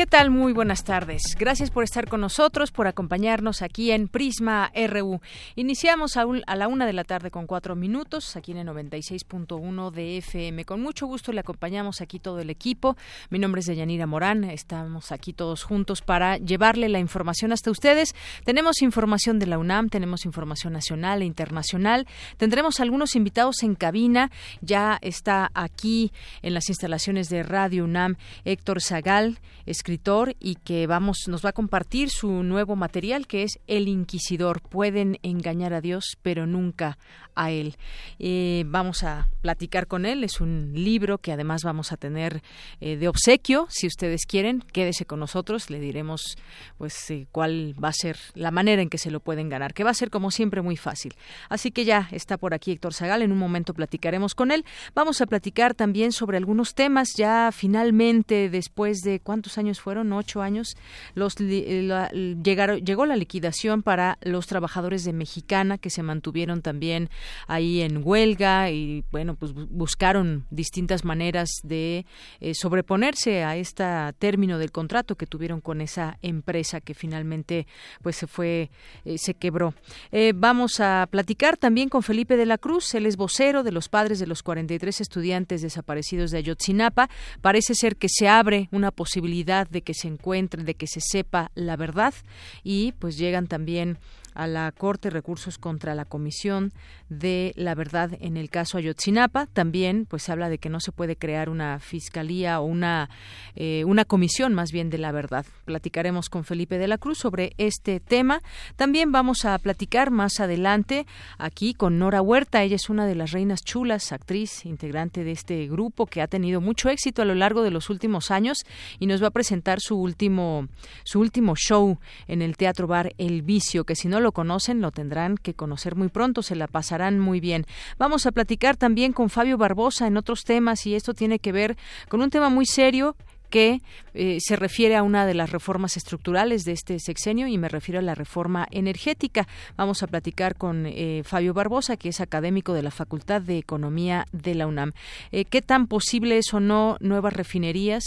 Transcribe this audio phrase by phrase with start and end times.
[0.00, 0.30] ¿Qué tal?
[0.30, 1.36] Muy buenas tardes.
[1.38, 5.20] Gracias por estar con nosotros, por acompañarnos aquí en Prisma RU.
[5.56, 9.90] Iniciamos a, a la una de la tarde con cuatro minutos, aquí en el 96.1
[9.90, 10.64] de FM.
[10.64, 12.96] Con mucho gusto le acompañamos aquí todo el equipo.
[13.28, 14.44] Mi nombre es Deyanira Morán.
[14.44, 18.14] Estamos aquí todos juntos para llevarle la información hasta ustedes.
[18.46, 22.06] Tenemos información de la UNAM, tenemos información nacional e internacional.
[22.38, 24.30] Tendremos algunos invitados en cabina.
[24.62, 29.89] Ya está aquí en las instalaciones de Radio UNAM Héctor Zagal escritor
[30.38, 34.60] y que vamos nos va a compartir su nuevo material que es El Inquisidor.
[34.60, 36.96] Pueden engañar a Dios, pero nunca
[37.34, 37.76] a él.
[38.18, 40.22] Eh, vamos a platicar con él.
[40.22, 42.42] Es un libro que además vamos a tener
[42.80, 43.66] eh, de obsequio.
[43.70, 45.70] Si ustedes quieren, quédese con nosotros.
[45.70, 46.36] Le diremos
[46.78, 49.84] pues eh, cuál va a ser la manera en que se lo pueden ganar, que
[49.84, 51.14] va a ser como siempre muy fácil.
[51.48, 53.22] Así que ya está por aquí Héctor Zagal.
[53.22, 54.64] En un momento platicaremos con él.
[54.94, 60.42] Vamos a platicar también sobre algunos temas ya finalmente después de cuántos años fueron ocho
[60.42, 60.76] años,
[61.14, 67.10] los, llegaron, llegó la liquidación para los trabajadores de Mexicana que se mantuvieron también
[67.46, 72.06] ahí en huelga y bueno, pues buscaron distintas maneras de
[72.40, 73.84] eh, sobreponerse a este
[74.18, 77.66] término del contrato que tuvieron con esa empresa que finalmente
[78.02, 78.70] pues se fue,
[79.04, 79.74] eh, se quebró.
[80.12, 83.88] Eh, vamos a platicar también con Felipe de la Cruz, él es vocero de los
[83.88, 87.08] padres de los 43 estudiantes desaparecidos de Ayotzinapa.
[87.40, 91.50] Parece ser que se abre una posibilidad de que se encuentre, de que se sepa
[91.54, 92.14] la verdad.
[92.62, 93.98] Y pues llegan también
[94.34, 96.72] a la Corte Recursos contra la Comisión
[97.08, 99.46] de la Verdad en el caso Ayotzinapa.
[99.46, 103.10] También, pues habla de que no se puede crear una fiscalía o una,
[103.56, 105.44] eh, una comisión más bien de la verdad.
[105.64, 108.42] Platicaremos con Felipe de la Cruz sobre este tema.
[108.76, 111.06] También vamos a platicar más adelante
[111.38, 112.62] aquí con Nora Huerta.
[112.62, 116.60] Ella es una de las reinas chulas, actriz, integrante de este grupo que ha tenido
[116.60, 118.58] mucho éxito a lo largo de los últimos años
[118.98, 120.68] y nos va a presentar su último,
[121.04, 121.98] su último show
[122.28, 125.96] en el Teatro Bar El Vicio, que si no lo conocen, lo tendrán que conocer
[125.96, 127.66] muy pronto, se la pasarán muy bien.
[127.98, 131.76] Vamos a platicar también con Fabio Barbosa en otros temas y esto tiene que ver
[132.08, 133.16] con un tema muy serio
[133.50, 133.82] que
[134.14, 137.98] eh, se refiere a una de las reformas estructurales de este sexenio y me refiero
[137.98, 139.46] a la reforma energética.
[139.76, 144.26] Vamos a platicar con eh, Fabio Barbosa, que es académico de la Facultad de Economía
[144.32, 144.92] de la UNAM.
[145.32, 148.04] Eh, ¿Qué tan posible es o no nuevas refinerías?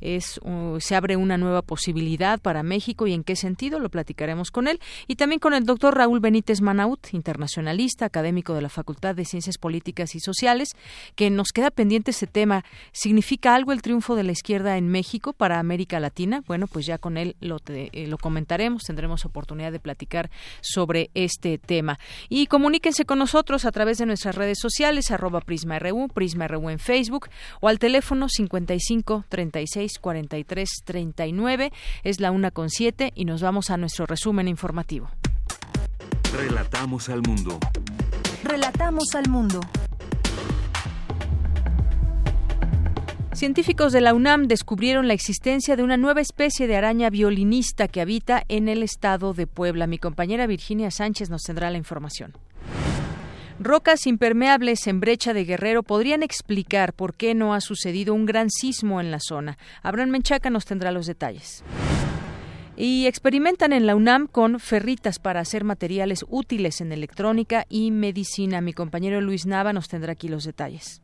[0.00, 0.40] Es,
[0.78, 3.78] ¿Se abre una nueva posibilidad para México y en qué sentido?
[3.78, 4.80] Lo platicaremos con él.
[5.06, 9.58] Y también con el doctor Raúl Benítez Manaut, internacionalista, académico de la Facultad de Ciencias
[9.58, 10.70] Políticas y Sociales,
[11.16, 12.64] que nos queda pendiente ese tema.
[12.92, 16.42] ¿Significa algo el triunfo de la izquierda en México para América Latina.
[16.46, 20.30] Bueno, pues ya con él lo, eh, lo comentaremos, tendremos oportunidad de platicar
[20.62, 21.98] sobre este tema.
[22.28, 27.28] Y comuníquense con nosotros a través de nuestras redes sociales, arroba PrismaRU, PrismaRU en Facebook
[27.60, 31.72] o al teléfono 55 36 43 39.
[32.02, 35.10] Es la una con siete y nos vamos a nuestro resumen informativo.
[36.34, 37.58] Relatamos al mundo.
[38.42, 39.60] Relatamos al mundo.
[43.40, 48.02] Científicos de la UNAM descubrieron la existencia de una nueva especie de araña violinista que
[48.02, 49.86] habita en el estado de Puebla.
[49.86, 52.34] Mi compañera Virginia Sánchez nos tendrá la información.
[53.58, 58.50] Rocas impermeables en brecha de Guerrero podrían explicar por qué no ha sucedido un gran
[58.50, 59.56] sismo en la zona.
[59.82, 61.64] Abraham Menchaca nos tendrá los detalles.
[62.76, 68.60] Y experimentan en la UNAM con ferritas para hacer materiales útiles en electrónica y medicina.
[68.60, 71.00] Mi compañero Luis Nava nos tendrá aquí los detalles.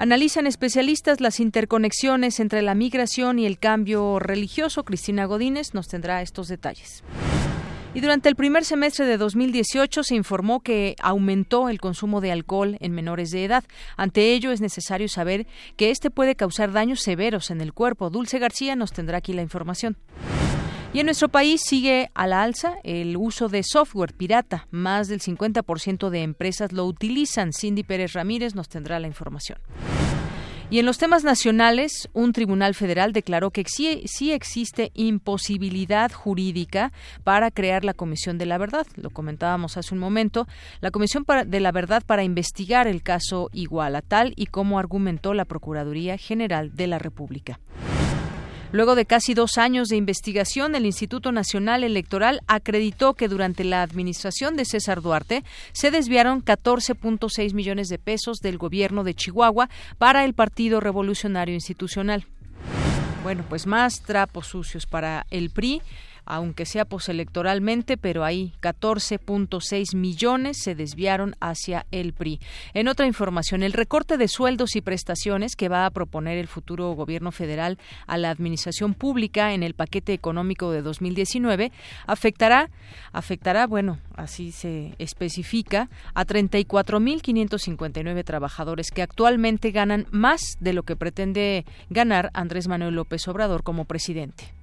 [0.00, 4.82] Analizan especialistas las interconexiones entre la migración y el cambio religioso.
[4.82, 7.04] Cristina Godínez nos tendrá estos detalles.
[7.92, 12.78] Y durante el primer semestre de 2018 se informó que aumentó el consumo de alcohol
[12.80, 13.64] en menores de edad.
[13.98, 18.08] Ante ello es necesario saber que este puede causar daños severos en el cuerpo.
[18.08, 19.98] Dulce García nos tendrá aquí la información.
[20.92, 24.66] Y en nuestro país sigue a la alza el uso de software pirata.
[24.72, 27.52] Más del 50% de empresas lo utilizan.
[27.52, 29.58] Cindy Pérez Ramírez nos tendrá la información.
[30.68, 36.92] Y en los temas nacionales, un tribunal federal declaró que sí, existe imposibilidad jurídica
[37.24, 38.86] para crear la Comisión de la Verdad.
[38.96, 40.48] Lo comentábamos hace un momento.
[40.80, 45.44] La Comisión de la Verdad para investigar el caso Iguala, tal y como argumentó la
[45.44, 47.60] Procuraduría General de la República.
[48.72, 53.82] Luego de casi dos años de investigación, el Instituto Nacional Electoral acreditó que durante la
[53.82, 59.68] administración de César Duarte se desviaron 14.6 millones de pesos del gobierno de Chihuahua
[59.98, 62.26] para el Partido Revolucionario Institucional.
[63.24, 65.82] Bueno, pues más trapos sucios para el PRI
[66.30, 72.38] aunque sea poselectoralmente, pero ahí 14.6 millones se desviaron hacia el PRI.
[72.72, 76.92] En otra información, el recorte de sueldos y prestaciones que va a proponer el futuro
[76.92, 81.72] gobierno federal a la administración pública en el paquete económico de 2019
[82.06, 82.70] afectará,
[83.12, 90.94] afectará, bueno, así se especifica, a 34.559 trabajadores que actualmente ganan más de lo que
[90.94, 94.59] pretende ganar Andrés Manuel López Obrador como presidente.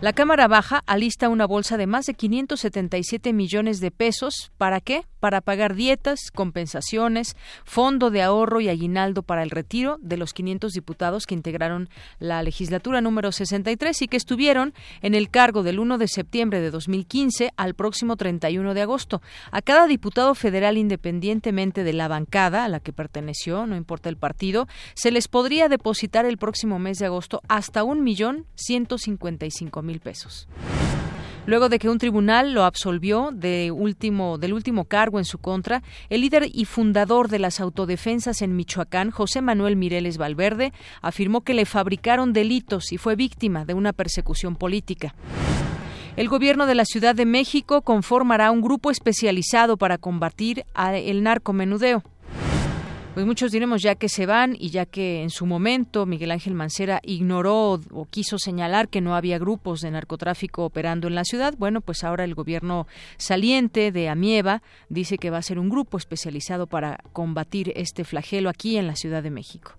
[0.00, 4.52] La Cámara Baja alista una bolsa de más de 577 millones de pesos.
[4.58, 5.06] ¿Para qué?
[5.20, 10.72] Para pagar dietas, compensaciones, fondo de ahorro y aguinaldo para el retiro de los 500
[10.72, 11.88] diputados que integraron
[12.18, 16.70] la legislatura número 63 y que estuvieron en el cargo del 1 de septiembre de
[16.70, 19.22] 2015 al próximo 31 de agosto.
[19.52, 24.18] A cada diputado federal, independientemente de la bancada a la que perteneció, no importa el
[24.18, 29.46] partido, se les podría depositar el próximo mes de agosto hasta un millón ciento cincuenta
[29.46, 30.48] y cinco mil pesos.
[31.46, 35.82] Luego de que un tribunal lo absolvió de último, del último cargo en su contra,
[36.08, 40.72] el líder y fundador de las autodefensas en Michoacán, José Manuel Mireles Valverde,
[41.02, 45.14] afirmó que le fabricaron delitos y fue víctima de una persecución política.
[46.16, 52.02] El gobierno de la Ciudad de México conformará un grupo especializado para combatir el narcomenudeo
[53.14, 56.54] pues muchos diremos ya que se van y ya que en su momento Miguel Ángel
[56.54, 61.54] Mancera ignoró o quiso señalar que no había grupos de narcotráfico operando en la ciudad,
[61.56, 65.96] bueno, pues ahora el gobierno saliente de Amieva dice que va a ser un grupo
[65.96, 69.74] especializado para combatir este flagelo aquí en la Ciudad de México.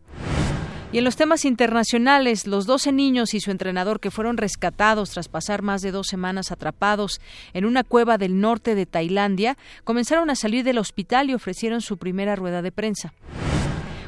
[0.96, 5.28] Y en los temas internacionales, los 12 niños y su entrenador que fueron rescatados tras
[5.28, 7.20] pasar más de dos semanas atrapados
[7.54, 11.98] en una cueva del norte de Tailandia comenzaron a salir del hospital y ofrecieron su
[11.98, 13.14] primera rueda de prensa.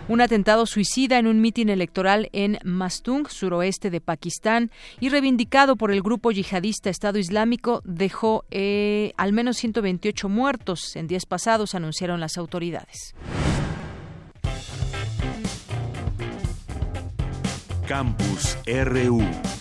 [0.07, 5.91] Un atentado suicida en un mitin electoral en Mastung, suroeste de Pakistán, y reivindicado por
[5.91, 12.21] el grupo yihadista Estado Islámico, dejó eh, al menos 128 muertos en días pasados, anunciaron
[12.21, 13.13] las autoridades.
[17.87, 19.56] Campus RU.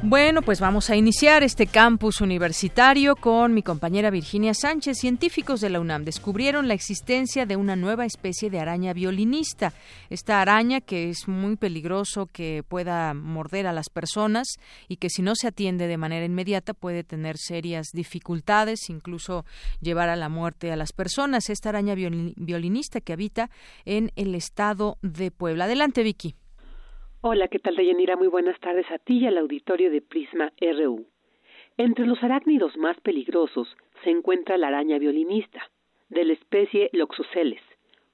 [0.00, 4.96] Bueno, pues vamos a iniciar este campus universitario con mi compañera Virginia Sánchez.
[4.96, 9.72] Científicos de la UNAM descubrieron la existencia de una nueva especie de araña violinista.
[10.08, 14.46] Esta araña que es muy peligroso que pueda morder a las personas
[14.86, 19.44] y que si no se atiende de manera inmediata puede tener serias dificultades, incluso
[19.80, 21.50] llevar a la muerte a las personas.
[21.50, 23.50] Esta araña violinista que habita
[23.84, 25.64] en el estado de Puebla.
[25.64, 26.36] Adelante, Vicky.
[27.20, 28.14] Hola, ¿qué tal, Deyanira?
[28.14, 31.04] Muy buenas tardes a ti y al auditorio de Prisma RU.
[31.76, 35.68] Entre los arácnidos más peligrosos se encuentra la araña violinista,
[36.10, 37.60] de la especie Loxoceles,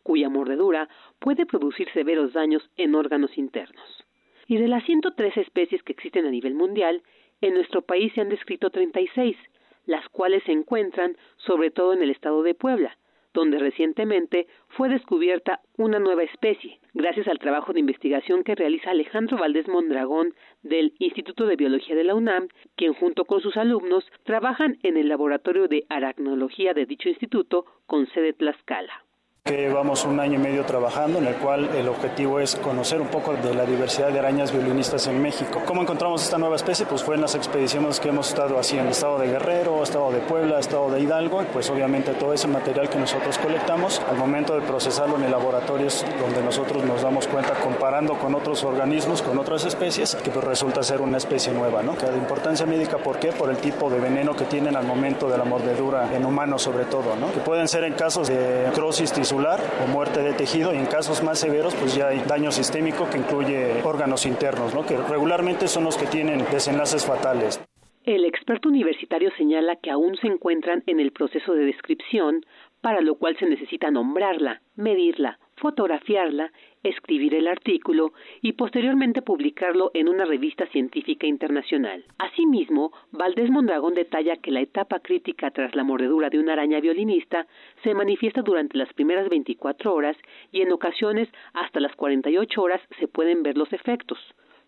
[0.02, 4.06] cuya mordedura puede producir severos daños en órganos internos.
[4.46, 7.02] Y de las 103 especies que existen a nivel mundial,
[7.42, 9.36] en nuestro país se han descrito 36,
[9.84, 12.96] las cuales se encuentran sobre todo en el estado de Puebla,
[13.34, 19.36] donde recientemente fue descubierta una nueva especie, gracias al trabajo de investigación que realiza Alejandro
[19.36, 24.78] Valdés Mondragón del Instituto de Biología de la UNAM, quien junto con sus alumnos trabajan
[24.82, 29.04] en el laboratorio de aracnología de dicho instituto con sede Tlaxcala
[29.50, 33.34] llevamos un año y medio trabajando, en el cual el objetivo es conocer un poco
[33.34, 35.60] de la diversidad de arañas violinistas en México.
[35.66, 36.86] ¿Cómo encontramos esta nueva especie?
[36.86, 40.60] Pues fue en las expediciones que hemos estado haciendo, estado de Guerrero, estado de Puebla,
[40.60, 44.62] estado de Hidalgo, y pues obviamente todo ese material que nosotros colectamos, al momento de
[44.62, 49.38] procesarlo en el laboratorio es donde nosotros nos damos cuenta comparando con otros organismos, con
[49.38, 51.98] otras especies, que pues resulta ser una especie nueva, ¿no?
[51.98, 53.30] Que de importancia médica, ¿por qué?
[53.32, 56.86] Por el tipo de veneno que tienen al momento de la mordedura en humanos sobre
[56.86, 57.30] todo, ¿no?
[57.30, 61.40] Que pueden ser en casos de crosis o muerte de tejido y en casos más
[61.40, 64.86] severos pues ya hay daño sistémico que incluye órganos internos, ¿no?
[64.86, 67.60] que regularmente son los que tienen desenlaces fatales.
[68.04, 72.44] El experto universitario señala que aún se encuentran en el proceso de descripción,
[72.80, 76.52] para lo cual se necesita nombrarla, medirla, fotografiarla
[76.84, 78.12] escribir el artículo
[78.42, 82.04] y posteriormente publicarlo en una revista científica internacional.
[82.18, 87.46] Asimismo, Valdés Mondragón detalla que la etapa crítica tras la mordedura de una araña violinista
[87.82, 90.16] se manifiesta durante las primeras 24 horas
[90.52, 94.18] y en ocasiones hasta las 48 horas se pueden ver los efectos,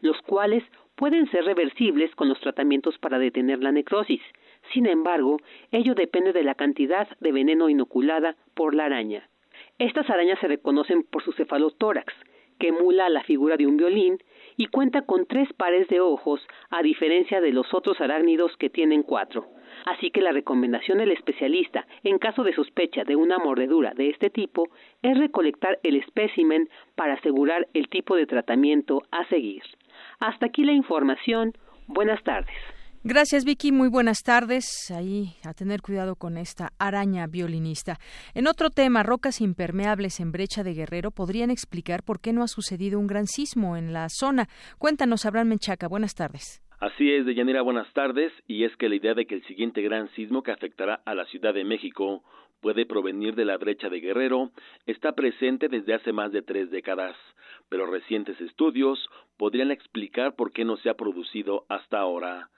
[0.01, 0.65] los cuales
[0.97, 4.23] pueden ser reversibles con los tratamientos para detener la necrosis.
[4.73, 5.39] Sin embargo,
[5.71, 9.29] ello depende de la cantidad de veneno inoculada por la araña.
[9.78, 12.14] Estas arañas se reconocen por su cefalotórax,
[12.59, 14.16] que emula la figura de un violín
[14.56, 16.40] y cuenta con tres pares de ojos,
[16.71, 19.47] a diferencia de los otros arácnidos que tienen cuatro.
[19.85, 24.30] Así que la recomendación del especialista, en caso de sospecha de una mordedura de este
[24.30, 24.68] tipo,
[25.02, 29.62] es recolectar el espécimen para asegurar el tipo de tratamiento a seguir.
[30.18, 31.52] Hasta aquí la información.
[31.87, 32.75] Buenas tardes.
[33.05, 33.73] Gracias, Vicky.
[33.73, 34.91] Muy buenas tardes.
[34.91, 37.99] Ahí a tener cuidado con esta araña violinista.
[38.35, 42.49] En otro tema, rocas impermeables en brecha de Guerrero podrían explicar por qué no ha
[42.49, 44.49] sucedido un gran sismo en la zona.
[44.79, 45.88] Cuéntanos, Abraham Menchaca.
[45.88, 46.62] Buenas tardes.
[46.79, 48.33] Así es, Deyanira, buenas tardes.
[48.47, 51.25] Y es que la idea de que el siguiente gran sismo que afectará a la
[51.26, 52.23] Ciudad de México
[52.61, 54.51] puede provenir de la brecha de Guerrero
[54.87, 57.17] está presente desde hace más de tres décadas,
[57.69, 62.51] pero recientes estudios podrían explicar por qué no se ha producido hasta ahora.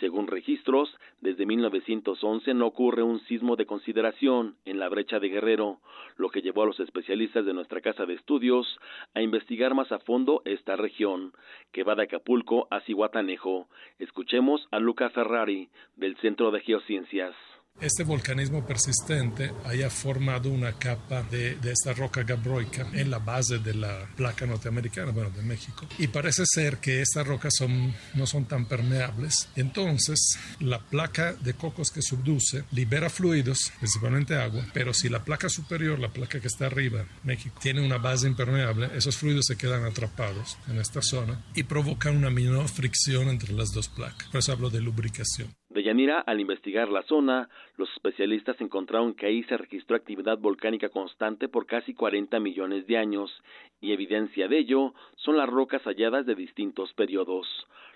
[0.00, 5.80] Según registros, desde 1911 no ocurre un sismo de consideración en la brecha de Guerrero,
[6.18, 8.78] lo que llevó a los especialistas de nuestra casa de estudios
[9.14, 11.32] a investigar más a fondo esta región,
[11.72, 13.68] que va de Acapulco a Cihuatanejo.
[13.98, 17.34] Escuchemos a Luca Ferrari, del Centro de Geociencias.
[17.78, 23.74] Este volcanismo persistente haya formado una capa de, esta roca gabroica en la base de
[23.74, 25.86] la placa norteamericana, bueno, de México.
[25.98, 29.50] Y parece ser que estas rocas son, no son tan permeables.
[29.56, 35.50] Entonces, la placa de cocos que subduce libera fluidos, principalmente agua, pero si la placa
[35.50, 39.84] superior, la placa que está arriba, México, tiene una base impermeable, esos fluidos se quedan
[39.84, 44.28] atrapados en esta zona y provocan una menor fricción entre las dos placas.
[44.28, 45.54] Por eso hablo de lubricación.
[45.76, 50.88] De Yanira, al investigar la zona, los especialistas encontraron que ahí se registró actividad volcánica
[50.88, 53.30] constante por casi 40 millones de años,
[53.78, 57.46] y evidencia de ello son las rocas halladas de distintos periodos.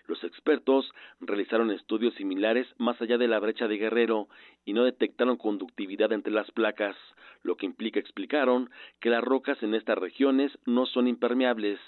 [0.08, 4.28] Los expertos realizaron estudios similares más allá de la brecha de Guerrero
[4.66, 6.96] y no detectaron conductividad entre las placas,
[7.42, 8.68] lo que implica, explicaron,
[9.00, 11.80] que las rocas en estas regiones no son impermeables,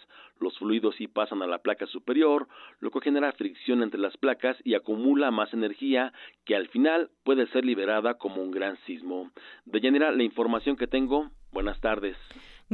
[0.42, 2.48] los fluidos sí pasan a la placa superior,
[2.80, 6.12] lo que genera fricción entre las placas y acumula más energía
[6.44, 9.30] que al final puede ser liberada como un gran sismo.
[9.64, 11.30] De general, la información que tengo.
[11.52, 12.16] Buenas tardes.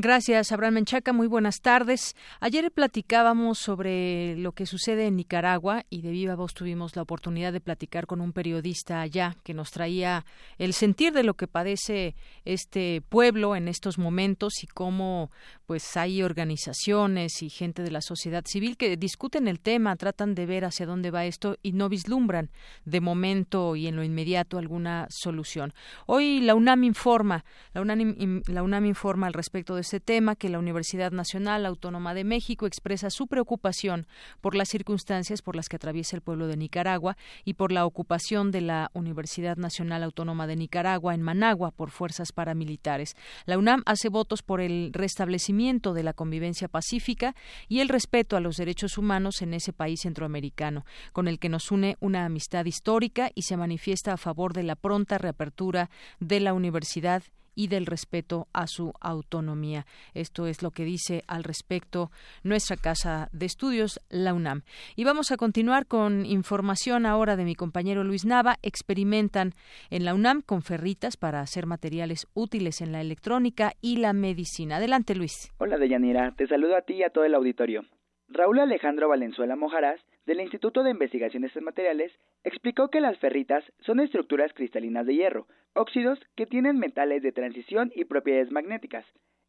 [0.01, 1.13] Gracias, Abraham Menchaca.
[1.13, 2.15] Muy buenas tardes.
[2.39, 7.53] Ayer platicábamos sobre lo que sucede en Nicaragua y de viva voz tuvimos la oportunidad
[7.53, 10.25] de platicar con un periodista allá que nos traía
[10.57, 12.15] el sentir de lo que padece
[12.45, 15.33] este pueblo en estos momentos y cómo
[15.67, 20.47] pues hay organizaciones y gente de la sociedad civil que discuten el tema, tratan de
[20.47, 22.51] ver hacia dónde va esto y no vislumbran
[22.85, 25.75] de momento y en lo inmediato alguna solución.
[26.07, 30.51] Hoy la UNAM informa, la UNAM, la UNAM informa al respecto de este tema que
[30.51, 34.07] la Universidad Nacional Autónoma de México expresa su preocupación
[34.43, 37.17] por las circunstancias por las que atraviesa el pueblo de Nicaragua
[37.47, 42.33] y por la ocupación de la Universidad Nacional Autónoma de Nicaragua en Managua por fuerzas
[42.33, 43.17] paramilitares.
[43.47, 47.35] La UNAM hace votos por el restablecimiento de la convivencia pacífica
[47.67, 51.71] y el respeto a los derechos humanos en ese país centroamericano, con el que nos
[51.71, 55.89] une una amistad histórica y se manifiesta a favor de la pronta reapertura
[56.21, 57.23] de la universidad
[57.59, 59.85] y del respeto a su autonomía.
[60.15, 62.13] Esto es lo que dice al respecto
[62.45, 64.63] nuestra casa de estudios, la UNAM.
[64.95, 68.59] Y vamos a continuar con información ahora de mi compañero Luis Nava.
[68.63, 69.55] Experimentan
[69.91, 74.77] en la UNAM con ferritas para hacer materiales útiles en la electrónica y la medicina.
[74.77, 75.53] Adelante, Luis.
[75.59, 76.35] Hola, Deyanira.
[76.37, 77.83] Te saludo a ti y a todo el auditorio.
[78.29, 82.13] Raúl Alejandro Valenzuela Mojarás, del Instituto de Investigaciones en Materiales,
[82.45, 87.91] explicó que las ferritas son estructuras cristalinas de hierro, óxidos que tienen metales de transición
[87.95, 89.07] y propiedades magnéticas.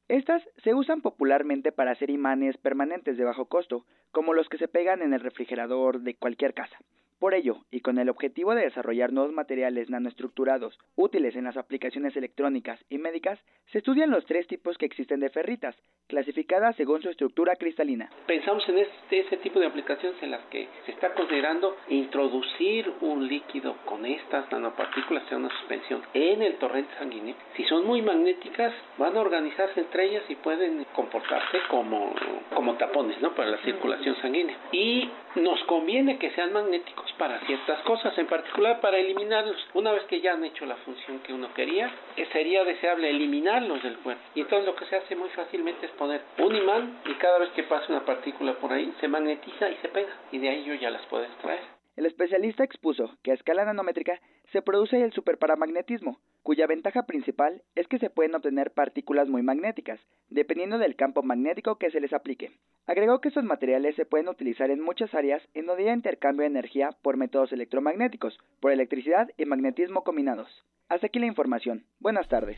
[0.07, 4.69] Estas se usan popularmente para hacer imanes permanentes de bajo costo, como los que se
[4.69, 6.77] pegan en el refrigerador de cualquier casa.
[7.19, 12.15] Por ello, y con el objetivo de desarrollar nuevos materiales nanoestructurados útiles en las aplicaciones
[12.15, 13.37] electrónicas y médicas,
[13.73, 15.75] se estudian los tres tipos que existen de ferritas,
[16.07, 18.09] clasificadas según su estructura cristalina.
[18.25, 23.27] Pensamos en este, ese tipo de aplicaciones en las que se está considerando introducir un
[23.27, 27.35] líquido con estas nanopartículas en una suspensión en el torrente sanguíneo.
[27.57, 32.15] Si son muy magnéticas, van a organizarse entre ellas y pueden comportarse como,
[32.55, 33.35] como tapones ¿no?
[33.35, 34.57] para la circulación sanguínea.
[34.71, 39.57] Y nos conviene que sean magnéticos para ciertas cosas, en particular para eliminarlos.
[39.73, 43.81] Una vez que ya han hecho la función que uno quería, eh, sería deseable eliminarlos
[43.83, 44.21] del cuerpo.
[44.35, 47.49] Y entonces lo que se hace muy fácilmente es poner un imán y cada vez
[47.51, 50.73] que pasa una partícula por ahí se magnetiza y se pega y de ahí yo
[50.75, 51.78] ya las puedo extraer.
[51.99, 54.21] El especialista expuso que a escala nanométrica
[54.53, 59.99] se produce el superparamagnetismo, cuya ventaja principal es que se pueden obtener partículas muy magnéticas,
[60.29, 62.53] dependiendo del campo magnético que se les aplique.
[62.87, 66.51] Agregó que estos materiales se pueden utilizar en muchas áreas en donde hay intercambio de
[66.51, 70.47] energía por métodos electromagnéticos, por electricidad y magnetismo combinados.
[70.87, 71.83] Hasta aquí la información.
[71.99, 72.57] Buenas tardes.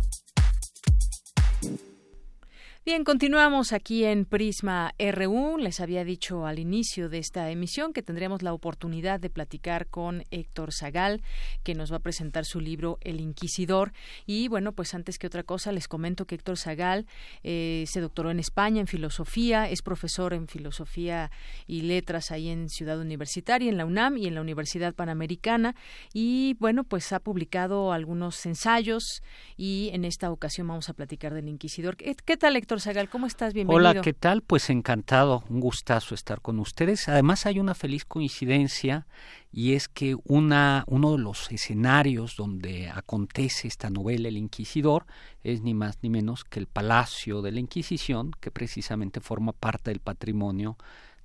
[2.91, 5.57] Bien, continuamos aquí en Prisma RU.
[5.57, 10.25] Les había dicho al inicio de esta emisión que tendríamos la oportunidad de platicar con
[10.29, 11.21] Héctor Zagal,
[11.63, 13.93] que nos va a presentar su libro El Inquisidor.
[14.25, 17.05] Y bueno, pues antes que otra cosa, les comento que Héctor Zagal
[17.43, 21.31] eh, se doctoró en España en filosofía, es profesor en filosofía
[21.67, 25.75] y letras ahí en Ciudad Universitaria, en la UNAM y en la Universidad Panamericana.
[26.13, 29.23] Y bueno, pues ha publicado algunos ensayos
[29.55, 31.95] y en esta ocasión vamos a platicar del Inquisidor.
[31.95, 32.80] ¿Qué, qué tal, Héctor?
[33.11, 33.53] ¿Cómo estás?
[33.53, 33.91] Bienvenido.
[33.91, 34.41] Hola, ¿qué tal?
[34.41, 37.07] Pues encantado, un gustazo estar con ustedes.
[37.09, 39.05] Además hay una feliz coincidencia
[39.51, 45.05] y es que una, uno de los escenarios donde acontece esta novela El Inquisidor
[45.43, 49.91] es ni más ni menos que el Palacio de la Inquisición, que precisamente forma parte
[49.91, 50.75] del patrimonio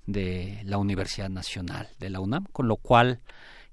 [0.05, 3.19] de la Universidad Nacional de la UNAM, con lo cual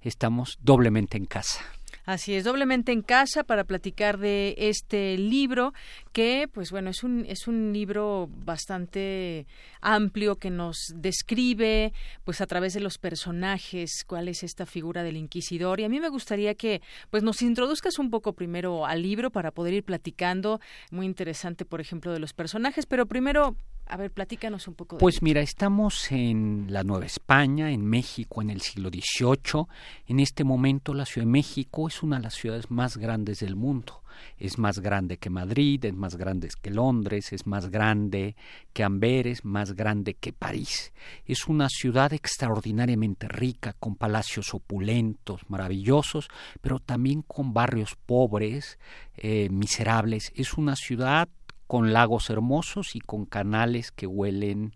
[0.01, 1.61] estamos doblemente en casa.
[2.05, 5.73] Así es, doblemente en casa para platicar de este libro
[6.13, 9.47] que, pues bueno, es un, es un libro bastante
[9.81, 11.95] amplio que nos describe,
[12.25, 15.81] pues a través de los personajes, cuál es esta figura del inquisidor.
[15.81, 19.51] Y a mí me gustaría que, pues nos introduzcas un poco primero al libro para
[19.51, 20.61] poder ir platicando.
[20.91, 24.97] Muy interesante, por ejemplo, de los personajes, pero primero, a ver, platícanos un poco.
[24.97, 29.67] De pues mira, estamos en la Nueva España, en México, en el siglo XVIII.
[30.07, 33.57] En este momento la Ciudad de México es una de las ciudades más grandes del
[33.57, 34.03] mundo.
[34.39, 38.37] Es más grande que Madrid, es más grande que Londres, es más grande
[38.73, 40.93] que Amberes, más grande que París.
[41.27, 46.29] Es una ciudad extraordinariamente rica, con palacios opulentos, maravillosos,
[46.61, 48.79] pero también con barrios pobres,
[49.17, 50.33] eh, miserables.
[50.37, 51.29] Es una ciudad
[51.67, 54.73] con lagos hermosos y con canales que huelen,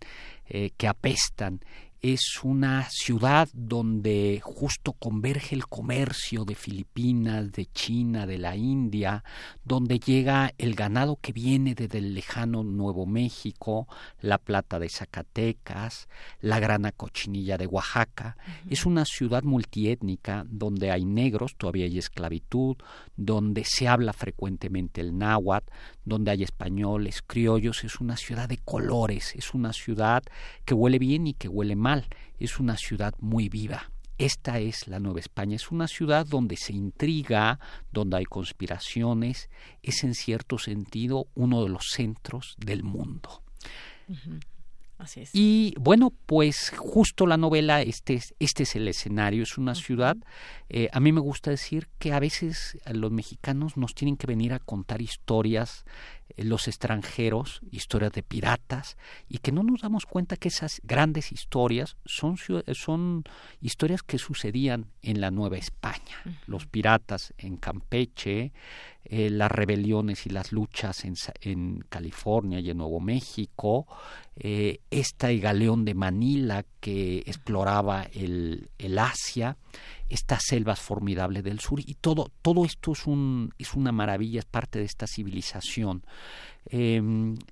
[0.47, 1.61] eh, que apestan.
[2.01, 9.25] Es una ciudad donde justo converge el comercio de Filipinas, de China, de la India,
[9.65, 13.89] donde llega el ganado que viene desde el lejano Nuevo México,
[14.21, 16.07] la plata de Zacatecas,
[16.39, 18.37] la grana cochinilla de Oaxaca.
[18.69, 22.77] Es una ciudad multiétnica donde hay negros, todavía hay esclavitud,
[23.17, 25.69] donde se habla frecuentemente el náhuatl,
[26.05, 30.23] donde hay españoles, criollos, es una ciudad de colores, es una ciudad
[30.63, 31.88] que huele bien y que huele mal,
[32.39, 33.91] es una ciudad muy viva.
[34.17, 37.59] Esta es la Nueva España, es una ciudad donde se intriga,
[37.91, 39.49] donde hay conspiraciones,
[39.81, 43.43] es en cierto sentido uno de los centros del mundo.
[44.97, 45.29] Así es.
[45.33, 50.17] Y bueno, pues justo la novela, este es, este es el escenario, es una ciudad.
[50.67, 54.51] Eh, a mí me gusta decir que a veces los mexicanos nos tienen que venir
[54.51, 55.85] a contar historias
[56.37, 61.97] los extranjeros, historias de piratas, y que no nos damos cuenta que esas grandes historias
[62.05, 62.37] son,
[62.73, 63.23] son
[63.61, 66.23] historias que sucedían en la Nueva España.
[66.47, 68.51] Los piratas en Campeche,
[69.05, 73.87] eh, las rebeliones y las luchas en, en, California y en Nuevo México,
[74.35, 79.57] eh, esta galeón de Manila que exploraba el, el Asia,
[80.09, 81.79] estas selvas formidables del sur.
[81.79, 86.03] Y todo todo esto es un es una maravilla es parte de esta civilización.
[86.71, 87.01] Eh,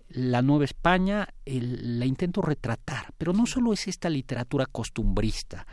[0.09, 5.65] la Nueva España el, la intento retratar pero no solo es esta literatura costumbrista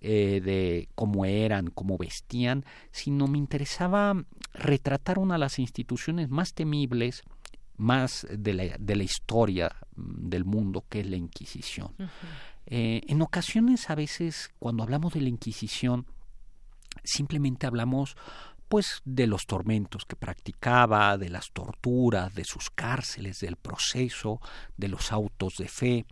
[0.00, 6.52] eh, de cómo eran cómo vestían sino me interesaba retratar una de las instituciones más
[6.52, 7.22] temibles
[7.78, 11.94] más de la, de la historia mm, del mundo que es la Inquisición
[12.66, 16.06] eh, en ocasiones a veces cuando hablamos de la Inquisición
[17.04, 18.16] simplemente hablamos
[18.68, 24.40] pues de los tormentos que practicaba, de las torturas, de sus cárceles, del proceso,
[24.76, 26.06] de los autos de fe.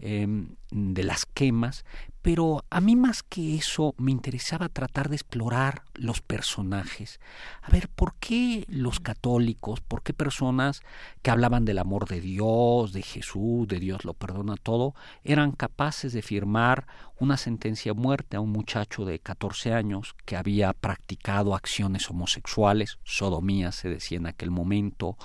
[0.00, 1.84] Em, de las quemas,
[2.24, 7.20] pero a mí más que eso me interesaba tratar de explorar los personajes.
[7.60, 10.80] A ver, ¿por qué los católicos, por qué personas
[11.20, 16.14] que hablaban del amor de Dios, de Jesús, de Dios lo perdona todo, eran capaces
[16.14, 16.86] de firmar
[17.20, 22.98] una sentencia de muerte a un muchacho de 14 años que había practicado acciones homosexuales,
[23.04, 25.18] sodomía se decía en aquel momento,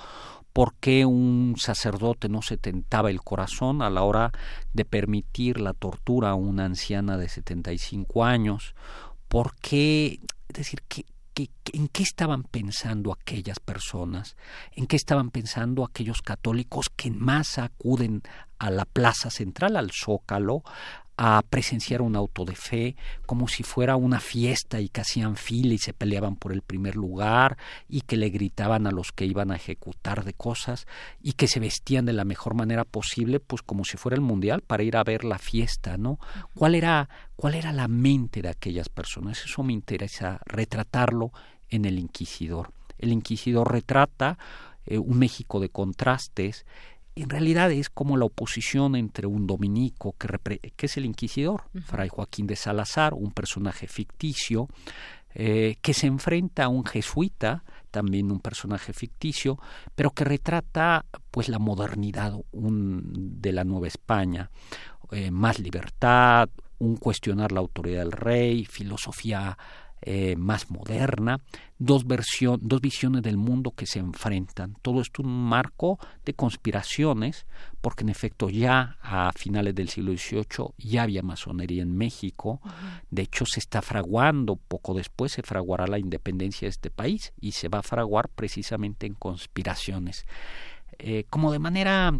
[0.52, 4.32] por qué un sacerdote no se tentaba el corazón a la hora
[4.72, 8.74] de permitir la tortura a una anciana de 75 años,
[9.28, 11.04] por qué, es decir, ¿qué,
[11.72, 14.36] en qué estaban pensando aquellas personas,
[14.72, 18.22] en qué estaban pensando aquellos católicos que en masa acuden
[18.58, 20.62] a la plaza central, al zócalo,
[21.22, 25.74] a presenciar un auto de fe como si fuera una fiesta y que hacían fila
[25.74, 27.58] y se peleaban por el primer lugar
[27.90, 30.86] y que le gritaban a los que iban a ejecutar de cosas
[31.20, 34.62] y que se vestían de la mejor manera posible pues como si fuera el mundial
[34.62, 36.18] para ir a ver la fiesta, ¿no?
[36.54, 39.44] ¿Cuál era cuál era la mente de aquellas personas?
[39.44, 41.32] Eso me interesa retratarlo
[41.68, 42.72] en el inquisidor.
[42.96, 44.38] El inquisidor retrata
[44.86, 46.64] eh, un México de contrastes
[47.16, 52.08] en realidad es como la oposición entre un dominico, que, que es el inquisidor, Fray
[52.08, 54.68] Joaquín de Salazar, un personaje ficticio,
[55.34, 59.58] eh, que se enfrenta a un jesuita, también un personaje ficticio,
[59.94, 64.50] pero que retrata pues la modernidad de la Nueva España,
[65.12, 69.56] eh, más libertad, un cuestionar la autoridad del rey, filosofía
[70.02, 71.40] eh, más moderna,
[71.78, 74.76] dos, versión, dos visiones del mundo que se enfrentan.
[74.80, 77.46] Todo esto un marco de conspiraciones,
[77.80, 82.60] porque en efecto ya a finales del siglo XVIII ya había masonería en México.
[83.10, 87.52] De hecho, se está fraguando, poco después se fraguará la independencia de este país y
[87.52, 90.24] se va a fraguar precisamente en conspiraciones.
[90.98, 92.12] Eh, como de manera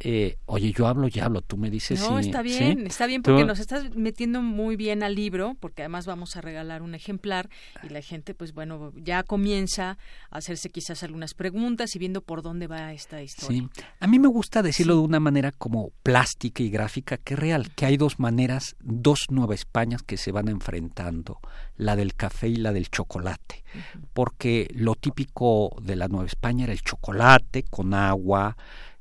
[0.00, 2.00] eh, oye, yo hablo, ya hablo, tú me dices.
[2.00, 6.06] No, está bien, está bien porque nos estás metiendo muy bien al libro, porque además
[6.06, 7.48] vamos a regalar un ejemplar
[7.82, 9.96] y la gente, pues bueno, ya comienza
[10.30, 13.68] a hacerse quizás algunas preguntas y viendo por dónde va esta historia.
[13.74, 17.74] Sí, a mí me gusta decirlo de una manera como plástica y gráfica que real,
[17.74, 21.40] que hay dos maneras, dos Nueva Españas que se van enfrentando,
[21.76, 23.64] la del café y la del chocolate,
[24.12, 28.56] porque lo típico de la Nueva España era el chocolate con agua,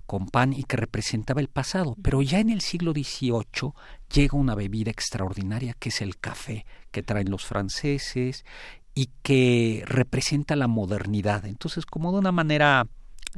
[0.06, 1.96] con pan y que representaba el pasado.
[2.02, 3.74] Pero ya en el siglo XVIII
[4.14, 8.46] llega una bebida extraordinaria que es el café, que traen los franceses
[8.94, 11.46] y que representa la modernidad.
[11.46, 12.88] Entonces, como de una manera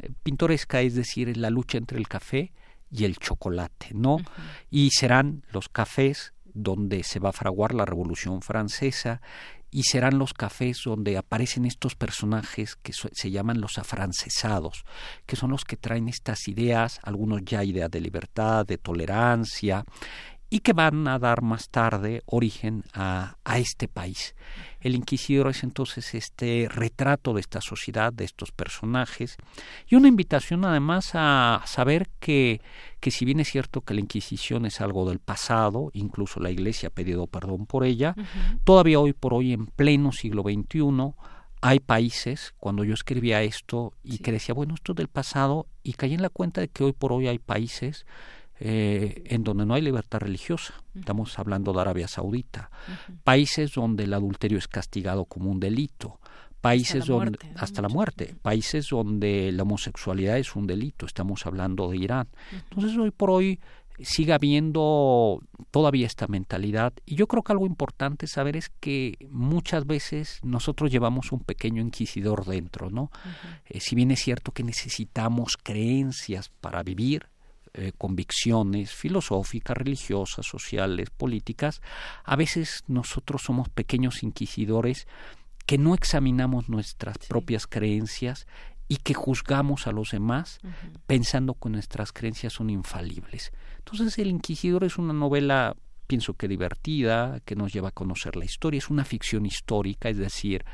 [0.01, 2.53] eh, pintoresca, es decir, la lucha entre el café
[2.91, 4.17] y el chocolate, ¿no?
[4.69, 9.21] Y serán los cafés donde se va a fraguar la Revolución Francesa
[9.69, 14.85] y serán los cafés donde aparecen estos personajes que se llaman los afrancesados,
[15.25, 19.83] que son los que traen estas ideas, algunos ya ideas de libertad, de tolerancia,
[20.49, 24.33] y que van a dar más tarde origen a, a, este país.
[24.79, 29.37] El inquisidor es entonces este retrato de esta sociedad, de estos personajes,
[29.87, 32.61] y una invitación además a saber que,
[33.01, 36.87] que si bien es cierto que la Inquisición es algo del pasado, incluso la Iglesia
[36.87, 38.15] ha pedido perdón por ella,
[38.63, 41.13] todavía hoy por hoy en pleno siglo XXI
[41.59, 45.93] hay países, cuando yo escribía esto y que decía, bueno, esto es del pasado, y
[45.93, 48.05] caí en la cuenta de que hoy por hoy hay países
[48.59, 50.73] eh, en donde no hay libertad religiosa.
[50.95, 52.69] Estamos hablando de Arabia Saudita.
[53.23, 56.19] Países donde el adulterio es castigado como un delito.
[56.61, 61.89] Países hasta donde hasta la muerte, países donde la homosexualidad es un delito, estamos hablando
[61.89, 62.27] de Irán.
[62.51, 63.59] Entonces hoy por hoy
[63.99, 65.41] sigue habiendo
[65.71, 70.91] todavía esta mentalidad y yo creo que algo importante saber es que muchas veces nosotros
[70.91, 73.11] llevamos un pequeño inquisidor dentro, ¿no?
[73.65, 77.27] Eh, si bien es cierto que necesitamos creencias para vivir,
[77.77, 81.81] eh, convicciones filosóficas, religiosas, sociales, políticas,
[82.23, 85.07] a veces nosotros somos pequeños inquisidores
[85.65, 88.47] que no examinamos nuestras propias creencias
[88.87, 90.59] y que juzgamos a los demás
[91.05, 93.51] pensando que nuestras creencias son infalibles.
[93.77, 95.75] Entonces El Inquisidor es una novela
[96.07, 100.17] pienso que divertida, que nos lleva a conocer la historia, es una ficción histórica, es
[100.17, 100.65] decir,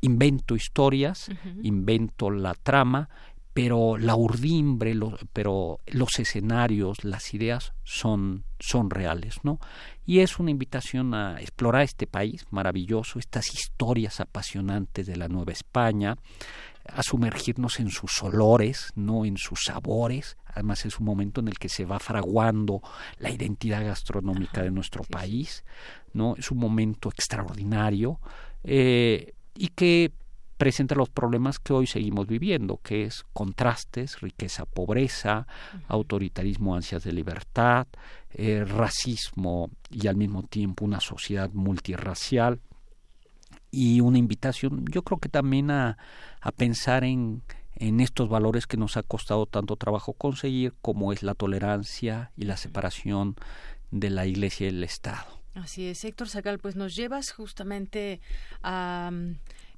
[0.00, 1.30] invento historias,
[1.62, 3.08] invento la trama
[3.52, 4.94] pero la urdimbre,
[5.32, 9.58] pero los escenarios, las ideas son, son reales, ¿no?
[10.06, 15.52] Y es una invitación a explorar este país maravilloso, estas historias apasionantes de la Nueva
[15.52, 16.16] España,
[16.86, 20.36] a sumergirnos en sus olores, no en sus sabores.
[20.46, 22.82] Además es un momento en el que se va fraguando
[23.18, 25.64] la identidad gastronómica de nuestro país,
[26.12, 26.34] ¿no?
[26.36, 28.20] Es un momento extraordinario
[28.64, 30.12] eh, y que
[30.60, 35.46] presenta los problemas que hoy seguimos viviendo, que es contrastes, riqueza, pobreza,
[35.88, 37.86] autoritarismo, ansias de libertad,
[38.34, 42.60] eh, racismo y al mismo tiempo una sociedad multirracial
[43.70, 45.96] y una invitación yo creo que también a,
[46.42, 47.42] a pensar en,
[47.76, 52.44] en estos valores que nos ha costado tanto trabajo conseguir como es la tolerancia y
[52.44, 53.34] la separación
[53.90, 55.40] de la iglesia y el Estado.
[55.54, 58.20] Así es, Héctor Sacal, pues nos llevas justamente
[58.62, 59.10] a...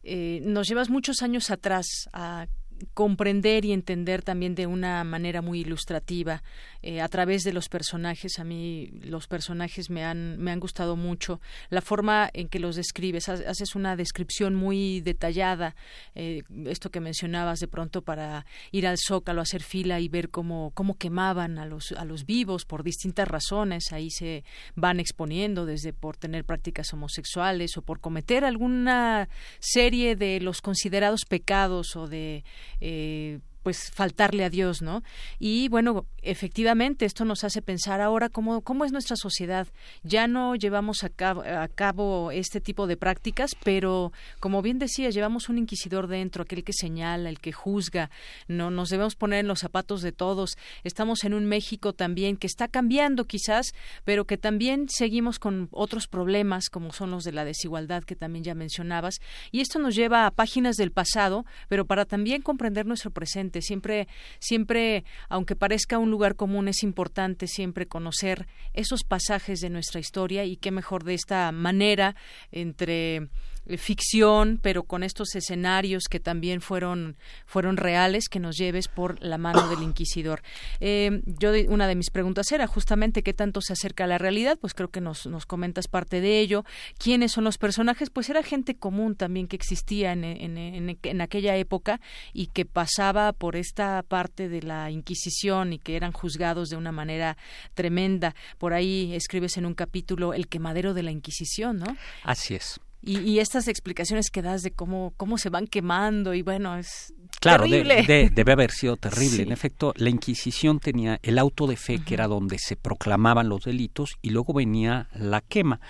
[0.02, 2.46] Eh, nos llevas muchos años atrás a
[2.94, 6.42] comprender y entender también de una manera muy ilustrativa
[6.82, 8.38] eh, a través de los personajes.
[8.38, 11.40] A mí los personajes me han, me han gustado mucho.
[11.70, 15.74] La forma en que los describes, haces una descripción muy detallada.
[16.14, 20.72] Eh, esto que mencionabas de pronto para ir al zócalo, hacer fila y ver cómo,
[20.74, 23.92] cómo quemaban a los, a los vivos por distintas razones.
[23.92, 29.28] Ahí se van exponiendo desde por tener prácticas homosexuales o por cometer alguna
[29.60, 32.44] serie de los considerados pecados o de
[32.80, 35.02] eh, pues faltarle a Dios, ¿no?
[35.38, 39.68] Y bueno, efectivamente esto nos hace pensar ahora cómo, cómo es nuestra sociedad.
[40.02, 45.58] Ya no llevamos a cabo, este tipo de prácticas, pero como bien decía, llevamos un
[45.58, 48.10] inquisidor dentro, aquel que señala, el que juzga.
[48.48, 50.56] No nos debemos poner en los zapatos de todos.
[50.84, 56.06] Estamos en un México también que está cambiando quizás, pero que también seguimos con otros
[56.06, 59.20] problemas como son los de la desigualdad que también ya mencionabas.
[59.50, 64.08] Y esto nos lleva a páginas del pasado, pero para también comprender nuestro presente Siempre,
[64.38, 70.44] siempre, aunque parezca un lugar común, es importante siempre conocer esos pasajes de nuestra historia
[70.44, 72.16] y qué mejor de esta manera
[72.50, 73.28] entre
[73.76, 79.38] ficción, pero con estos escenarios que también fueron, fueron reales, que nos lleves por la
[79.38, 80.42] mano del inquisidor.
[80.80, 84.58] Eh, yo una de mis preguntas era justamente qué tanto se acerca a la realidad,
[84.60, 86.64] pues creo que nos, nos comentas parte de ello.
[86.98, 88.10] ¿Quiénes son los personajes?
[88.10, 92.00] Pues era gente común también que existía en, en, en, en aquella época
[92.32, 96.92] y que pasaba por esta parte de la Inquisición y que eran juzgados de una
[96.92, 97.36] manera
[97.74, 98.34] tremenda.
[98.58, 101.96] Por ahí escribes en un capítulo el quemadero de la Inquisición, ¿no?
[102.24, 102.80] Así es.
[103.04, 107.64] Y, estas explicaciones que das de cómo, cómo se van quemando y bueno, es claro,
[107.64, 108.30] terrible.
[108.32, 109.42] debe haber sido terrible.
[109.42, 113.64] En efecto, la Inquisición tenía el auto de fe, que era donde se proclamaban los
[113.64, 115.80] delitos, y luego venía la quema.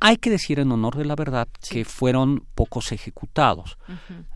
[0.00, 3.78] Hay que decir en honor de la verdad que fueron pocos ejecutados,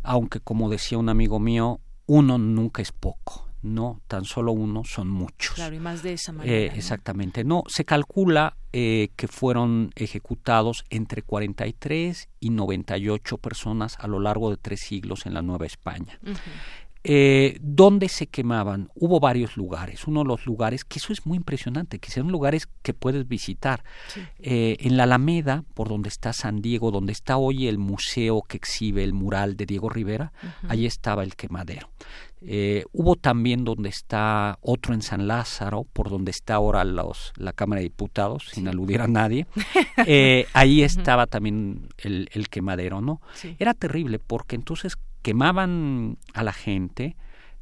[0.04, 5.08] aunque como decía un amigo mío, uno nunca es poco no tan solo uno, son
[5.08, 5.54] muchos.
[5.54, 6.56] Claro, y más de esa manera.
[6.56, 7.44] Eh, exactamente.
[7.44, 14.50] No, se calcula eh, que fueron ejecutados entre 43 y 98 personas a lo largo
[14.50, 16.18] de tres siglos en la Nueva España.
[17.02, 18.90] Eh, ¿Dónde se quemaban?
[18.94, 20.06] Hubo varios lugares.
[20.06, 23.84] Uno de los lugares, que eso es muy impresionante, que son lugares que puedes visitar.
[24.38, 29.02] en la Alameda, por donde está San Diego, donde está hoy el museo que exhibe
[29.02, 30.32] el mural de Diego Rivera,
[30.68, 31.88] allí estaba el quemadero.
[32.42, 37.52] Eh, hubo también donde está otro en San Lázaro, por donde está ahora los, la
[37.52, 39.46] Cámara de Diputados, sin aludir a nadie.
[40.06, 43.20] Eh, ahí estaba también el, el quemadero, ¿no?
[43.58, 47.16] Era terrible porque entonces quemaban a la gente,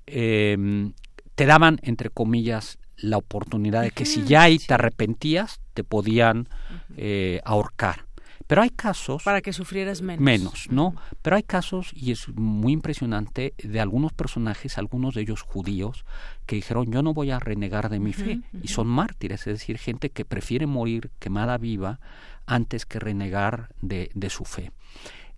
[0.07, 0.93] em,
[1.35, 6.49] te daban, entre comillas, la oportunidad de que si ya ahí te arrepentías, te podían
[6.97, 8.07] eh, ahorcar.
[8.49, 9.23] Pero hay casos...
[9.23, 10.23] Para que sufrieras menos.
[10.23, 10.97] Menos, ¿no?
[11.23, 16.05] Pero hay casos, y es muy impresionante, de algunos personajes, algunos de ellos judíos,
[16.47, 18.41] que dijeron, yo no voy a renegar de mi fe.
[18.63, 22.01] Y son mártires, es decir, gente que prefiere morir quemada viva
[22.47, 24.73] antes que renegar de, de su fe.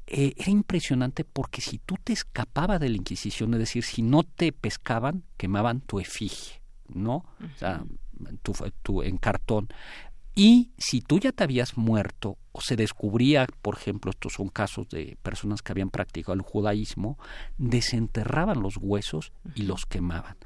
[0.07, 4.23] Eh, era impresionante porque si tú te escapabas de la Inquisición, es decir, si no
[4.23, 7.25] te pescaban, quemaban tu efigie, ¿no?
[7.41, 7.85] O sea,
[8.43, 9.69] tu, tu, en cartón.
[10.35, 14.89] Y si tú ya te habías muerto o se descubría, por ejemplo, estos son casos
[14.89, 17.19] de personas que habían practicado el judaísmo,
[17.59, 20.37] desenterraban los huesos y los quemaban.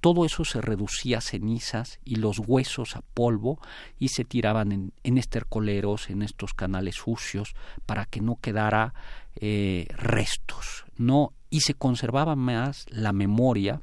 [0.00, 3.60] Todo eso se reducía a cenizas y los huesos a polvo
[3.98, 8.94] y se tiraban en, en estercoleros, en estos canales sucios, para que no quedara
[9.36, 11.32] eh, restos, ¿no?
[11.50, 13.82] Y se conservaba más la memoria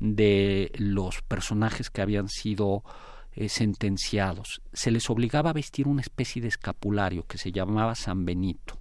[0.00, 2.82] de los personajes que habían sido
[3.34, 4.60] eh, sentenciados.
[4.72, 8.78] Se les obligaba a vestir una especie de escapulario que se llamaba San Benito.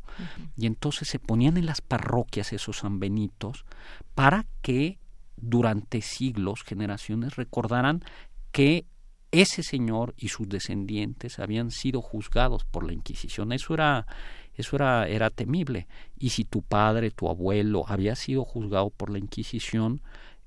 [0.58, 3.66] Y entonces se ponían en las parroquias esos San Benitos
[4.14, 5.00] para que
[5.38, 8.04] durante siglos, generaciones, recordaran
[8.52, 8.86] que
[9.32, 13.54] ese señor y sus descendientes habían sido juzgados por la Inquisición.
[13.54, 14.06] Eso era,
[14.54, 15.88] eso era, era temible.
[16.20, 20.02] Y si tu padre, tu abuelo había sido juzgado por la Inquisición,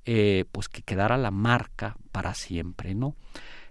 [0.05, 3.17] eh, pues que quedara la marca para siempre, ¿no?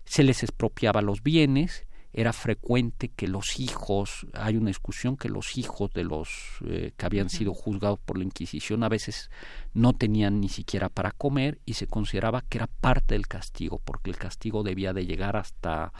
[0.06, 5.58] Se les expropiaba los bienes, era frecuente que los hijos, hay una discusión que los
[5.58, 6.30] hijos de los
[6.64, 9.32] eh, que habían sido juzgados por la Inquisición a veces
[9.74, 14.12] no tenían ni siquiera para comer y se consideraba que era parte del castigo, porque
[14.12, 15.92] el castigo debía de llegar hasta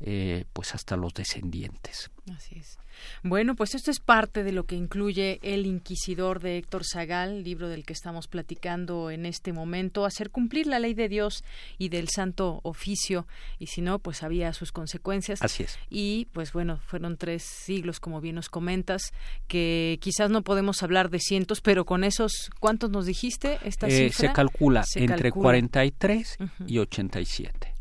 [0.00, 2.10] eh, pues hasta los descendientes.
[2.34, 2.78] Así es.
[3.22, 7.68] Bueno, pues esto es parte de lo que incluye El Inquisidor de Héctor Zagal, libro
[7.68, 11.44] del que estamos platicando en este momento, hacer cumplir la ley de Dios
[11.78, 13.26] y del Santo Oficio,
[13.58, 15.42] y si no, pues había sus consecuencias.
[15.42, 15.78] Así es.
[15.90, 19.12] Y pues bueno, fueron tres siglos, como bien nos comentas,
[19.46, 23.58] que quizás no podemos hablar de cientos, pero con esos, ¿cuántos nos dijiste?
[23.64, 27.74] Esta eh, Se calcula entre 43 y 87,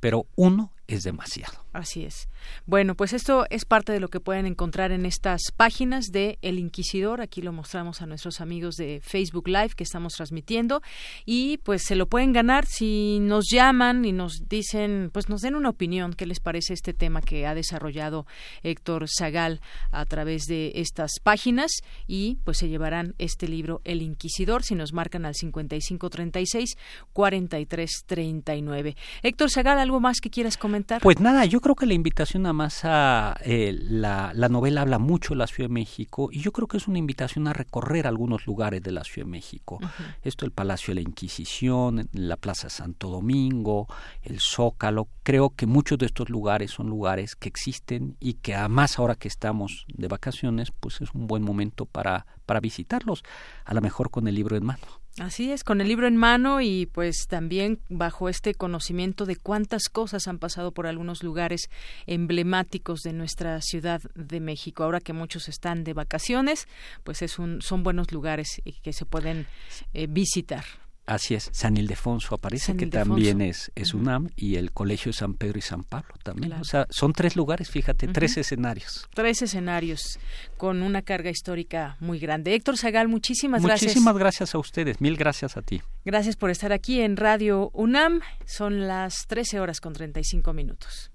[0.00, 1.67] pero uno es demasiado.
[1.72, 2.28] Así es.
[2.66, 6.58] Bueno, pues esto es parte de lo que pueden encontrar en estas páginas de El
[6.58, 7.20] Inquisidor.
[7.20, 10.80] Aquí lo mostramos a nuestros amigos de Facebook Live que estamos transmitiendo
[11.26, 15.54] y pues se lo pueden ganar si nos llaman y nos dicen, pues nos den
[15.56, 18.26] una opinión, qué les parece este tema que ha desarrollado
[18.62, 21.70] Héctor Zagal a través de estas páginas
[22.06, 26.76] y pues se llevarán este libro El Inquisidor si nos marcan al 5536
[27.12, 28.96] 4339.
[29.22, 31.02] Héctor Zagal, ¿algo más que quieras comentar?
[31.02, 34.98] Pues nada, yo creo que la invitación a más a eh, la, la, novela habla
[34.98, 38.06] mucho de la Ciudad de México y yo creo que es una invitación a recorrer
[38.06, 39.78] algunos lugares de la Ciudad de México.
[40.22, 43.86] Esto el Palacio de la Inquisición, la Plaza Santo Domingo,
[44.22, 45.08] el Zócalo.
[45.22, 49.28] Creo que muchos de estos lugares son lugares que existen y que además ahora que
[49.28, 53.22] estamos de vacaciones, pues es un buen momento para, para visitarlos,
[53.64, 54.86] a lo mejor con el libro en mano.
[55.20, 59.88] Así es, con el libro en mano y pues también bajo este conocimiento de cuántas
[59.88, 61.70] cosas han pasado por algunos lugares
[62.06, 64.84] emblemáticos de nuestra Ciudad de México.
[64.84, 66.68] Ahora que muchos están de vacaciones,
[67.02, 69.46] pues es un, son buenos lugares que se pueden
[69.92, 70.64] eh, visitar.
[71.08, 75.32] Así es, San Ildefonso aparece, que también es, es UNAM, y el Colegio de San
[75.32, 76.52] Pedro y San Pablo también.
[76.52, 79.08] O sea, son tres lugares, fíjate, tres escenarios.
[79.14, 80.18] Tres escenarios
[80.58, 82.54] con una carga histórica muy grande.
[82.54, 83.88] Héctor Zagal, muchísimas, gracias.
[83.88, 85.80] Muchísimas gracias a ustedes, mil gracias a ti.
[86.04, 88.20] Gracias por estar aquí en Radio UNAM.
[88.44, 91.10] Son las 13 horas con 35 minutos.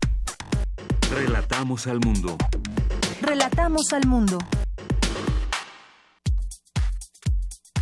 [1.11, 2.35] Relatamos al mundo.
[3.21, 4.39] Relatamos al mundo.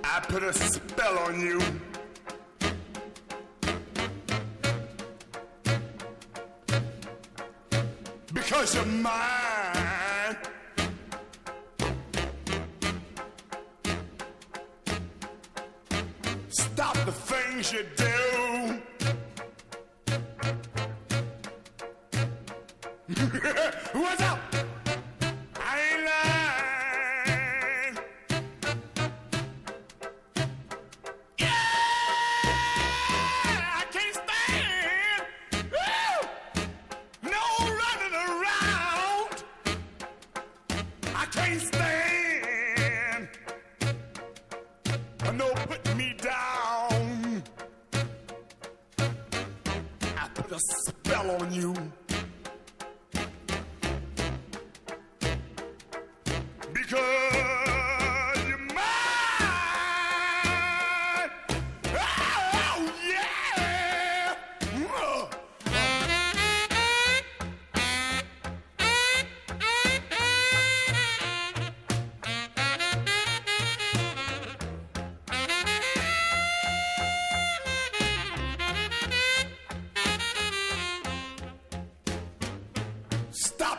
[0.04, 0.22] A
[0.54, 1.60] spell on you.
[8.60, 10.36] Because you're mine.
[16.50, 18.82] Stop the things you do.
[24.00, 24.27] What's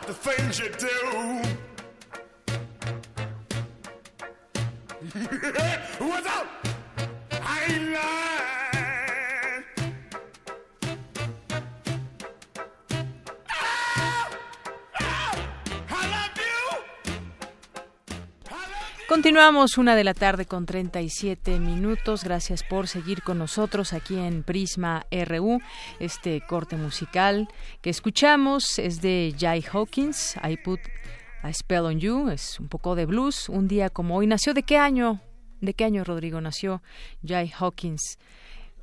[0.09, 1.58] the things you do.
[19.77, 22.25] Una de la tarde con 37 minutos.
[22.25, 25.61] Gracias por seguir con nosotros aquí en Prisma RU.
[26.01, 27.47] Este corte musical
[27.81, 30.35] que escuchamos es de Jay Hawkins.
[30.43, 30.81] I put
[31.41, 32.29] a spell on you.
[32.29, 33.47] Es un poco de blues.
[33.47, 34.27] Un día como hoy.
[34.27, 35.21] ¿Nació de qué año?
[35.61, 36.41] ¿De qué año, Rodrigo?
[36.41, 36.81] Nació
[37.25, 38.19] Jay Hawkins.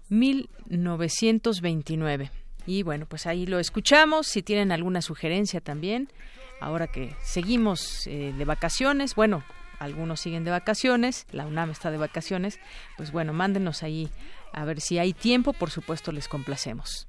[0.09, 2.31] 1929.
[2.67, 4.27] Y bueno, pues ahí lo escuchamos.
[4.27, 6.09] Si tienen alguna sugerencia también,
[6.63, 9.45] ahora que seguimos eh, de vacaciones, bueno,
[9.79, 12.59] algunos siguen de vacaciones, la UNAM está de vacaciones,
[12.97, 14.11] pues bueno, mándenos ahí
[14.53, 17.09] a ver si hay tiempo, por supuesto les complacemos.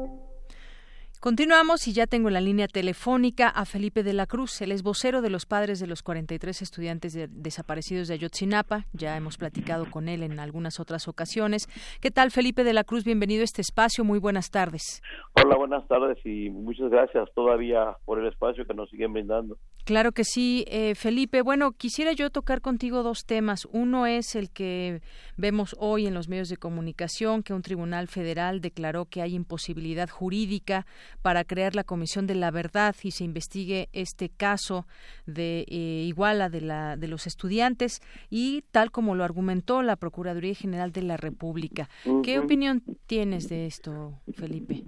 [1.21, 4.81] Continuamos y ya tengo en la línea telefónica a Felipe de la Cruz, el es
[4.81, 8.87] vocero de los padres de los 43 estudiantes desaparecidos de Ayotzinapa.
[8.91, 11.67] Ya hemos platicado con él en algunas otras ocasiones.
[12.01, 13.03] ¿Qué tal, Felipe de la Cruz?
[13.03, 14.03] Bienvenido a este espacio.
[14.03, 15.03] Muy buenas tardes.
[15.33, 19.57] Hola, buenas tardes y muchas gracias todavía por el espacio que nos siguen brindando.
[19.85, 21.41] Claro que sí, eh, Felipe.
[21.41, 23.67] Bueno, quisiera yo tocar contigo dos temas.
[23.71, 25.01] Uno es el que
[25.37, 30.09] vemos hoy en los medios de comunicación, que un tribunal federal declaró que hay imposibilidad
[30.09, 30.85] jurídica
[31.21, 34.85] para crear la Comisión de la Verdad y se investigue este caso
[35.25, 40.53] de eh, Iguala de, la, de los estudiantes y tal como lo argumentó la Procuraduría
[40.53, 41.89] General de la República.
[42.23, 44.83] ¿Qué opinión tienes de esto, Felipe?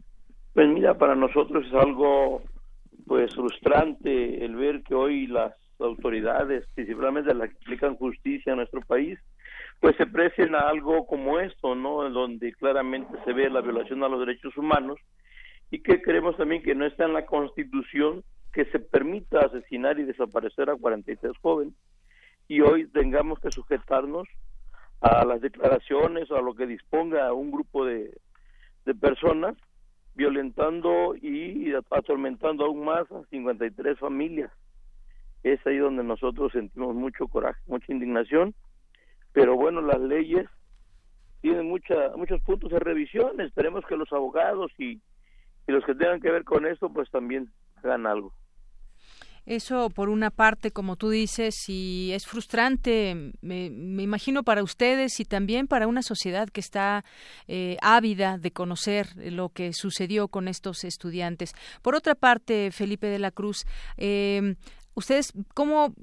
[0.54, 2.41] Pues mira, para nosotros es algo
[3.06, 8.82] pues frustrante el ver que hoy las autoridades, principalmente las que aplican justicia en nuestro
[8.82, 9.20] país,
[9.80, 12.10] pues se precien a algo como esto, ¿no?
[12.10, 14.99] Donde claramente se ve la violación a los derechos humanos
[15.72, 18.24] y que creemos también que no está en la Constitución
[18.54, 21.74] que se permita asesinar y desaparecer a 43 jóvenes
[22.47, 24.28] y hoy tengamos que sujetarnos
[25.01, 28.14] a las declaraciones a lo que disponga un grupo de
[29.01, 29.56] personas
[30.16, 34.51] violentando y atormentando aún más a 53 familias.
[35.43, 38.53] Es ahí donde nosotros sentimos mucho coraje, mucha indignación,
[39.34, 40.47] pero bueno, las leyes
[41.41, 45.01] tienen mucha, muchos puntos de revisión, esperemos que los abogados y
[45.68, 48.34] y los que tengan que ver con eso pues también hagan algo.
[49.46, 55.26] Eso, por una parte, como tú dices, y es frustrante, me, imagino para ustedes y
[55.26, 57.04] también para una sociedad que está
[57.48, 61.54] eh, ávida de conocer lo que sucedió con estos estudiantes.
[61.82, 63.66] Por otra parte, Felipe de la Cruz,
[63.98, 64.56] eh,
[64.96, 65.94] Ustedes, ¿cómo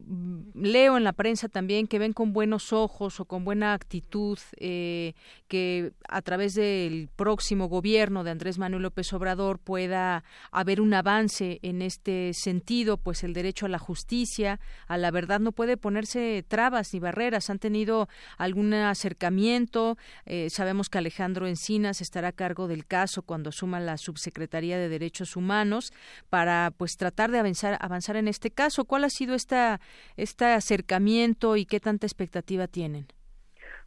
[0.54, 5.14] leo en la prensa también que ven con buenos ojos o con buena actitud eh,
[5.46, 11.60] que a través del próximo gobierno de Andrés Manuel López Obrador pueda haber un avance
[11.62, 12.96] en este sentido?
[12.96, 17.48] Pues el derecho a la justicia, a la verdad, no puede ponerse trabas ni barreras.
[17.48, 19.98] Han tenido algún acercamiento.
[20.26, 24.88] Eh, sabemos que Alejandro Encinas estará a cargo del caso cuando asuma la subsecretaría de
[24.88, 25.92] Derechos Humanos
[26.28, 28.79] para, pues, tratar de avanzar, avanzar en este caso.
[28.84, 29.80] ¿Cuál ha sido esta,
[30.16, 33.06] este acercamiento y qué tanta expectativa tienen?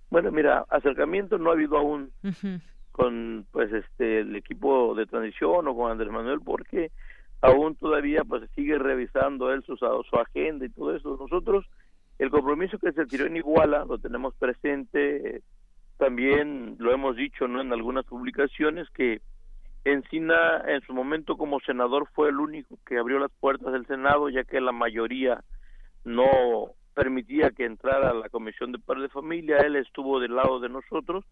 [0.10, 2.12] Bueno, mira, acercamiento no ha habido aún
[2.92, 6.92] con pues este el equipo de transición o con Andrés Manuel porque
[7.42, 11.18] aún todavía pues sigue revisando él su, su agenda y todo eso.
[11.20, 11.66] Nosotros
[12.20, 15.42] el compromiso que se tiró en Iguala lo tenemos presente,
[15.98, 19.22] también lo hemos dicho no en algunas publicaciones que
[19.86, 24.30] Encina en su momento como senador fue el único que abrió las puertas del Senado
[24.30, 25.44] ya que la mayoría
[26.06, 30.70] no permitía que entrara la Comisión de Padres de Familia, él estuvo del lado de
[30.70, 31.26] nosotros.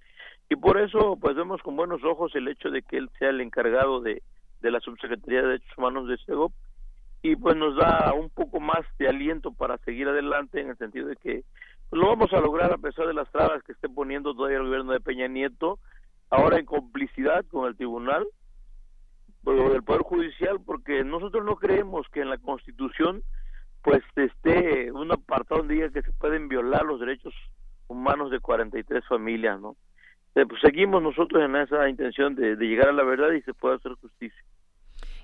[0.50, 3.40] Y por eso pues vemos con buenos ojos el hecho de que él sea el
[3.40, 4.22] encargado de,
[4.60, 6.52] de la Subsecretaría de Derechos Humanos de SEGOP.
[7.24, 11.08] Y pues nos da un poco más de aliento para seguir adelante en el sentido
[11.08, 11.44] de que
[11.92, 14.94] lo vamos a lograr a pesar de las trabas que esté poniendo todavía el gobierno
[14.94, 15.78] de Peña Nieto,
[16.30, 18.26] ahora en complicidad con el tribunal
[19.44, 23.24] del Poder Judicial porque nosotros no creemos que en la Constitución
[23.82, 27.34] pues esté un apartado donde diga que se pueden violar los derechos
[27.88, 29.76] humanos de 43 familias, ¿no?
[30.36, 33.76] Eh, pues seguimos nosotros en esa intención de llegar a la verdad y se pueda
[33.76, 34.42] hacer justicia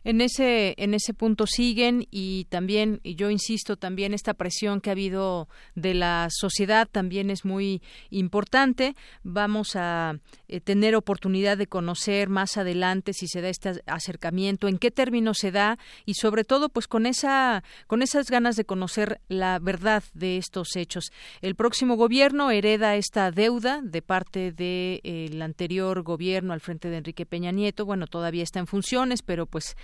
[0.04, 4.90] en ese en ese punto siguen y también y yo insisto también esta presión que
[4.90, 8.96] ha habido de la sociedad también es muy importante.
[9.24, 10.16] Vamos a
[10.48, 15.38] eh, tener oportunidad de conocer más adelante si se da este acercamiento en qué términos
[15.40, 20.04] se da y sobre todo pues con esa con esas ganas de conocer la verdad
[20.14, 21.12] de estos hechos.
[21.42, 26.98] El próximo gobierno hereda esta deuda de parte del de, anterior gobierno al frente de
[26.98, 27.86] Enrique Peña Nieto.
[27.86, 29.76] Bueno todavía está en funciones pero pues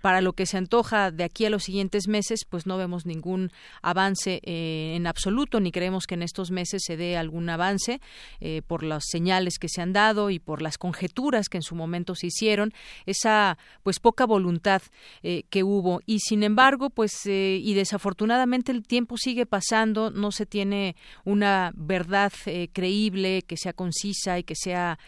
[0.00, 3.50] para lo que se antoja de aquí a los siguientes meses, pues no vemos ningún
[3.82, 8.00] avance eh, en absoluto, ni creemos que en estos meses se dé algún avance
[8.40, 11.74] eh, por las señales que se han dado y por las conjeturas que en su
[11.74, 12.72] momento se hicieron,
[13.06, 14.82] esa pues poca voluntad
[15.22, 16.00] eh, que hubo.
[16.06, 22.32] Y sin embargo, pues y desafortunadamente el tiempo sigue pasando, no se tiene una verdad
[22.72, 24.98] creíble que sea concisa y que sea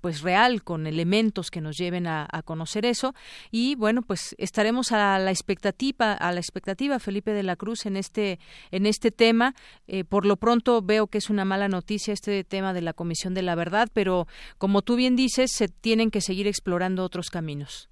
[0.00, 3.14] pues real con elementos que nos lleven a, a conocer eso
[3.50, 7.96] y bueno, pues estaremos a la expectativa, a la expectativa, Felipe de la Cruz, en
[7.96, 8.38] este,
[8.70, 9.52] en este tema.
[9.86, 13.34] Eh, por lo pronto veo que es una mala noticia este tema de la Comisión
[13.34, 14.26] de la Verdad, pero
[14.58, 17.90] como tú bien dices, se tienen que seguir explorando otros caminos.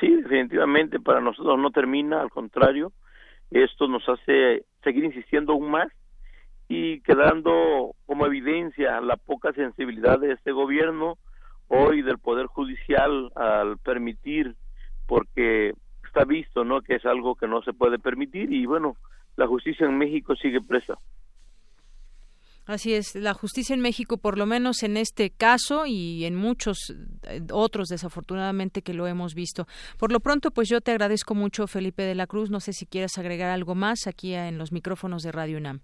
[0.00, 2.92] Sí, definitivamente para nosotros no termina, al contrario,
[3.50, 5.88] esto nos hace seguir insistiendo aún más
[6.68, 11.18] y quedando como evidencia la poca sensibilidad de este gobierno
[11.68, 14.54] hoy del poder judicial al permitir
[15.10, 18.94] porque está visto no que es algo que no se puede permitir y bueno
[19.36, 20.94] la justicia en México sigue presa
[22.66, 26.94] Así es, la justicia en México, por lo menos en este caso y en muchos
[27.26, 29.64] eh, otros, desafortunadamente, que lo hemos visto.
[29.98, 32.48] Por lo pronto, pues yo te agradezco mucho, Felipe de la Cruz.
[32.48, 35.80] No sé si quieres agregar algo más aquí en los micrófonos de Radio UNAM.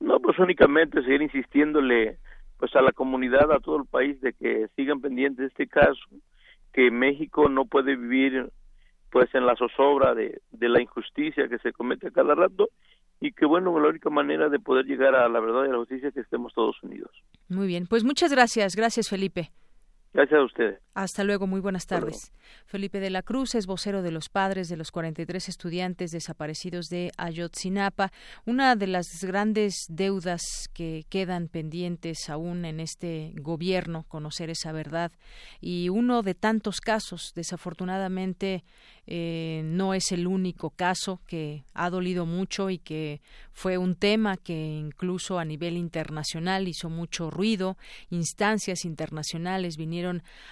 [0.00, 2.18] No, pues únicamente seguir insistiéndole
[2.58, 6.00] pues a la comunidad, a todo el país, de que sigan pendientes de este caso,
[6.76, 8.52] que México no puede vivir
[9.10, 12.68] pues en la zozobra de, de la injusticia que se comete a cada rato
[13.18, 15.78] y que bueno, la única manera de poder llegar a la verdad y a la
[15.78, 17.10] justicia es que estemos todos unidos.
[17.48, 19.52] Muy bien, pues muchas gracias, gracias Felipe.
[20.16, 20.80] Gracias a ustedes.
[20.94, 22.32] Hasta luego, muy buenas tardes.
[22.64, 27.12] Felipe de la Cruz es vocero de los padres de los 43 estudiantes desaparecidos de
[27.18, 28.12] Ayotzinapa,
[28.46, 35.12] una de las grandes deudas que quedan pendientes aún en este gobierno, conocer esa verdad,
[35.60, 38.64] y uno de tantos casos, desafortunadamente,
[39.06, 43.20] eh, no es el único caso que ha dolido mucho y que
[43.52, 47.76] fue un tema que incluso a nivel internacional hizo mucho ruido.
[48.10, 50.05] Instancias internacionales vinieron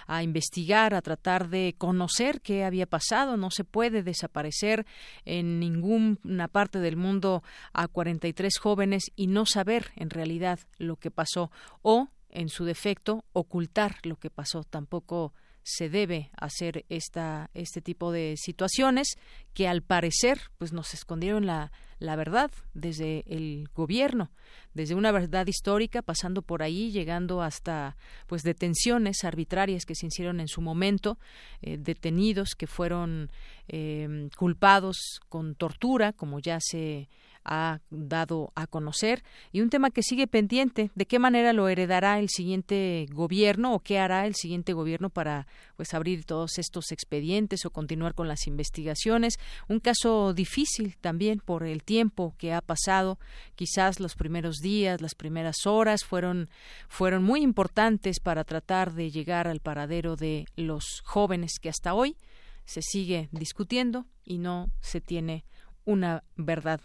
[0.07, 3.37] a investigar, a tratar de conocer qué había pasado.
[3.37, 4.85] No se puede desaparecer
[5.25, 7.43] en ninguna parte del mundo
[7.73, 11.51] a 43 jóvenes y no saber en realidad lo que pasó
[11.81, 15.33] o en su defecto ocultar lo que pasó tampoco
[15.65, 19.17] se debe hacer esta, este tipo de situaciones
[19.55, 24.31] que al parecer pues nos escondieron la, la verdad desde el gobierno,
[24.75, 27.97] desde una verdad histórica, pasando por ahí, llegando hasta
[28.27, 31.17] pues detenciones arbitrarias que se hicieron en su momento,
[31.63, 33.31] eh, detenidos que fueron
[33.67, 37.09] eh, culpados con tortura, como ya se
[37.45, 39.23] ha dado a conocer.
[39.51, 43.79] Y un tema que sigue pendiente de qué manera lo heredará el siguiente gobierno o
[43.79, 48.47] qué hará el siguiente gobierno para pues abrir todos estos expedientes o continuar con las
[48.47, 49.37] investigaciones
[49.67, 53.19] un caso difícil también por el tiempo que ha pasado.
[53.55, 56.49] Quizás los primeros días las primeras horas fueron
[56.87, 62.17] fueron muy importantes para tratar de llegar al paradero de los jóvenes que hasta hoy
[62.65, 65.45] se sigue discutiendo y no se tiene
[65.85, 66.81] una verdad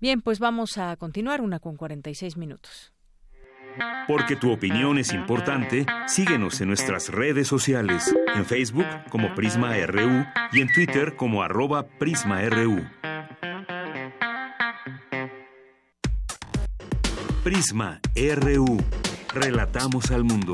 [0.00, 2.92] Bien, pues vamos a continuar una con 46 minutos.
[4.06, 10.26] Porque tu opinión es importante, síguenos en nuestras redes sociales, en Facebook como Prisma RU
[10.52, 12.84] y en Twitter como arroba PrismaRU.
[17.42, 18.78] Prisma RU.
[19.34, 20.52] Relatamos al mundo.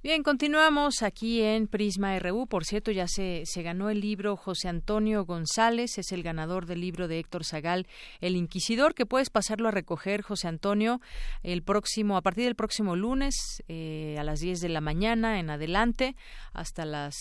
[0.00, 2.46] Bien, continuamos aquí en Prisma RU.
[2.46, 6.82] Por cierto, ya se, se ganó el libro José Antonio González, es el ganador del
[6.82, 7.88] libro de Héctor Zagal,
[8.20, 11.00] El Inquisidor, que puedes pasarlo a recoger, José Antonio,
[11.42, 13.34] el próximo, a partir del próximo lunes,
[13.66, 16.14] eh, a las 10 de la mañana en adelante,
[16.52, 17.16] hasta las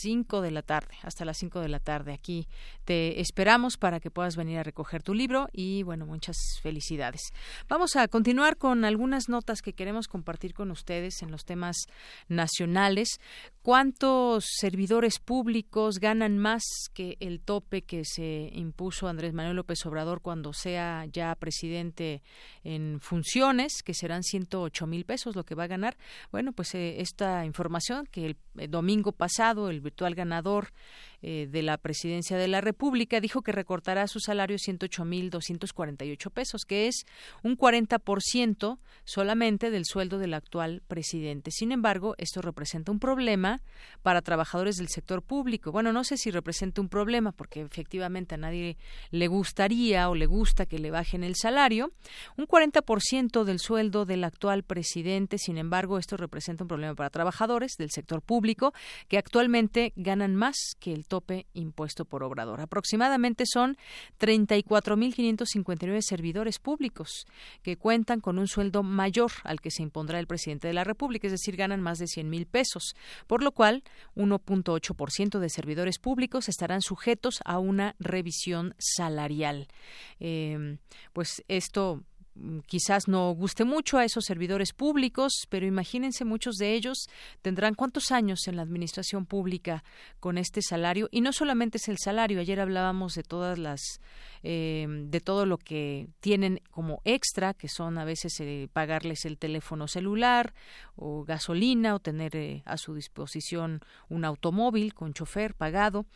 [0.00, 2.12] 5 de la tarde, hasta las 5 de la tarde.
[2.12, 2.48] Aquí
[2.84, 7.20] te esperamos para que puedas venir a recoger tu libro y, bueno, muchas felicidades.
[7.68, 11.76] Vamos a continuar con algunas notas que queremos compartir con ustedes en los temas
[12.28, 13.20] nacionales.
[13.62, 16.62] ¿Cuántos servidores públicos ganan más
[16.94, 22.22] que el tope que se impuso Andrés Manuel López Obrador cuando sea ya presidente
[22.64, 25.96] en funciones, que serán 108 mil pesos lo que va a ganar?
[26.32, 30.72] Bueno, pues eh, esta información que el, el domingo pasado el virtual ganador
[31.22, 36.86] eh, de la presidencia de la República, dijo que recortará su salario 108.248 pesos, que
[36.86, 37.04] es
[37.42, 41.50] un 40% solamente del sueldo del actual presidente.
[41.50, 43.60] Sin embargo, esto representa un problema
[44.02, 45.72] para trabajadores del sector público.
[45.72, 48.78] Bueno, no sé si representa un problema, porque efectivamente a nadie
[49.10, 51.92] le gustaría o le gusta que le bajen el salario.
[52.36, 57.72] Un 40% del sueldo del actual presidente, sin embargo, esto representa un problema para trabajadores
[57.76, 58.72] del sector público
[59.08, 62.60] que actualmente ganan más que el tope impuesto por Obrador.
[62.60, 63.76] Aproximadamente son
[64.20, 67.26] 34.559 servidores públicos
[67.62, 71.26] que cuentan con un sueldo mayor al que se impondrá el presidente de la República,
[71.26, 72.94] es decir, ganan más de 100 mil pesos,
[73.26, 73.82] por lo cual
[74.14, 79.66] 1.8% de servidores públicos estarán sujetos a una revisión salarial.
[80.20, 80.78] Eh,
[81.12, 82.04] pues esto
[82.66, 87.08] quizás no guste mucho a esos servidores públicos, pero imagínense muchos de ellos
[87.42, 89.84] tendrán cuántos años en la administración pública
[90.20, 92.40] con este salario y no solamente es el salario.
[92.40, 94.00] Ayer hablábamos de todas las
[94.42, 99.36] eh, de todo lo que tienen como extra, que son a veces eh, pagarles el
[99.36, 100.54] teléfono celular
[100.96, 106.06] o gasolina o tener eh, a su disposición un automóvil con chofer pagado.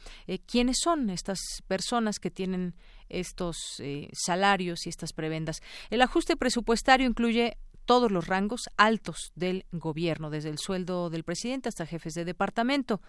[0.47, 2.75] ¿Quiénes son estas personas que tienen
[3.09, 3.83] estos
[4.13, 5.63] salarios y estas prebendas?
[5.91, 11.69] El ajuste presupuestario incluye todos los rangos altos del gobierno, desde el sueldo del presidente
[11.69, 13.01] hasta jefes de departamento.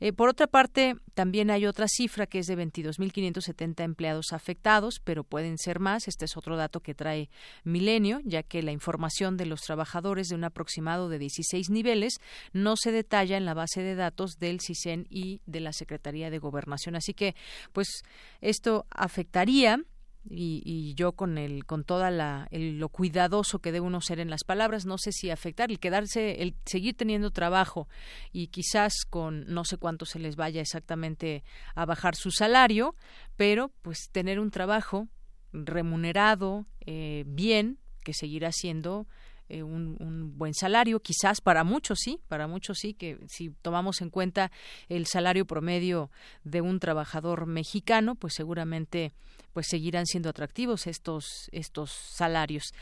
[0.00, 5.24] Eh, por otra parte, también hay otra cifra que es de 22.570 empleados afectados, pero
[5.24, 6.08] pueden ser más.
[6.08, 7.30] Este es otro dato que trae
[7.64, 12.18] Milenio, ya que la información de los trabajadores de un aproximado de 16 niveles
[12.52, 16.38] no se detalla en la base de datos del CISEN y de la Secretaría de
[16.38, 16.96] Gobernación.
[16.96, 17.34] Así que,
[17.72, 18.02] pues,
[18.40, 19.84] esto afectaría
[20.28, 24.20] y, y, yo con el con toda la el, lo cuidadoso que debe uno ser
[24.20, 27.88] en las palabras no sé si afectar el quedarse el seguir teniendo trabajo
[28.32, 31.42] y quizás con no sé cuánto se les vaya exactamente
[31.74, 32.94] a bajar su salario
[33.36, 35.08] pero pues tener un trabajo
[35.52, 39.06] remunerado eh, bien que seguirá siendo
[39.52, 44.08] eh, un, buen salario, quizás para muchos sí, para muchos sí, que si tomamos en
[44.08, 44.50] cuenta
[44.88, 46.10] el salario promedio
[46.42, 49.12] de un trabajador mexicano, pues seguramente
[49.52, 52.72] pues seguirán siendo atractivos estos estos salarios.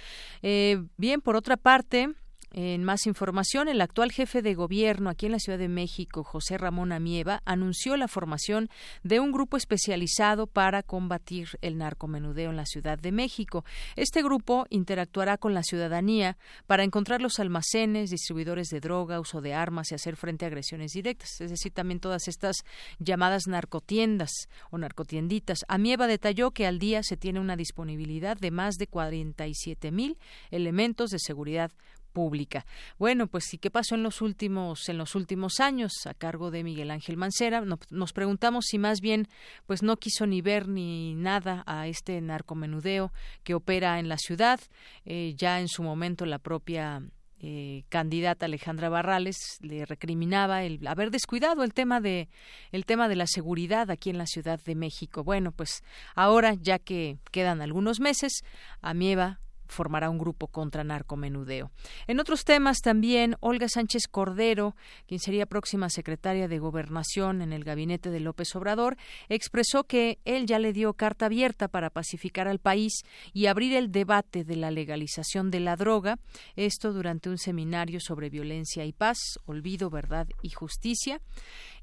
[0.42, 2.14] Eh, bien, por otra parte,
[2.52, 6.58] en más información, el actual jefe de gobierno aquí en la Ciudad de México, José
[6.58, 8.68] Ramón Amieva, anunció la formación
[9.04, 13.64] de un grupo especializado para combatir el narcomenudeo en la Ciudad de México.
[13.94, 16.36] Este grupo interactuará con la ciudadanía
[16.66, 20.92] para encontrar los almacenes, distribuidores de droga, uso de armas y hacer frente a agresiones
[20.92, 22.56] directas, es decir, también todas estas
[22.98, 24.32] llamadas narcotiendas
[24.70, 25.64] o narcotienditas.
[25.68, 30.18] Amieva detalló que al día se tiene una disponibilidad de más de 47 mil
[30.50, 31.70] elementos de seguridad
[32.12, 32.66] pública.
[32.98, 36.64] Bueno, pues sí, ¿qué pasó en los últimos en los últimos años a cargo de
[36.64, 37.62] Miguel Ángel Mancera?
[37.90, 39.28] Nos preguntamos si más bien
[39.66, 43.12] pues no quiso ni ver ni nada a este narcomenudeo
[43.44, 44.60] que opera en la ciudad.
[45.04, 47.02] Eh, ya en su momento la propia
[47.42, 52.28] eh, candidata Alejandra Barrales le recriminaba el haber descuidado el tema de
[52.70, 55.24] el tema de la seguridad aquí en la Ciudad de México.
[55.24, 55.82] Bueno, pues
[56.14, 58.42] ahora ya que quedan algunos meses,
[58.82, 59.40] Amieva
[59.70, 61.70] formará un grupo contra narcomenudeo.
[62.06, 67.64] En otros temas también, Olga Sánchez Cordero, quien sería próxima secretaria de Gobernación en el
[67.64, 68.96] gabinete de López Obrador,
[69.28, 73.02] expresó que él ya le dio carta abierta para pacificar al país
[73.32, 76.18] y abrir el debate de la legalización de la droga,
[76.56, 81.20] esto durante un seminario sobre violencia y paz, olvido, verdad y justicia.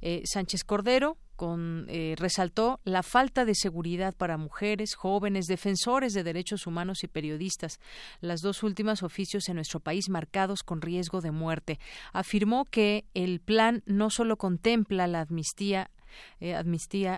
[0.02, 6.24] Eh, Sánchez Cordero con, eh, resaltó la falta de seguridad para mujeres, jóvenes, defensores de
[6.24, 7.80] derechos humanos y periodistas,
[8.20, 11.80] las dos últimas oficios en nuestro país marcados con riesgo de muerte.
[12.12, 15.92] Afirmó que el plan no solo contempla la amnistía,
[16.42, 16.60] eh,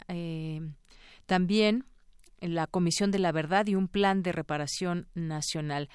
[0.07, 0.61] eh,
[1.25, 1.85] también
[2.41, 5.89] la Comisión de la Verdad y un plan de reparación nacional.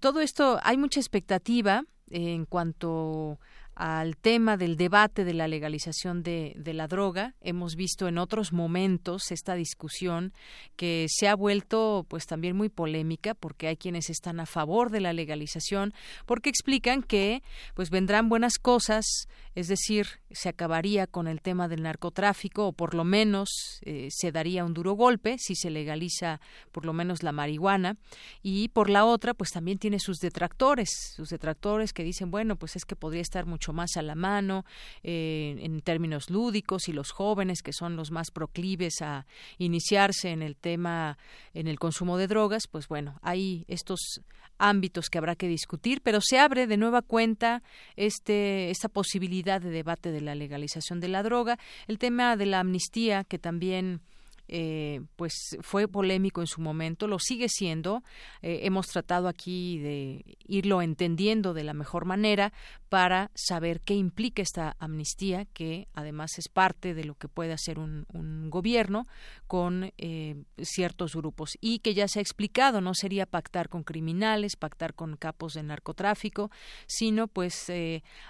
[0.00, 3.38] todo esto, hay mucha expectativa en cuanto
[3.74, 7.34] al tema del debate de la legalización de, de, la droga.
[7.40, 10.32] Hemos visto en otros momentos esta discusión
[10.76, 15.00] que se ha vuelto pues también muy polémica porque hay quienes están a favor de
[15.00, 15.92] la legalización
[16.26, 17.42] porque explican que
[17.74, 22.94] pues vendrán buenas cosas, es decir, se acabaría con el tema del narcotráfico o por
[22.94, 23.48] lo menos
[23.82, 26.40] eh, se daría un duro golpe si se legaliza
[26.72, 27.96] por lo menos la marihuana.
[28.42, 32.76] Y por la otra pues también tiene sus detractores, sus detractores que dicen bueno pues
[32.76, 34.64] es que podría estar mucho más a la mano
[35.02, 39.26] eh, en términos lúdicos y los jóvenes que son los más proclives a
[39.58, 41.16] iniciarse en el tema
[41.52, 44.20] en el consumo de drogas pues bueno hay estos
[44.58, 47.62] ámbitos que habrá que discutir pero se abre de nueva cuenta
[47.96, 52.60] este esta posibilidad de debate de la legalización de la droga el tema de la
[52.60, 54.00] amnistía que también
[54.46, 58.02] eh, pues fue polémico en su momento, lo sigue siendo.
[58.42, 62.52] Eh, hemos tratado aquí de irlo entendiendo de la mejor manera
[62.94, 67.80] para saber qué implica esta amnistía, que además es parte de lo que puede hacer
[67.80, 68.04] un,
[68.50, 69.08] gobierno
[69.48, 74.54] con eh, ciertos grupos y que ya se ha explicado, no sería pactar con criminales,
[74.54, 76.52] pactar con capos de narcotráfico,
[76.86, 77.66] sino pues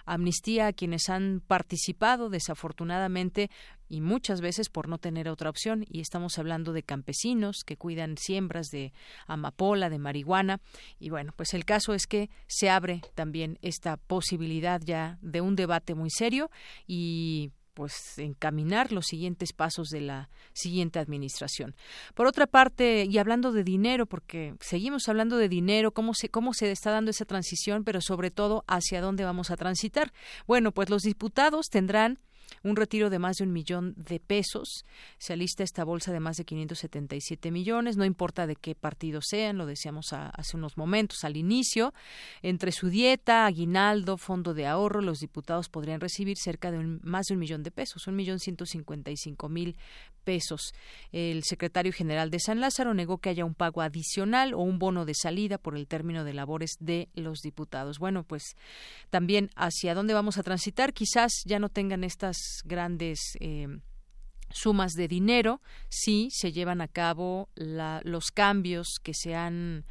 [0.06, 3.50] amnistía a quienes han participado desafortunadamente
[3.88, 5.84] y muchas veces por no tener otra opción.
[5.88, 8.92] Y estamos hablando de campesinos que cuidan siembras de
[9.26, 10.60] amapola, de marihuana.
[10.98, 15.57] Y bueno, pues el caso es que se abre también esta posibilidad ya de un
[15.57, 16.50] debate muy serio
[16.86, 21.74] y pues encaminar los siguientes pasos de la siguiente administración.
[22.14, 26.55] Por otra parte, y hablando de dinero, porque seguimos hablando de dinero, cómo se, cómo
[26.55, 30.12] se está dando esa transición, pero sobre todo hacia dónde vamos a transitar.
[30.46, 32.20] Bueno, pues los diputados tendrán
[32.62, 34.84] un retiro de más de un millón de pesos.
[35.18, 39.59] Se alista esta bolsa de más de 577 millones, no importa de qué partido sean,
[39.59, 41.92] lo decíamos hace unos momentos al inicio.
[42.42, 47.34] Entre su dieta, aguinaldo, fondo de ahorro, los diputados podrían recibir cerca de más de
[47.34, 49.76] un millón de pesos, un millón ciento cincuenta y cinco mil
[50.24, 50.74] pesos.
[51.12, 55.05] El secretario general de San Lázaro negó que haya un pago adicional o un bono
[55.05, 57.98] de salida por el término de labores de los diputados.
[57.98, 58.57] Bueno, pues
[59.11, 63.68] también hacia dónde vamos a transitar, quizás ya no tengan estas grandes eh,
[64.51, 69.84] sumas de dinero si se llevan a cabo los cambios que se han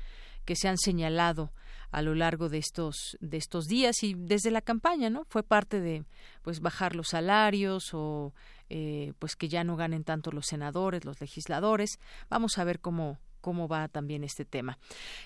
[0.45, 1.53] que se han señalado
[1.91, 5.79] a lo largo de estos de estos días y desde la campaña no fue parte
[5.79, 6.03] de
[6.41, 8.33] pues bajar los salarios o
[8.69, 11.99] eh, pues que ya no ganen tanto los senadores los legisladores.
[12.29, 14.79] Vamos a ver cómo cómo va también este tema.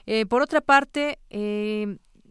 [0.08, 1.20] Eh, por otra parte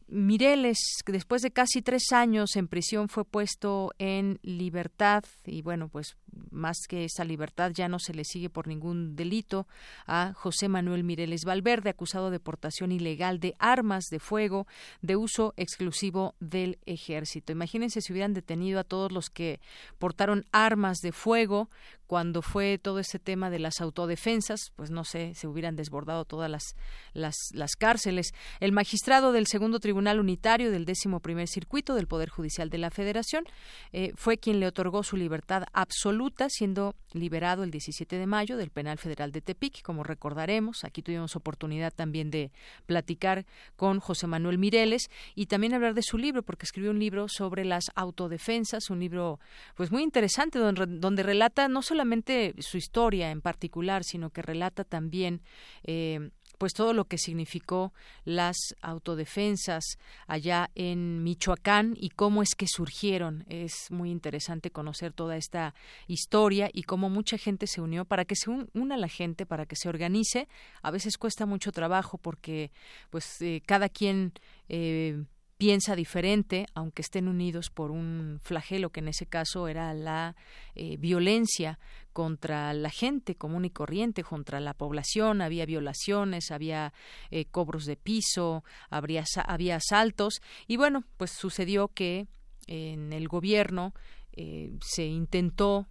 [0.08, 6.16] Mireles, después de casi tres años en prisión, fue puesto en libertad y bueno, pues
[6.50, 9.66] más que esa libertad ya no se le sigue por ningún delito
[10.06, 14.66] a José Manuel Mireles Valverde, acusado de portación ilegal de armas de fuego
[15.02, 17.52] de uso exclusivo del ejército.
[17.52, 19.60] Imagínense si hubieran detenido a todos los que
[19.98, 21.68] portaron armas de fuego
[22.06, 26.50] cuando fue todo ese tema de las autodefensas, pues no sé, se hubieran desbordado todas
[26.50, 26.76] las,
[27.12, 28.32] las, las cárceles.
[28.60, 32.90] El magistrado del segundo tribunal unitario del décimo primer circuito del Poder Judicial de la
[32.90, 33.44] Federación
[33.92, 38.70] eh, fue quien le otorgó su libertad absoluta, siendo liberado el 17 de mayo del
[38.70, 40.84] Penal Federal de Tepic, como recordaremos.
[40.84, 42.52] Aquí tuvimos oportunidad también de
[42.86, 43.46] platicar
[43.76, 47.64] con José Manuel Mireles y también hablar de su libro, porque escribió un libro sobre
[47.64, 49.40] las autodefensas, un libro
[49.74, 54.84] pues muy interesante donde, donde relata no solamente su historia en particular, sino que relata
[54.84, 55.42] también
[55.84, 57.92] eh, pues todo lo que significó
[58.24, 63.44] las autodefensas allá en Michoacán y cómo es que surgieron.
[63.48, 65.74] Es muy interesante conocer toda esta
[66.06, 69.76] historia y cómo mucha gente se unió para que se una la gente, para que
[69.76, 70.48] se organice.
[70.82, 72.70] A veces cuesta mucho trabajo porque
[73.10, 74.32] pues eh, cada quien
[74.68, 75.24] eh,
[75.58, 80.36] piensa diferente, aunque estén unidos por un flagelo que en ese caso era la
[80.74, 81.78] eh, violencia
[82.16, 86.94] contra la gente común y corriente, contra la población, había violaciones, había
[87.30, 92.26] eh, cobros de piso, habría, había asaltos y bueno, pues sucedió que
[92.68, 93.92] en el gobierno
[94.32, 95.88] eh, se intentó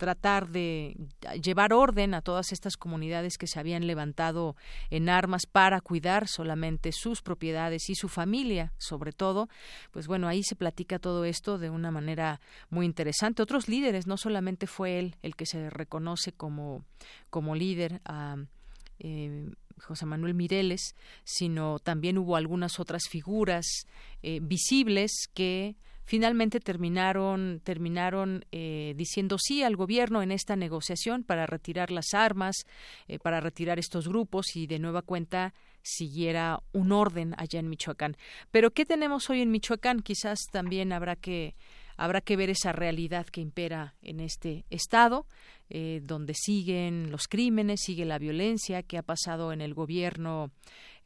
[0.00, 0.96] tratar de
[1.42, 4.56] llevar orden a todas estas comunidades que se habían levantado
[4.88, 9.50] en armas para cuidar solamente sus propiedades y su familia, sobre todo,
[9.90, 12.40] pues bueno, ahí se platica todo esto de una manera
[12.70, 13.42] muy interesante.
[13.42, 16.82] Otros líderes, no solamente fue él el que se reconoce como,
[17.28, 18.36] como líder a
[19.00, 20.94] eh, José Manuel Mireles,
[21.24, 23.66] sino también hubo algunas otras figuras
[24.22, 25.76] eh, visibles que
[26.10, 32.66] finalmente terminaron terminaron eh, diciendo sí al gobierno en esta negociación para retirar las armas,
[33.06, 38.16] eh, para retirar estos grupos y de nueva cuenta siguiera un orden allá en Michoacán.
[38.50, 40.00] Pero ¿qué tenemos hoy en Michoacán?
[40.00, 41.54] Quizás también habrá que
[41.96, 45.26] habrá que ver esa realidad que impera en este estado,
[45.68, 50.50] eh, donde siguen los crímenes, sigue la violencia que ha pasado en el gobierno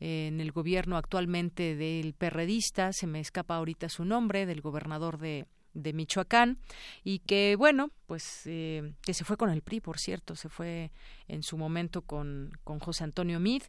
[0.01, 5.47] en el gobierno actualmente del perredista, se me escapa ahorita su nombre, del gobernador de,
[5.75, 6.59] de Michoacán
[7.03, 10.93] y que bueno pues eh, que se fue con el PRI por cierto se fue
[11.29, 13.63] en su momento con, con José Antonio Mid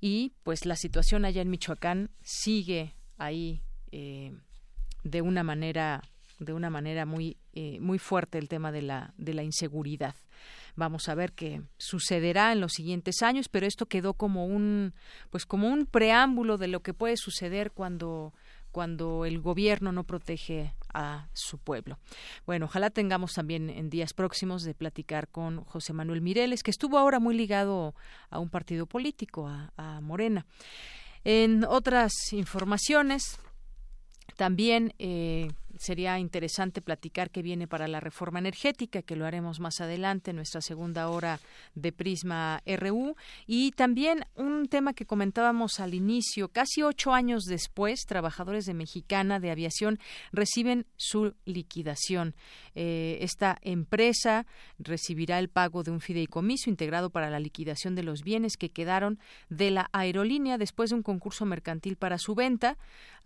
[0.00, 4.36] y pues la situación allá en Michoacán sigue ahí eh,
[5.02, 6.02] de una manera
[6.38, 10.14] de una manera muy eh, muy fuerte el tema de la de la inseguridad
[10.78, 14.94] Vamos a ver qué sucederá en los siguientes años, pero esto quedó como un
[15.28, 18.32] pues como un preámbulo de lo que puede suceder cuando
[18.70, 21.98] cuando el gobierno no protege a su pueblo.
[22.46, 26.96] Bueno, ojalá tengamos también en días próximos de platicar con José Manuel Mireles, que estuvo
[26.96, 27.96] ahora muy ligado
[28.30, 30.46] a un partido político, a, Morena.
[31.24, 33.40] En otras informaciones,
[34.36, 35.48] también eh,
[35.78, 40.36] sería interesante platicar qué viene para la reforma energética, que lo haremos más adelante en
[40.36, 41.40] nuestra segunda hora
[41.74, 43.14] de Prisma RU.
[43.46, 49.40] Y también un tema que comentábamos al inicio, casi ocho años después, trabajadores de Mexicana
[49.40, 49.98] de Aviación
[50.32, 52.34] reciben su liquidación.
[52.74, 54.46] Eh, esta empresa
[54.78, 59.18] recibirá el pago de un fideicomiso integrado para la liquidación de los bienes que quedaron
[59.48, 62.76] de la aerolínea después de un concurso mercantil para su venta.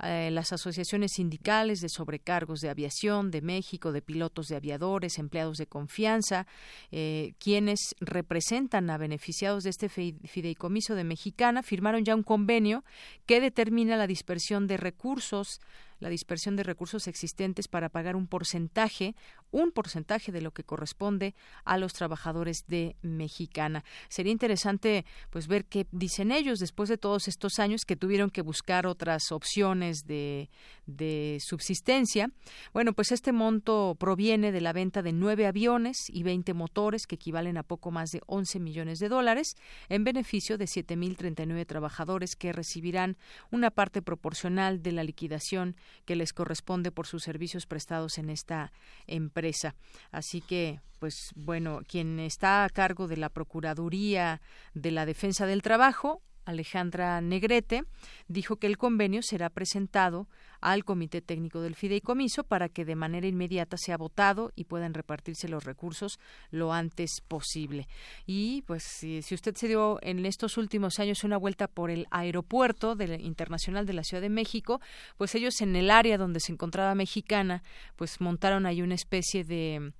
[0.02, 5.18] Eh, las asociaciones sindicales de sobrecarga cargos de aviación de México, de pilotos de aviadores,
[5.18, 6.48] empleados de confianza,
[6.90, 12.82] eh, quienes representan a beneficiados de este fideicomiso de Mexicana, firmaron ya un convenio
[13.26, 15.60] que determina la dispersión de recursos
[16.02, 19.14] la dispersión de recursos existentes para pagar un porcentaje,
[19.50, 21.34] un porcentaje de lo que corresponde
[21.64, 23.84] a los trabajadores de Mexicana.
[24.08, 28.42] Sería interesante pues ver qué dicen ellos después de todos estos años que tuvieron que
[28.42, 30.50] buscar otras opciones de,
[30.86, 32.30] de subsistencia.
[32.72, 37.14] Bueno, pues este monto proviene de la venta de nueve aviones y 20 motores que
[37.14, 39.54] equivalen a poco más de 11 millones de dólares
[39.88, 43.16] en beneficio de 7.039 trabajadores que recibirán
[43.52, 48.72] una parte proporcional de la liquidación que les corresponde por sus servicios prestados en esta
[49.06, 49.74] empresa.
[50.10, 54.40] Así que, pues bueno, quien está a cargo de la Procuraduría
[54.74, 57.84] de la Defensa del Trabajo, Alejandra Negrete,
[58.28, 60.28] dijo que el convenio será presentado
[60.60, 65.48] al Comité Técnico del Fideicomiso para que de manera inmediata sea votado y puedan repartirse
[65.48, 66.18] los recursos
[66.50, 67.88] lo antes posible.
[68.26, 72.96] Y pues si, usted se dio en estos últimos años una vuelta por el aeropuerto
[73.18, 74.80] internacional de la Ciudad de México,
[75.16, 77.62] pues ellos en el área donde se encontraba Mexicana,
[77.96, 79.92] pues montaron ahí una especie de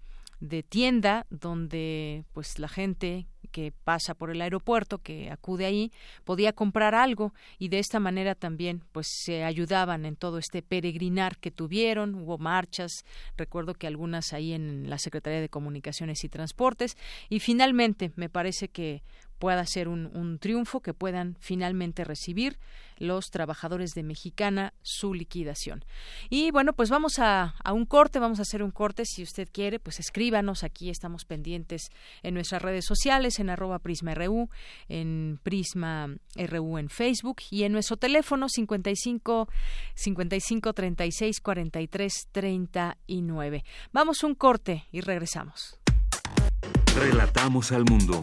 [0.43, 5.92] de tienda donde pues la gente que pasa por el aeropuerto, que acude ahí,
[6.24, 11.36] podía comprar algo y de esta manera también pues se ayudaban en todo este peregrinar
[11.36, 13.05] que tuvieron, hubo marchas,
[13.36, 16.96] recuerdo que algunas ahí en la Secretaría de Comunicaciones y Transportes.
[17.28, 19.03] Y finalmente me parece que
[19.43, 22.61] pueda ser un, triunfo, que puedan finalmente recibir
[22.99, 25.84] los trabajadores de Mexicana su liquidación.
[26.30, 29.05] Y bueno, pues vamos a, a, un corte, vamos a hacer un corte.
[29.05, 30.62] Si usted quiere, pues escríbanos.
[30.62, 31.90] Aquí estamos pendientes
[32.22, 34.49] en nuestras redes sociales, en arroba PrismaRU,
[34.88, 39.49] en Prisma RU en Facebook y en nuestro teléfono 55
[39.97, 43.64] 55 36 43 39.
[43.93, 45.80] Vamos un corte y regresamos.
[46.95, 48.22] Relatamos al mundo.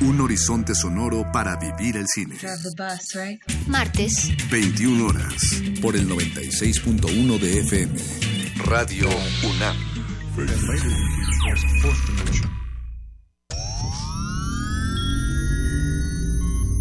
[0.00, 2.36] un horizonte sonoro para vivir el cine.
[3.66, 4.30] Martes.
[4.50, 5.34] 21 horas.
[5.80, 7.98] Por el 96.1 de FM.
[8.64, 9.08] Radio
[9.44, 9.76] UNAM.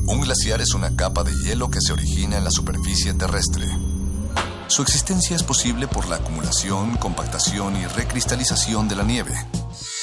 [0.07, 3.67] Un glaciar es una capa de hielo que se origina en la superficie terrestre.
[4.67, 9.33] Su existencia es posible por la acumulación, compactación y recristalización de la nieve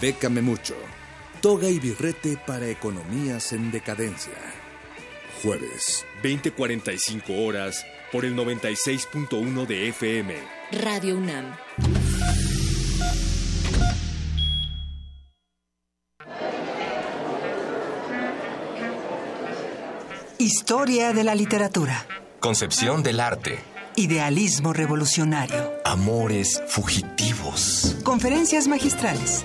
[0.00, 0.74] Bécame mucho.
[1.40, 4.32] Toga y birrete para economías en decadencia.
[5.42, 10.34] Jueves, 20:45 horas por el 96.1 de FM.
[10.72, 11.56] Radio UNAM.
[20.38, 22.06] Historia de la literatura.
[22.40, 23.58] Concepción del arte.
[23.96, 25.72] Idealismo revolucionario.
[25.84, 27.96] Amores fugitivos.
[28.04, 29.44] Conferencias magistrales.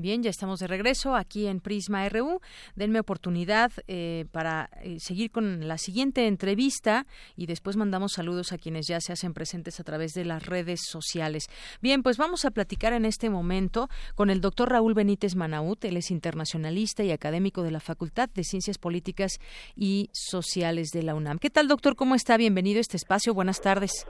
[0.00, 2.40] Bien, ya estamos de regreso aquí en Prisma RU.
[2.76, 8.58] Denme oportunidad eh, para eh, seguir con la siguiente entrevista y después mandamos saludos a
[8.58, 11.48] quienes ya se hacen presentes a través de las redes sociales.
[11.82, 15.84] Bien, pues vamos a platicar en este momento con el doctor Raúl Benítez Manaut.
[15.84, 19.40] Él es internacionalista y académico de la Facultad de Ciencias Políticas
[19.74, 21.40] y Sociales de la UNAM.
[21.40, 21.96] ¿Qué tal, doctor?
[21.96, 22.36] ¿Cómo está?
[22.36, 23.34] Bienvenido a este espacio.
[23.34, 24.06] Buenas tardes.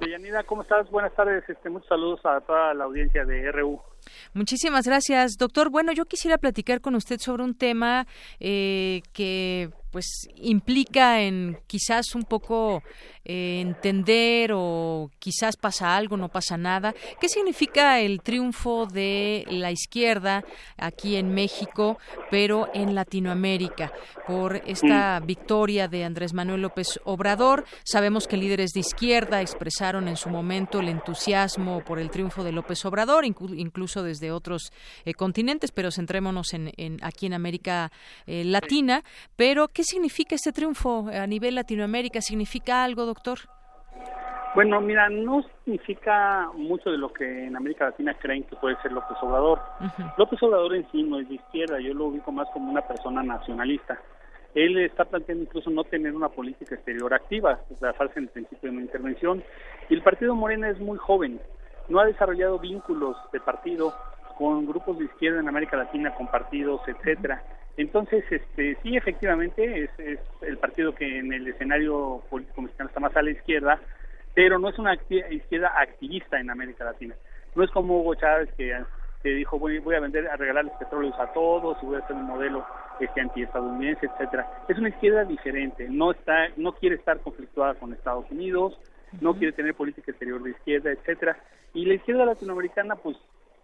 [0.00, 0.90] Deyanira, ¿cómo estás?
[0.90, 1.48] Buenas tardes.
[1.48, 3.80] Este, muchos saludos a toda la audiencia de RU.
[4.32, 5.70] Muchísimas gracias, doctor.
[5.70, 8.06] Bueno, yo quisiera platicar con usted sobre un tema
[8.38, 12.82] eh, que pues implica en quizás un poco
[13.24, 16.94] eh, entender o quizás pasa algo, no pasa nada.
[17.20, 20.42] ¿Qué significa el triunfo de la izquierda
[20.78, 21.98] aquí en México,
[22.30, 23.92] pero en Latinoamérica,
[24.26, 27.64] por esta victoria de Andrés Manuel López Obrador?
[27.84, 32.52] Sabemos que líderes de izquierda expresaron en su momento el entusiasmo por el triunfo de
[32.52, 34.72] López Obrador, incluso desde otros
[35.04, 36.72] eh, continentes, pero centrémonos en,
[37.02, 37.92] aquí en América
[38.26, 39.04] eh, Latina.
[39.36, 42.20] Pero, ¿qué significa este triunfo a nivel Latinoamérica?
[42.20, 43.38] ¿Significa algo, doctor?
[44.54, 48.90] Bueno, mira, no significa mucho de lo que en América Latina creen que puede ser
[48.90, 49.60] López Obrador.
[50.16, 53.22] López Obrador en sí no es de izquierda, yo lo ubico más como una persona
[53.22, 54.00] nacionalista.
[54.54, 58.76] Él está planteando incluso no tener una política exterior activa, basarse en el principio de
[58.76, 59.44] una intervención.
[59.88, 61.40] Y el partido Morena es muy joven,
[61.88, 63.94] no ha desarrollado vínculos de partido
[64.36, 67.44] con grupos de izquierda en América Latina, con partidos, etcétera.
[67.80, 73.16] Entonces, este, sí, efectivamente, es, el partido que en el escenario político mexicano está más
[73.16, 73.80] a la izquierda,
[74.34, 77.14] pero no es una izquierda activista en América Latina.
[77.54, 78.84] No es como Hugo Chávez que,
[79.22, 82.26] dijo voy, voy a vender, a regalarles petróleos a todos y voy a hacer un
[82.26, 82.66] modelo
[83.00, 84.46] este antiestadounidense, etcétera.
[84.68, 88.78] Es una izquierda diferente, no está, no quiere estar conflictuada con Estados Unidos,
[89.22, 91.38] no quiere tener política exterior de izquierda, etcétera.
[91.72, 93.16] Y la izquierda latinoamericana, pues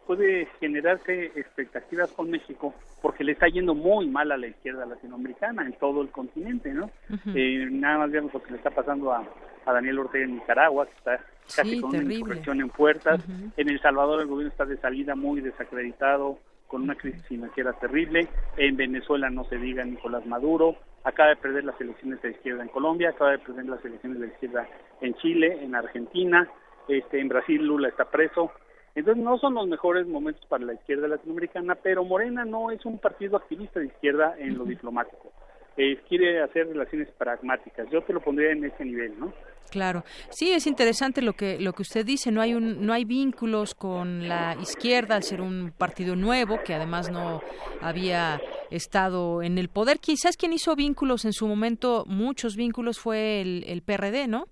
[0.06, 5.66] puede generarse expectativas con México porque le está yendo muy mal a la izquierda latinoamericana
[5.66, 6.90] en todo el continente, ¿no?
[7.34, 9.24] eh, nada más vemos lo que le está pasando a,
[9.64, 11.20] a Daniel Ortega en Nicaragua, que está
[11.54, 13.20] casi con una insurrección en puertas.
[13.56, 18.28] En El Salvador el gobierno está de salida muy desacreditado, con una crisis financiera terrible.
[18.56, 20.76] En Venezuela no se diga Nicolás Maduro.
[21.04, 24.26] Acaba de perder las elecciones de izquierda en Colombia, acaba de perder las elecciones de
[24.26, 24.68] izquierda
[25.00, 26.48] en Chile, en Argentina.
[26.88, 28.50] Este, en Brasil Lula está preso.
[28.96, 32.98] Entonces no son los mejores momentos para la izquierda latinoamericana, pero Morena no es un
[32.98, 35.30] partido activista de izquierda en lo diplomático.
[35.76, 37.86] Eh, quiere hacer relaciones pragmáticas.
[37.90, 39.34] Yo te lo pondría en ese nivel, ¿no?
[39.70, 42.32] Claro, sí es interesante lo que lo que usted dice.
[42.32, 46.72] No hay un no hay vínculos con la izquierda al ser un partido nuevo que
[46.72, 47.42] además no
[47.82, 48.40] había
[48.70, 49.98] estado en el poder.
[49.98, 54.46] Quizás quien hizo vínculos en su momento, muchos vínculos fue el, el PRD, ¿no?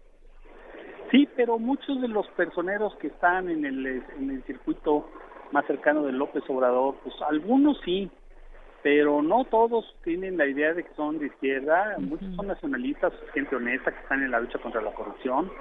[1.15, 3.87] Sí, pero muchos de los personeros que están en el,
[4.19, 5.09] en el circuito
[5.53, 8.11] más cercano de López Obrador, pues algunos sí,
[8.83, 13.55] pero no todos tienen la idea de que son de izquierda, muchos son nacionalistas, gente
[13.55, 15.53] honesta que están en la lucha contra la corrupción,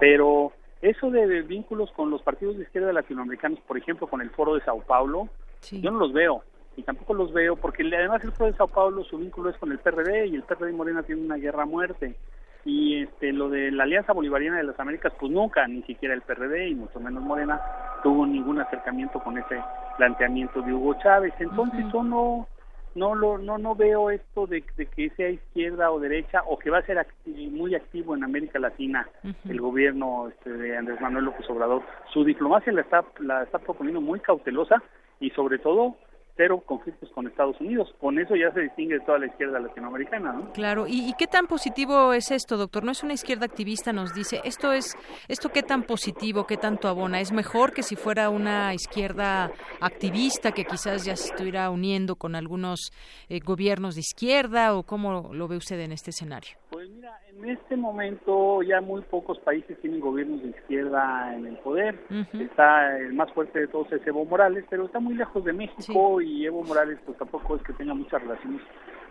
[0.00, 4.54] pero eso de vínculos con los partidos de izquierda latinoamericanos, por ejemplo, con el Foro
[4.54, 5.28] de Sao Paulo,
[5.70, 6.42] yo no los veo
[6.78, 9.70] y tampoco los veo porque además el Foro de Sao Paulo su vínculo es con
[9.70, 12.16] el PRD y el PRD y Morena tienen una guerra a muerte
[12.64, 16.22] y este lo de la Alianza Bolivariana de las Américas, pues nunca, ni siquiera el
[16.22, 17.60] PRD y mucho menos Morena,
[18.02, 19.60] tuvo ningún acercamiento con ese
[19.98, 21.34] planteamiento de Hugo Chávez.
[21.38, 22.48] Entonces yo no,
[22.94, 26.70] no lo no no veo esto de, de que sea izquierda o derecha o que
[26.70, 29.08] va a ser acti- muy activo en América Latina
[29.48, 31.82] el gobierno este, de Andrés Manuel López Obrador.
[32.12, 34.82] Su diplomacia la está la está proponiendo muy cautelosa
[35.20, 35.96] y sobre todo
[36.36, 40.32] cero conflictos con Estados Unidos con eso ya se distingue de toda la izquierda latinoamericana
[40.32, 40.52] ¿no?
[40.52, 42.84] Claro, ¿Y, y qué tan positivo es esto, doctor?
[42.84, 44.40] No es una izquierda activista, nos dice.
[44.44, 44.96] Esto es,
[45.28, 47.20] esto qué tan positivo, qué tanto abona.
[47.20, 52.34] Es mejor que si fuera una izquierda activista que quizás ya se estuviera uniendo con
[52.34, 52.90] algunos
[53.28, 56.56] eh, gobiernos de izquierda o cómo lo ve usted en este escenario.
[56.70, 61.56] Pues mira, en este momento ya muy pocos países tienen gobiernos de izquierda en el
[61.58, 61.98] poder.
[62.32, 66.20] Está el más fuerte de todos es Evo Morales, pero está muy lejos de México
[66.24, 68.60] y Evo Morales pues tampoco es que tenga muchas relaciones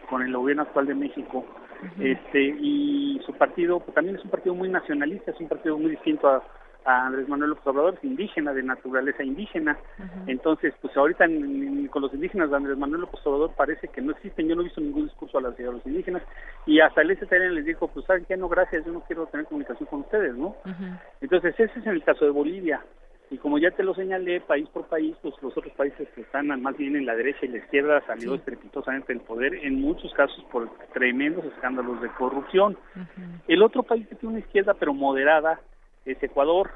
[0.10, 1.46] con el gobierno actual de México.
[2.00, 5.92] Este y su partido pues, también es un partido muy nacionalista, es un partido muy
[5.92, 6.44] distinto a,
[6.86, 9.78] a Andrés Manuel López Obrador, es indígena, de naturaleza indígena.
[10.28, 14.02] Entonces, pues ahorita en- en- con los indígenas de Andrés Manuel López Obrador parece que
[14.02, 16.24] no existen, yo no he visto ningún discurso a los, a los indígenas
[16.66, 19.46] y hasta el STN les dijo, pues saben que no, gracias, yo no quiero tener
[19.46, 20.56] comunicación con ustedes, ¿no?
[21.22, 22.82] Entonces, ese es el caso de Bolivia.
[23.34, 26.48] Y como ya te lo señalé, país por país, pues los otros países que están
[26.62, 30.46] más bien en la derecha y la izquierda salió estrepitosamente del poder, en muchos casos
[30.52, 32.78] por tremendos escándalos de corrupción.
[33.48, 35.60] El otro país que tiene una izquierda pero moderada
[36.06, 36.70] es Ecuador.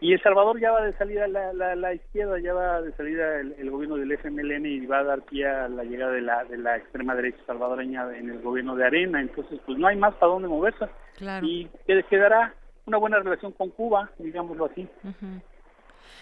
[0.00, 3.40] Y El Salvador ya va de salida la, la, la izquierda, ya va de salida
[3.40, 6.44] el, el gobierno del FMLN y va a dar pie a la llegada de la,
[6.44, 9.20] de la extrema derecha salvadoreña en el gobierno de Arena.
[9.20, 10.86] Entonces, pues no hay más para dónde moverse.
[11.16, 11.44] Claro.
[11.46, 12.54] Y que- quedará
[12.88, 14.88] una buena relación con Cuba, digámoslo así.
[15.04, 15.40] Ujú.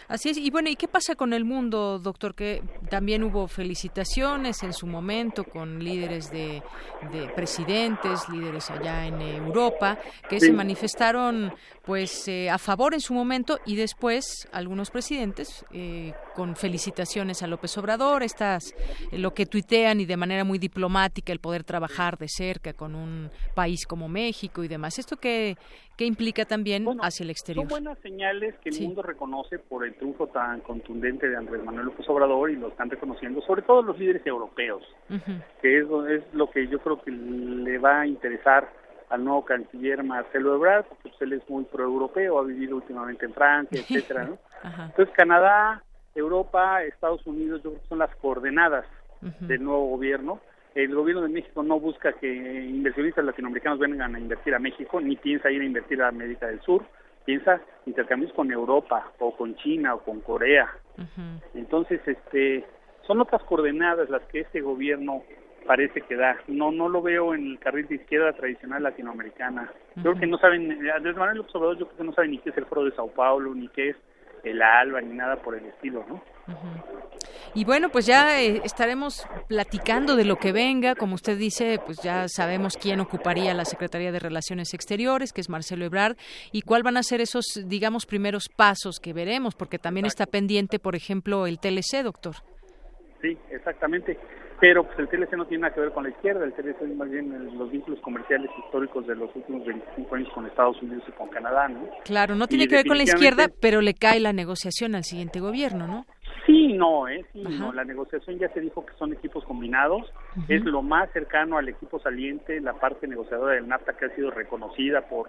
[0.08, 0.36] Así es.
[0.38, 2.34] Y bueno, ¿y qué pasa con el mundo, doctor?
[2.34, 6.62] Que también hubo felicitaciones en su momento con líderes de,
[7.10, 9.98] de presidentes, líderes allá en Europa,
[10.28, 10.46] que Sí.
[10.46, 11.52] se manifestaron
[11.84, 17.46] pues eh, a favor en su momento y después algunos presidentes eh, con felicitaciones a
[17.46, 18.62] López Obrador, estas
[19.10, 22.94] eh, lo que tuitean y de manera muy diplomática el poder trabajar de cerca con
[22.94, 24.98] un país como México y demás.
[24.98, 25.56] ¿Esto qué,
[25.96, 27.64] qué implica también hacia el exterior?
[27.68, 28.84] Son buenas señales que el Sí.
[28.84, 32.90] mundo reconoce por el triunfo tan contundente de Andrés Manuel López Obrador y lo están
[32.90, 34.82] reconociendo, sobre todo los líderes europeos,
[35.60, 38.68] que es, lo- es lo que yo creo que le va a interesar
[39.08, 43.32] al nuevo canciller Marcelo Ebrard, porque pues, él es muy pro-europeo, ha vivido últimamente en
[43.34, 44.38] Francia, etcétera, ¿no?
[44.86, 45.82] Entonces Canadá,
[46.14, 48.84] Europa, Estados Unidos, yo creo que son las coordenadas
[49.48, 50.40] del nuevo gobierno.
[50.74, 55.16] El gobierno de México no busca que inversionistas latinoamericanos vengan a invertir a México, ni
[55.16, 56.84] piensa ir a invertir a América del Sur,
[57.26, 60.70] piensa intercambios con Europa o con China o con Corea.
[61.54, 62.64] Entonces, este,
[63.06, 65.22] son otras coordenadas las que este gobierno
[65.66, 66.38] parece que da.
[66.46, 69.70] No, no lo veo en el carril de izquierda tradicional latinoamericana.
[69.96, 72.30] Yo creo que no saben, eh, Andrés Manuel López Obrador yo creo que no saben
[72.30, 73.96] ni qué es el Foro de Sao Paulo, ni qué es
[74.44, 76.22] el ALBA, ni nada por el estilo, ¿no?
[77.54, 80.94] Y bueno, pues ya eh, estaremos platicando de lo que venga.
[80.94, 85.48] Como usted dice, pues ya sabemos quién ocuparía la Secretaría de Relaciones Exteriores, que es
[85.48, 86.16] Marcelo Ebrard,
[86.52, 90.78] y cuál van a ser esos, digamos, primeros pasos que veremos, porque también está pendiente,
[90.78, 92.34] por ejemplo, el TLC, doctor.
[93.22, 94.18] Sí, exactamente.
[94.58, 96.96] Pero pues el TLC no tiene nada que ver con la izquierda, el TLC es
[96.96, 101.04] más bien el- los vínculos comerciales históricos de los últimos 25 años con Estados Unidos
[101.06, 101.90] y con Canadá, ¿no?
[102.04, 105.04] Claro, no tiene Y que ver con la izquierda, pero le cae la negociación al
[105.04, 106.06] siguiente gobierno, ¿no?
[106.46, 107.24] Sí, no, ¿eh?
[107.32, 107.72] Sí, no.
[107.72, 110.10] La negociación ya se dijo que son equipos combinados.
[110.48, 114.30] Es lo más cercano al equipo saliente, la parte negociadora del NAFTA que ha sido
[114.30, 115.28] reconocida por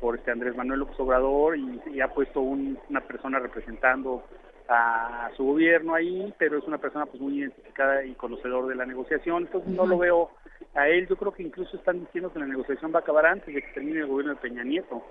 [0.00, 4.24] por este Andrés Manuel López Obrador y, y ha puesto un- una persona representando
[4.72, 8.86] a su gobierno ahí, pero es una persona pues muy identificada y conocedor de la
[8.86, 10.30] negociación, entonces no lo veo
[10.74, 13.54] a él, yo creo que incluso están diciendo que la negociación va a acabar antes
[13.54, 15.02] de que termine el gobierno de Peña Nieto.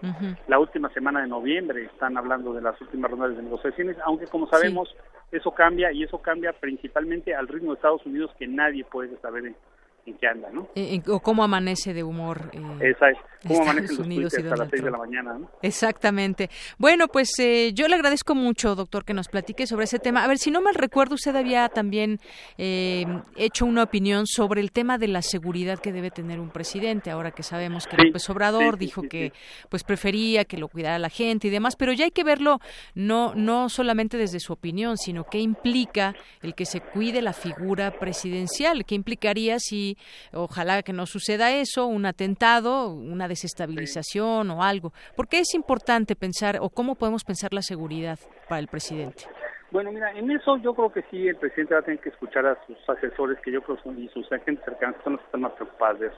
[0.48, 4.48] La última semana de noviembre están hablando de las últimas rondas de negociaciones, aunque como
[4.48, 4.96] sabemos
[5.32, 9.54] eso cambia y eso cambia principalmente al ritmo de Estados Unidos que nadie puede saber
[10.06, 10.68] en, qué anda, ¿no?
[10.76, 12.50] Eh, eh, o cómo amanece de humor.
[12.54, 15.34] eh, Esa es, cómo Estados amanecen los Unidos hasta las Donald 6 de la mañana,
[15.40, 15.50] ¿no?
[15.62, 16.50] Exactamente.
[16.78, 20.24] Bueno, pues eh, yo le agradezco mucho, doctor, que nos platique sobre ese tema.
[20.24, 22.20] A ver, si no mal recuerdo, usted había también
[22.58, 23.06] eh,
[23.36, 27.12] hecho una opinión sobre el tema de la seguridad que debe tener un presidente.
[27.12, 29.34] Ahora que sabemos que Sí, López Obrador sí, sí, dijo que
[29.70, 32.60] pues prefería que lo cuidara la gente y demás, pero ya hay que verlo
[32.96, 37.92] no no solamente desde su opinión, sino qué implica el que se cuide la figura
[38.00, 39.91] presidencial, qué implicaría si
[40.34, 44.94] ojalá que no suceda eso, un atentado, una desestabilización o algo.
[45.16, 49.26] ¿Por qué es importante pensar o cómo podemos pensar la seguridad para el presidente?
[49.72, 52.46] Bueno, mira, en eso yo creo que sí, el presidente va a tener que escuchar
[52.46, 55.26] a sus asesores, que yo creo son, y sus agentes cercanos, que son los que
[55.28, 56.18] están más preocupados de eso.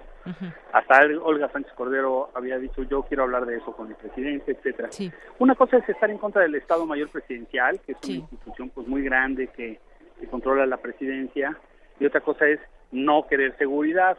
[0.72, 4.90] Hasta Olga Sánchez Cordero había dicho, yo quiero hablar de eso con el presidente, etcétera.
[5.38, 8.88] Una cosa es estar en contra del Estado Mayor Presidencial, que es una institución pues
[8.88, 9.80] muy grande que,
[10.20, 11.56] que controla la presidencia,
[12.00, 12.60] y otra cosa es
[12.94, 14.18] no querer seguridad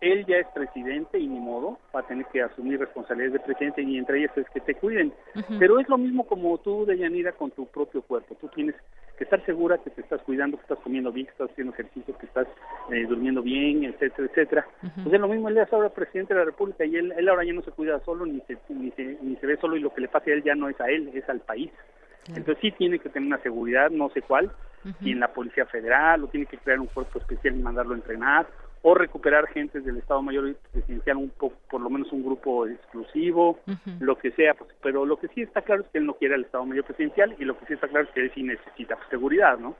[0.00, 3.82] él ya es presidente y ni modo, va a tener que asumir responsabilidades de presidente
[3.82, 5.12] y entre ellas es que te cuiden.
[5.58, 8.36] Pero es lo mismo como tú, Deyanira, con tu propio cuerpo.
[8.38, 8.74] Tú tienes
[9.16, 12.16] que estar segura que te estás cuidando, que estás comiendo bien, que estás haciendo ejercicio,
[12.18, 12.46] que estás
[12.92, 14.66] eh, durmiendo bien, etcétera, etcétera.
[14.80, 17.44] Pues es lo mismo, él es ahora presidente de la República y él, él ahora
[17.44, 19.94] ya no se cuida solo ni se, ni se, ni se ve solo y lo
[19.94, 21.70] que le pasa a él ya no es a él, es al país.
[22.28, 24.50] Entonces sí tiene que tener una seguridad, no sé cuál,
[25.00, 27.96] y en la Policía Federal, o tiene que crear un cuerpo especial y mandarlo a
[27.96, 28.46] entrenar,
[28.82, 33.58] o recuperar gentes del Estado Mayor Presidencial, un poco, por lo menos un grupo exclusivo,
[33.98, 36.36] lo que sea, pues, pero lo que sí está claro es que él no quiere
[36.36, 38.94] el Estado Mayor Presidencial y lo que sí está claro es que él sí necesita
[38.94, 39.74] pues, seguridad, ¿no?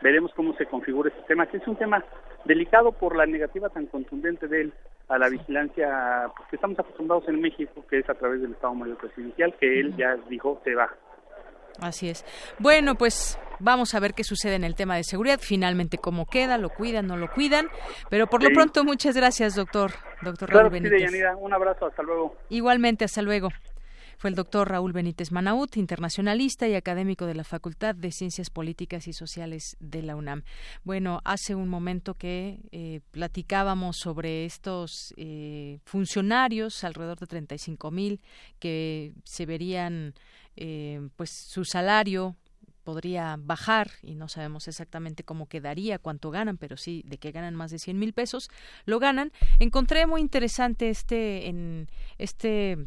[0.00, 2.02] Veremos cómo se configura este tema, que es un tema
[2.46, 4.72] delicado por la negativa tan contundente de él
[5.08, 8.74] a la vigilancia pues, que estamos acostumbrados en México, que es a través del Estado
[8.74, 10.90] Mayor Presidencial, que él ya dijo se va.
[11.80, 12.24] Así es.
[12.58, 15.38] Bueno, pues vamos a ver qué sucede en el tema de seguridad.
[15.40, 17.68] Finalmente, cómo queda, lo cuidan, no lo cuidan.
[18.10, 19.92] Pero por lo pronto, muchas gracias, doctor.
[20.22, 21.10] Doctor Raúl Benítez.
[21.38, 22.36] Un abrazo, hasta luego.
[22.48, 23.50] Igualmente, hasta luego.
[24.18, 29.06] Fue el doctor Raúl Benítez Manaut, internacionalista y académico de la Facultad de Ciencias Políticas
[29.06, 30.42] y Sociales de la UNAM.
[30.82, 38.20] Bueno, hace un momento que eh, platicábamos sobre estos eh, funcionarios, alrededor de 35 mil,
[38.58, 40.14] que se verían
[40.60, 42.36] eh, pues su salario
[42.82, 47.54] podría bajar y no sabemos exactamente cómo quedaría, cuánto ganan, pero sí de que ganan
[47.54, 48.50] más de 100 mil pesos,
[48.86, 49.30] lo ganan.
[49.60, 52.78] Encontré muy interesante este, en este,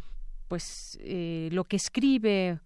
[0.48, 2.60] pues eh, lo que escribe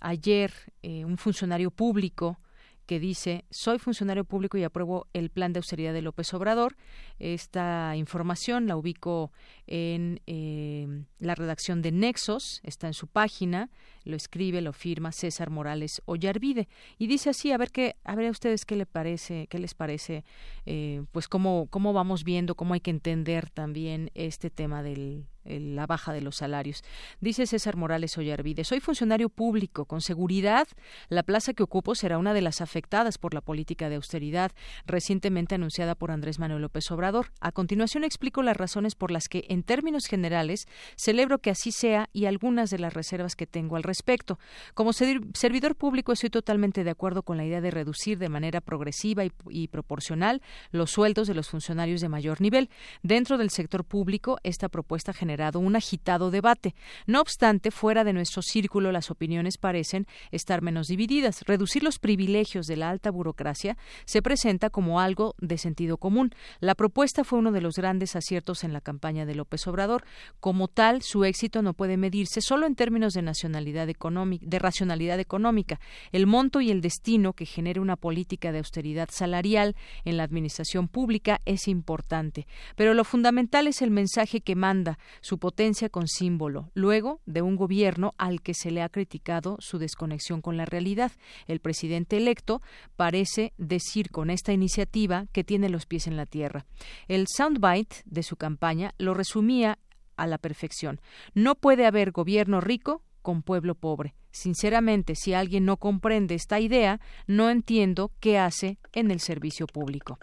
[0.00, 0.52] ayer
[0.82, 2.40] eh, un funcionario público
[2.86, 6.74] que dice soy funcionario público y apruebo el plan de austeridad de López Obrador.
[7.18, 9.32] Esta información la ubico
[9.66, 13.70] en eh, la redacción de Nexos, está en su página,
[14.04, 16.68] lo escribe, lo firma César Morales Ollarvide
[16.98, 19.74] y dice así, a ver qué, a ver a ustedes qué le parece, qué les
[19.74, 20.24] parece,
[20.64, 25.86] eh, pues cómo cómo vamos viendo, cómo hay que entender también este tema del la
[25.86, 26.82] baja de los salarios.
[27.20, 29.86] Dice César Morales Ollarvide, soy funcionario público.
[29.86, 30.68] Con seguridad,
[31.08, 34.52] la plaza que ocupo será una de las afectadas por la política de austeridad
[34.86, 37.07] recientemente anunciada por Andrés Manuel López Obrador.
[37.40, 40.66] A continuación explico las razones por las que, en términos generales,
[40.96, 44.38] celebro que así sea y algunas de las reservas que tengo al respecto.
[44.74, 49.24] Como servidor público estoy totalmente de acuerdo con la idea de reducir de manera progresiva
[49.24, 52.68] y, y proporcional los sueldos de los funcionarios de mayor nivel.
[53.02, 56.74] Dentro del sector público, esta propuesta genera un agitado debate.
[57.06, 61.42] No obstante, fuera de nuestro círculo las opiniones parecen estar menos divididas.
[61.46, 66.34] Reducir los privilegios de la alta burocracia se presenta como algo de sentido común.
[66.60, 70.04] La propuesta fue uno de los grandes aciertos en la campaña de López Obrador.
[70.40, 75.20] Como tal, su éxito no puede medirse solo en términos de nacionalidad económica, de racionalidad
[75.20, 75.78] económica.
[76.10, 80.88] El monto y el destino que genere una política de austeridad salarial en la administración
[80.88, 86.72] pública es importante, pero lo fundamental es el mensaje que manda, su potencia con símbolo,
[86.74, 91.12] luego de un gobierno al que se le ha criticado su desconexión con la realidad.
[91.46, 92.60] El presidente electo
[92.96, 96.66] parece decir con esta iniciativa que tiene los pies en la tierra.
[97.06, 99.78] El soundbite de su campaña lo resumía
[100.16, 101.00] a la perfección.
[101.34, 104.14] No puede haber gobierno rico con pueblo pobre.
[104.30, 110.18] Sinceramente, si alguien no comprende esta idea, no entiendo qué hace en el servicio público.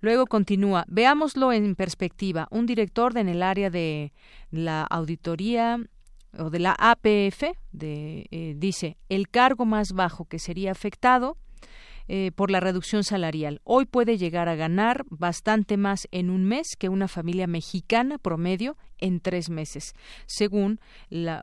[0.00, 2.48] Luego continúa, veámoslo en perspectiva.
[2.50, 4.12] Un director en el área de
[4.50, 5.78] la auditoría
[6.38, 7.44] o de la APF
[7.80, 11.36] eh, dice, el cargo más bajo que sería afectado
[12.08, 13.60] eh, por la reducción salarial.
[13.64, 18.76] Hoy puede llegar a ganar bastante más en un mes que una familia mexicana promedio
[19.02, 19.94] en tres meses,
[20.26, 20.80] según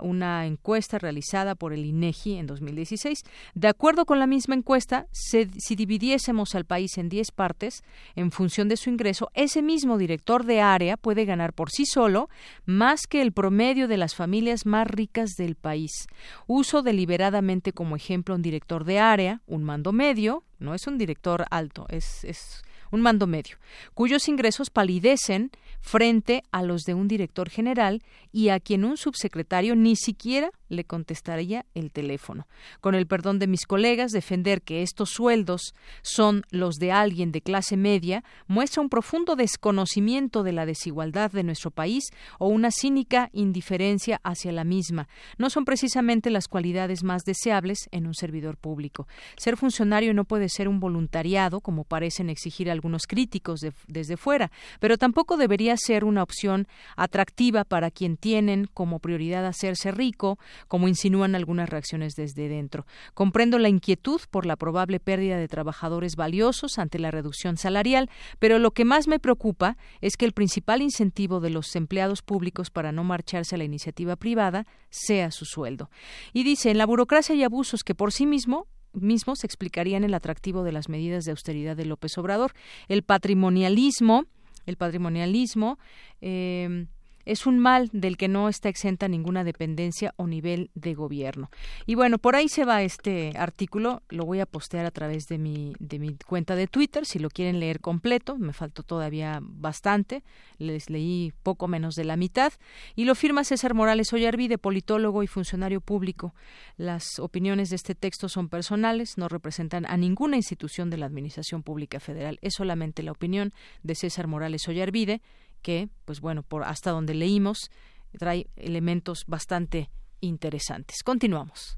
[0.01, 3.19] una encuesta realizada por el INEGI en 2016.
[3.53, 7.83] De acuerdo con la misma encuesta, si dividiésemos al país en diez partes,
[8.15, 12.29] en función de su ingreso, ese mismo director de área puede ganar por sí solo
[12.65, 16.07] más que el promedio de las familias más ricas del país.
[16.47, 21.45] Uso deliberadamente como ejemplo un director de área, un mando medio, no es un director
[21.51, 23.57] alto, es, es un mando medio,
[23.93, 29.75] cuyos ingresos palidecen frente a los de un director general y a quien un subsecretario
[29.75, 32.47] ni siquiera le contestaría el teléfono.
[32.79, 37.41] Con el perdón de mis colegas, defender que estos sueldos son los de alguien de
[37.41, 42.05] clase media muestra un profundo desconocimiento de la desigualdad de nuestro país
[42.37, 45.07] o una cínica indiferencia hacia la misma.
[45.37, 49.07] No son precisamente las cualidades más deseables en un servidor público.
[49.37, 54.97] Ser funcionario no puede ser un voluntariado, como parecen exigir algunos críticos desde fuera, pero
[54.97, 61.35] tampoco debería ser una opción atractiva para quien tienen como prioridad hacerse rico, como insinúan
[61.35, 62.85] algunas reacciones desde dentro.
[63.13, 68.09] Comprendo la inquietud por la probable pérdida de trabajadores valiosos ante la reducción salarial,
[68.39, 72.69] pero lo que más me preocupa es que el principal incentivo de los empleados públicos
[72.69, 75.89] para no marcharse a la iniciativa privada sea su sueldo.
[76.33, 80.63] Y dice, en la burocracia hay abusos que por sí mismo mismos explicarían el atractivo
[80.63, 82.53] de las medidas de austeridad de López Obrador.
[82.87, 84.25] El patrimonialismo,
[84.65, 85.79] el patrimonialismo
[86.21, 86.85] eh,
[87.29, 91.51] es un mal del que no está exenta ninguna dependencia o nivel de gobierno.
[91.85, 95.37] Y bueno, por ahí se va este artículo, lo voy a postear a través de
[95.37, 100.23] mi, de mi cuenta de Twitter, si lo quieren leer completo, me faltó todavía bastante,
[100.57, 102.51] les leí poco menos de la mitad,
[102.95, 106.33] y lo firma César Morales Ollarvide, politólogo y funcionario público.
[106.77, 111.61] Las opiniones de este texto son personales, no representan a ninguna institución de la Administración
[111.61, 113.53] Pública Federal, es solamente la opinión
[113.83, 115.21] de César Morales Ollarvide,
[115.61, 117.69] que, pues bueno, por hasta donde leímos,
[118.17, 119.89] trae elementos bastante
[120.21, 121.03] interesantes.
[121.03, 121.77] Continuamos.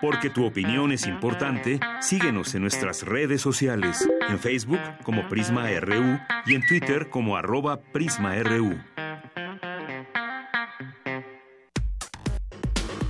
[0.00, 6.18] Porque tu opinión es importante, síguenos en nuestras redes sociales, en Facebook como Prisma RU
[6.46, 8.78] y en Twitter como arroba PrismaRU.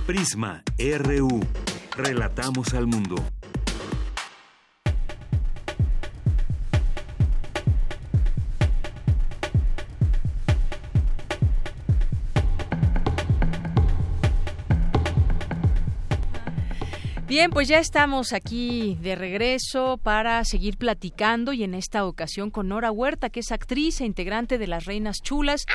[0.07, 1.41] Prisma RU.
[1.95, 3.15] Relatamos al mundo.
[17.27, 22.69] Bien, pues ya estamos aquí de regreso para seguir platicando y en esta ocasión con
[22.69, 25.65] Nora Huerta, que es actriz e integrante de Las Reinas Chulas.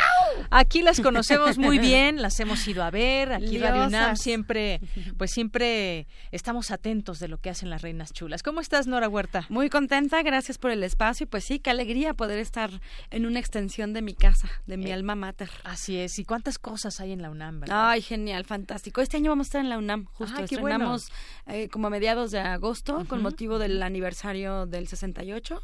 [0.48, 4.80] Aquí las conocemos muy bien, las hemos ido a ver, aquí Radio UNAM siempre,
[5.18, 8.42] pues siempre estamos atentos de lo que hacen Las Reinas Chulas.
[8.42, 9.44] ¿Cómo estás, Nora Huerta?
[9.50, 12.70] Muy contenta, gracias por el espacio y pues sí, qué alegría poder estar
[13.10, 15.50] en una extensión de mi casa, de mi Eh, alma mater.
[15.64, 17.90] Así es, y cuántas cosas hay en la UNAM, ¿verdad?
[17.90, 19.02] Ay, genial, fantástico.
[19.02, 21.12] Este año vamos a estar en la UNAM, justo Ah, estrenamos
[21.46, 25.60] eh, como a mediados de agosto con motivo del aniversario del 68.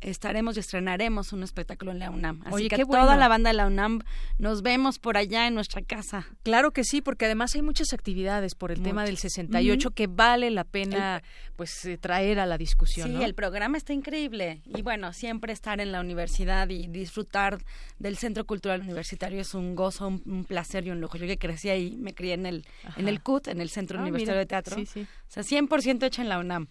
[0.00, 2.42] Estaremos y estrenaremos un espectáculo en la UNAM.
[2.44, 3.16] Así Oye, que toda bueno.
[3.16, 4.00] la banda de la UNAM
[4.38, 6.26] nos vemos por allá en nuestra casa.
[6.42, 9.32] Claro que sí, porque además hay muchas actividades por el tema del Muchas.
[9.32, 9.94] 68 Ujú.
[9.94, 11.22] que vale la pena
[11.56, 13.22] pues eh, traer a la discusión, Sí, ¿no?
[13.22, 14.62] el programa está increíble.
[14.66, 17.58] Y bueno, siempre estar en la universidad y disfrutar
[17.98, 21.16] del Centro Cultural Universitario es un gozo, un, un placer y un lujo.
[21.16, 22.64] Yo que crecí ahí, me crié en el,
[22.96, 24.40] en el CUT, en el Centro Ah, Universitario mira.
[24.40, 24.76] de Teatro.
[24.76, 25.06] Sí, sí.
[25.28, 26.68] O sea, 100% hecha en la UNAM.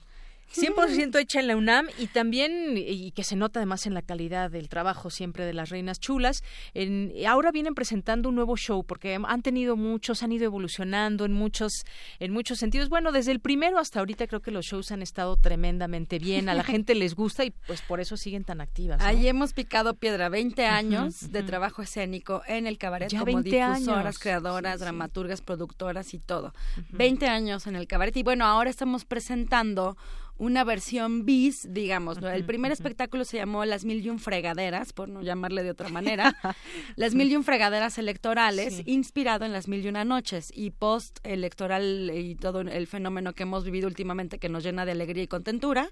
[0.53, 4.49] 100% hecha en la UNAM y también, y que se nota además en la calidad
[4.51, 6.43] del trabajo siempre de las reinas chulas,
[6.73, 11.33] en, ahora vienen presentando un nuevo show porque han tenido muchos, han ido evolucionando en
[11.33, 11.71] muchos,
[12.19, 12.89] en muchos sentidos.
[12.89, 16.53] Bueno, desde el primero hasta ahorita creo que los shows han estado tremendamente bien, a
[16.53, 18.99] la gente les gusta y pues por eso siguen tan activas.
[19.01, 19.05] ¿no?
[19.05, 23.49] Ahí hemos picado piedra, 20 años de trabajo escénico en el cabaret Ya como 20
[23.49, 24.19] difusoras, años.
[24.19, 24.83] creadoras, Sí, sí.
[24.83, 26.53] dramaturgas, productoras y todo.
[26.91, 29.97] 20 años en el cabaret y bueno, ahora estamos presentando
[30.37, 32.19] una versión bis, digamos.
[32.21, 32.29] ¿no?
[32.29, 35.89] El primer espectáculo se llamó Las Mil y un Fregaderas, por no llamarle de otra
[35.89, 36.35] manera.
[36.97, 38.83] Las Mil y un Fregaderas electorales, Sí.
[38.85, 43.63] inspirado en Las Mil y una Noches y post-electoral y todo el fenómeno que hemos
[43.63, 45.89] vivido últimamente que nos llena de alegría y contentura.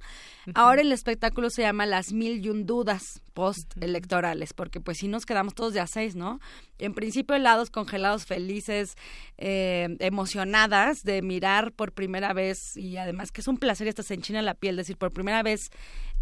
[0.53, 5.25] Ahora el espectáculo se llama Las Mil y un Dudas post-electorales, porque pues si nos
[5.25, 6.39] quedamos todos de a seis, ¿no?
[6.83, 8.95] En principio helados, congelados, felices,
[9.37, 14.13] eh, emocionadas de mirar por primera vez y además que es un placer hasta se
[14.13, 15.69] enchina la piel decir por primera vez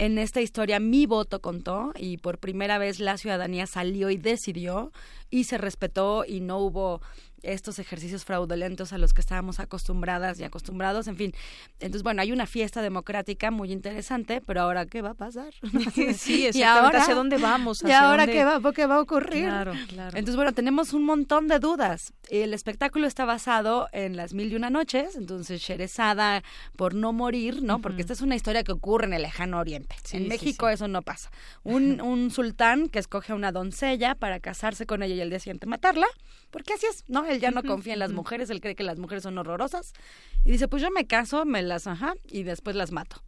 [0.01, 4.91] en esta historia mi voto contó y por primera vez la ciudadanía salió y decidió
[5.29, 7.01] y se respetó y no hubo
[7.43, 11.33] estos ejercicios fraudulentos a los que estábamos acostumbradas y acostumbrados, en fin.
[11.79, 15.53] Entonces, bueno, hay una fiesta democrática muy interesante, pero ahora, ¿qué va a pasar?
[16.17, 16.65] Sí, ¿Y exactamente.
[16.65, 17.01] ahora?
[17.01, 17.81] ¿Hacia dónde vamos?
[17.81, 18.33] ¿Y ¿Hacia ahora dónde?
[18.33, 19.45] qué va, qué va a ocurrir?
[19.45, 20.17] Claro, claro.
[20.17, 22.13] Entonces, bueno, tenemos un montón de dudas.
[22.29, 26.43] El espectáculo está basado en las mil y una noches, entonces Sherezada
[26.75, 27.81] por no morir, ¿no?
[27.81, 29.90] Porque esta es una historia que ocurre en el lejano oriente.
[30.03, 30.73] Sí, en sí, México sí.
[30.73, 31.31] eso no pasa.
[31.63, 35.39] Un, un sultán que escoge a una doncella para casarse con ella y el día
[35.39, 36.07] siguiente matarla,
[36.49, 37.25] porque así es, ¿no?
[37.25, 39.93] Él ya no confía en las mujeres, él cree que las mujeres son horrorosas
[40.45, 43.21] y dice, pues yo me caso, me las, ajá, y después las mato.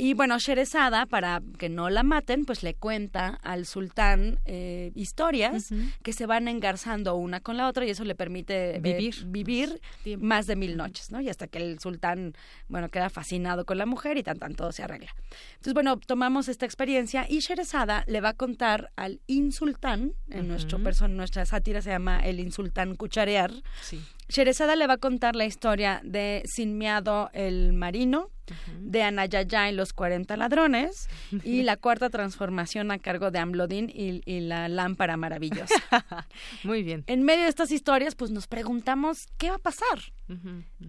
[0.00, 5.72] Y bueno, Sherezada, para que no la maten, pues le cuenta al sultán eh, historias
[6.02, 9.26] que se van engarzando una con la otra y eso le permite eh, Vivir.
[9.26, 9.80] vivir
[10.18, 11.20] más de mil noches, ¿no?
[11.20, 12.32] Y hasta que el sultán,
[12.68, 15.14] bueno, queda fascinado con la mujer y tan tan todo se arregla.
[15.52, 20.78] Entonces, bueno, tomamos esta experiencia y Sherezada le va a contar al insultán, en nuestro
[20.78, 20.84] Ujú.
[20.84, 23.52] person nuestra sátira se llama El insultán cucharear.
[23.82, 24.00] Sí.
[24.30, 28.30] Sherezada le va a contar la historia de Sinmiado el marino,
[28.80, 31.08] de Anayaya y los 40 ladrones
[31.44, 35.74] y la cuarta transformación a cargo de Amlodín y, y la lámpara maravillosa.
[36.64, 37.04] Muy bien.
[37.06, 40.12] En medio de estas historias, pues nos preguntamos, ¿qué va a pasar?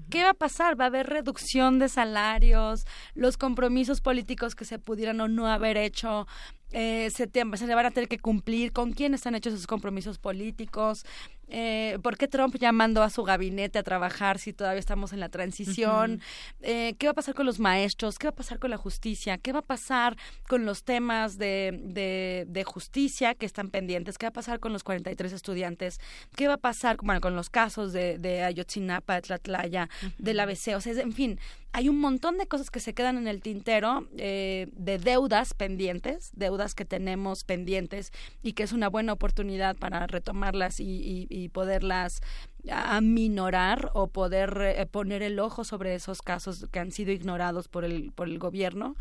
[0.10, 0.80] ¿Qué va a pasar?
[0.80, 2.86] ¿Va a haber reducción de salarios?
[3.16, 6.28] ¿Los compromisos políticos que se pudieran o no haber hecho
[6.74, 8.72] eh, se, te- se le van a tener que cumplir?
[8.72, 11.06] ¿Con quién están hechos esos compromisos políticos?
[11.54, 15.20] Eh, ¿Por qué Trump ya mandó a su gabinete a trabajar si todavía estamos en
[15.20, 16.22] la transición?
[16.62, 18.18] Eh, ¿Qué va a pasar con los maestros?
[18.18, 19.38] ¿Qué va a pasar con la justicia?
[19.38, 20.16] ¿Qué va a pasar
[20.48, 24.18] con los temas de, de, de justicia que están pendientes?
[24.18, 26.00] ¿Qué va a pasar con los 43 estudiantes?
[26.38, 30.76] ¿Qué va a pasar bueno, con los casos de, de Ayotzinapa, de Tlatlaya, del ABC?
[30.76, 31.38] O sea, en fin,
[31.74, 36.30] hay un montón de cosas que se quedan en el tintero eh, de deudas pendientes,
[36.34, 38.12] deudas que tenemos pendientes
[38.44, 42.22] y que es una buena oportunidad para retomarlas y, y- y poderlas
[42.70, 47.86] aminorar o poder eh, poner el ojo sobre esos casos que han sido ignorados por
[47.86, 48.96] el, por el gobierno,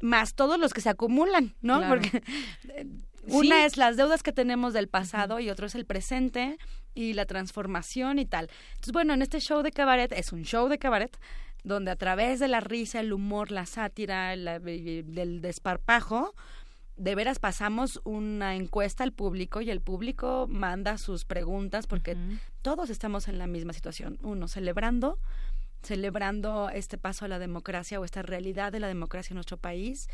[0.00, 1.78] más todos los que se acumulan, ¿no?
[1.78, 1.94] Claro.
[2.00, 2.22] Porque
[2.68, 2.86] eh,
[3.26, 3.64] una Sí.
[3.66, 6.56] es las deudas que tenemos del pasado y otro es el presente
[6.94, 8.48] y la transformación y tal.
[8.70, 11.14] Entonces, bueno, en este show de cabaret, es un show de cabaret,
[11.64, 16.34] donde a través de la risa, el humor, la sátira, la- del desparpajo,
[16.96, 22.14] de veras pasamos una encuesta al público y el público manda sus preguntas porque
[22.60, 24.18] todos estamos en la misma situación.
[24.22, 25.18] Uno, celebrando,
[25.82, 30.08] celebrando este paso a la democracia o esta realidad de la democracia en nuestro país.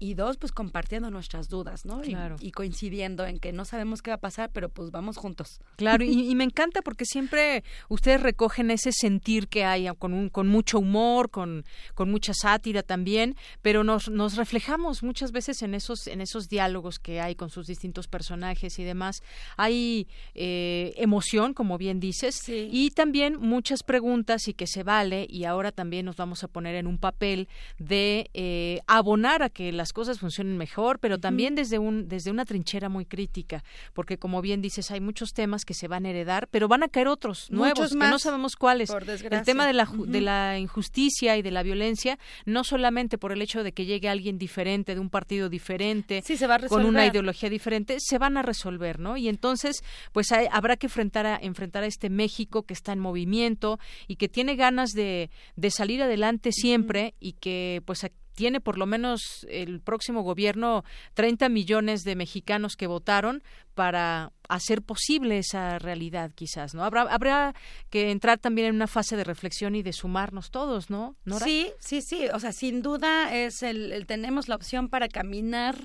[0.00, 2.02] Y dos, pues compartiendo nuestras dudas, ¿no?
[2.02, 2.36] Y- Claro.
[2.40, 5.60] Y, coincidiendo en que no sabemos qué va a pasar, pero pues vamos juntos.
[5.76, 10.28] Claro, y, y me encanta porque siempre ustedes recogen ese sentir que hay con, un,
[10.30, 11.64] con mucho humor, con,
[11.94, 16.98] con mucha sátira también, pero nos, nos reflejamos muchas veces en esos, en esos diálogos
[16.98, 19.16] que hay con sus distintos personajes y demás.
[19.58, 25.44] Hay eh, emoción, como bien dices, y también muchas preguntas y que se vale, y
[25.44, 27.48] ahora también nos vamos a poner en un papel
[27.78, 32.44] de eh, abonar a que las cosas funcionen mejor, pero también desde, un, desde una
[32.44, 33.62] trinchera muy crítica,
[33.92, 36.88] porque como bien dices, hay muchos temas que se van a heredar, pero van a
[36.88, 38.90] caer otros nuevos, Muchos que no sabemos cuáles.
[38.90, 43.32] por El tema de la, de la injusticia y de la violencia, no solamente por
[43.32, 46.60] el hecho de que llegue alguien diferente, de un partido diferente, Sí, se va a
[46.68, 49.16] con una ideología diferente, se van a resolver, ¿no?
[49.16, 52.98] Y entonces, pues hay- habrá que enfrentar a, enfrentar a este México que está en
[53.00, 58.60] movimiento y que tiene ganas de, de salir adelante siempre y que, pues, a- tiene
[58.60, 60.84] por lo menos el próximo gobierno
[61.14, 63.42] 30 millones de mexicanos que votaron
[63.74, 66.84] para hacer posible esa realidad, quizás, ¿no?
[66.84, 67.54] Habrá, habrá
[67.90, 71.16] que entrar también en una fase de reflexión y de sumarnos todos, ¿no?
[71.44, 72.26] Sí, sí, sí.
[72.32, 75.76] O sea, sin duda es el- tenemos la opción para caminar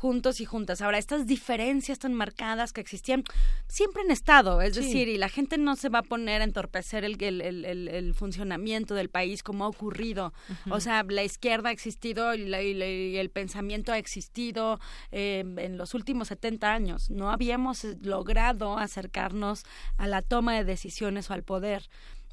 [0.00, 0.80] juntos y juntas.
[0.80, 3.24] Ahora, estas diferencias tan marcadas que existían
[3.66, 4.80] siempre han estado, es Sí.
[4.82, 7.88] decir, y la gente no se va a poner a entorpecer el, el, el- el-
[7.88, 10.32] el funcionamiento del país como ha ocurrido.
[10.70, 14.78] O sea, la izquierda ha existido y, la- y la- y el pensamiento ha existido
[15.10, 17.10] eh, en los últimos 70 años.
[17.10, 19.64] No habíamos eh, logrado acercarnos
[19.96, 21.88] a la toma de decisiones o al poder.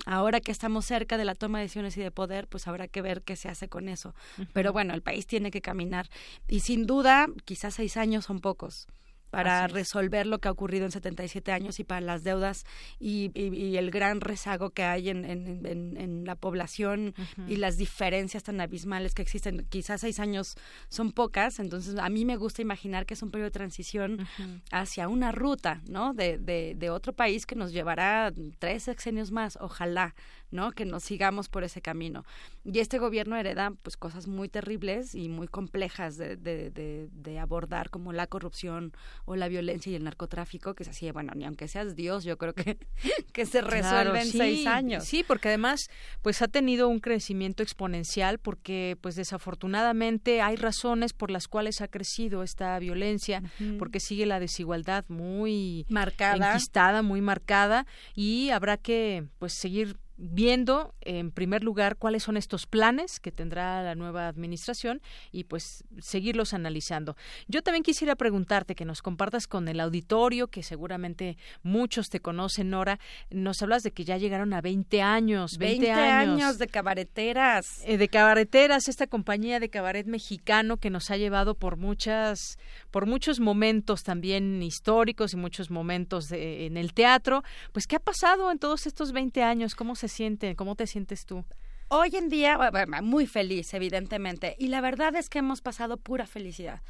[0.05, 3.01] Ahora que estamos cerca de la toma de decisiones y de poder, pues habrá que
[3.01, 4.13] ver qué se hace con eso.
[4.53, 6.09] Pero bueno, el país tiene que caminar.
[6.47, 8.87] Y sin duda, quizás seis años son pocos
[9.29, 12.65] para resolver lo que ha ocurrido en 77 años y para las deudas
[12.99, 17.13] y, y- y el gran rezago que hay en, en- en- en la población
[17.47, 19.65] y las diferencias tan abismales que existen.
[19.69, 20.55] Quizás seis años
[20.89, 24.27] son pocas, entonces a mí me gusta imaginar que es un periodo de transición
[24.71, 26.13] hacia una ruta, ¿no?
[26.13, 30.15] De, de, de otro país que nos llevará tres sexenios más, ojalá,
[30.55, 30.71] ¿no?
[30.71, 32.25] Que nos sigamos por ese camino.
[32.63, 37.39] Y este gobierno hereda, pues, cosas muy terribles y muy complejas de, de, de, de
[37.39, 38.93] abordar, como la corrupción
[39.25, 42.37] o la violencia y el narcotráfico, que es así, bueno, ni aunque seas Dios, yo
[42.37, 42.77] creo que,
[43.33, 45.03] que se resuelve Claro, en sí, seis años.
[45.03, 45.81] Sí, porque además,
[46.21, 51.87] pues ha tenido un crecimiento exponencial, porque, pues desafortunadamente hay razones por las cuales ha
[51.87, 53.43] crecido esta violencia,
[53.79, 56.53] porque sigue la desigualdad muy Marcada.
[56.53, 62.65] enquistada, muy marcada, y habrá que, pues, seguir viendo en primer lugar cuáles son estos
[62.67, 65.01] planes que tendrá la nueva administración
[65.31, 67.17] y pues seguirlos analizando.
[67.47, 72.69] Yo también quisiera preguntarte que nos compartas con el auditorio, que seguramente muchos te conocen,
[72.69, 76.57] Nora, nos hablas de que ya llegaron a 20 años, 20, años.
[76.57, 77.81] de cabareteras.
[77.85, 82.57] Eh, de cabareteras, esta compañía de cabaret mexicano que nos ha llevado por muchas,
[82.91, 87.43] por muchos momentos también históricos y muchos momentos en el teatro.
[87.73, 89.75] Pues, ¿qué ha pasado en todos estos 20 años?
[89.75, 90.55] ¿Cómo se siente?
[90.55, 91.45] ¿Cómo te sientes tú?
[91.87, 92.57] Hoy en día,
[93.03, 94.55] muy feliz, evidentemente.
[94.57, 96.81] Y la verdad es que hemos pasado pura felicidad.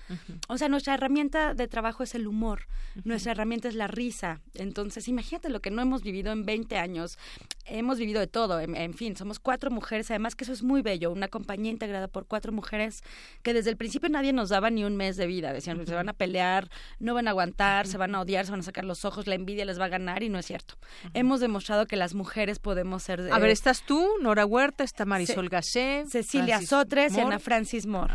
[0.48, 2.68] O sea, nuestra herramienta de trabajo es el humor.
[3.04, 4.40] Nuestra herramienta es la risa.
[4.54, 7.20] Entonces, imagínate lo que no hemos vivido en 20 años.
[7.66, 8.62] Hemos vivido de todo.
[8.62, 10.10] En, fin, somos cuatro mujeres.
[10.12, 11.12] Además que eso es muy bello.
[11.12, 13.04] Una compañía integrada por cuatro mujeres
[13.44, 15.52] que desde el principio nadie nos daba ni un mes de vida.
[15.52, 16.70] Decían, se van a pelear,
[17.00, 19.36] no van a aguantar, se van a odiar, se van a sacar los ojos, la
[19.36, 20.76] envidia les va a ganar y no es cierto.
[21.14, 23.30] Hemos demostrado que las mujeres podemos ser...
[23.30, 28.14] a ver, estás tú, Nora Huerta, está Marisol Gacé, Cecilia Sotres y Ana Francis Moore.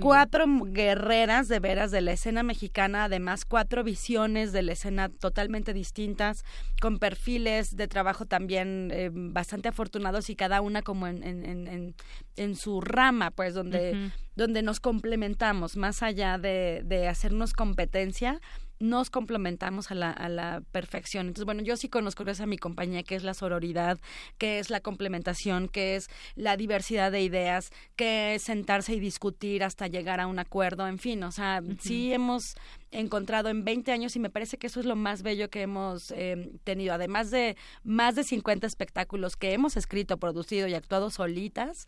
[0.00, 5.72] cuatro guerreras de veras de la escena mexicana, además cuatro visiones de la escena totalmente
[5.72, 6.44] distintas,
[6.80, 11.94] con perfiles de trabajo también eh, bastante afortunados y cada una como en, en, en,
[12.36, 18.40] en su rama, pues donde, donde nos complementamos, más allá de, de hacernos competencia
[18.78, 21.28] nos complementamos a la, a la perfección.
[21.28, 23.98] Entonces, bueno, yo sí conozco gracias a mi compañía que es la sororidad,
[24.38, 29.64] que es la complementación, que es la diversidad de ideas, que es sentarse y discutir
[29.64, 32.54] hasta llegar a un acuerdo, en fin, o sea, sí hemos
[32.90, 36.10] encontrado en 20 años y me parece que eso es lo más bello que hemos
[36.12, 36.94] eh, tenido.
[36.94, 41.86] Además de más de 50 espectáculos que hemos escrito, producido y actuado solitas,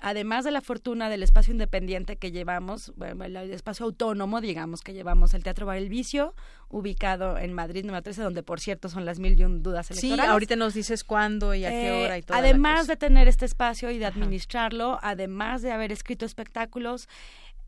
[0.00, 5.34] además de la fortuna del espacio independiente que llevamos, el espacio autónomo, digamos, que llevamos
[5.34, 6.34] el Teatro Bar El Vicio,
[6.68, 10.24] ubicado en Madrid, número 13, donde por cierto son las mil y un dudas electorales.
[10.24, 12.36] Sí, ahorita nos dices cuándo y a qué eh, hora y todo.
[12.36, 17.08] Además de tener este espacio y de administrarlo, además de haber escrito espectáculos,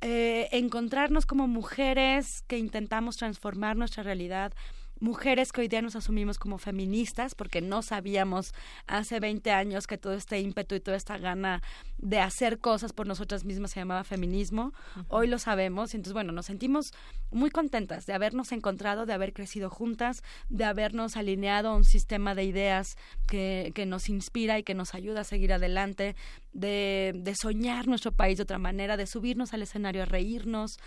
[0.02, 4.52] eh, encontrarnos como mujeres que intentamos transformar nuestra realidad
[5.00, 8.54] mujeres que hoy día nos asumimos como feministas porque no sabíamos
[8.86, 11.62] hace 20 años que todo este ímpetu y toda esta gana
[11.98, 14.72] de hacer cosas por nosotras mismas se llamaba feminismo.
[15.08, 16.92] Hoy lo sabemos y entonces, bueno, nos sentimos
[17.30, 22.34] muy contentas de habernos encontrado, de haber crecido juntas, de habernos alineado a un sistema
[22.34, 22.96] de ideas
[23.26, 26.16] que, que nos inspira y que nos ayuda a seguir adelante,
[26.52, 30.78] de, de soñar nuestro país de otra manera, de subirnos al escenario a reírnos,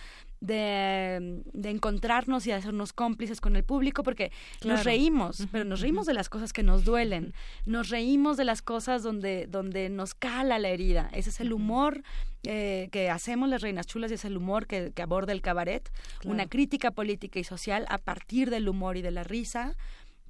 [0.43, 4.31] de, de, encontrarnos y hacernos cómplices con el público porque
[4.65, 7.33] nos reímos, pero nos reímos de las cosas que nos duelen,
[7.65, 11.09] nos reímos de las cosas donde, donde nos cala la herida.
[11.13, 12.03] Ese es el humor
[12.43, 15.89] eh, que hacemos las Reinas Chulas y es el humor que, que aborda el cabaret,
[16.25, 19.77] una crítica política y social a partir del humor y de la risa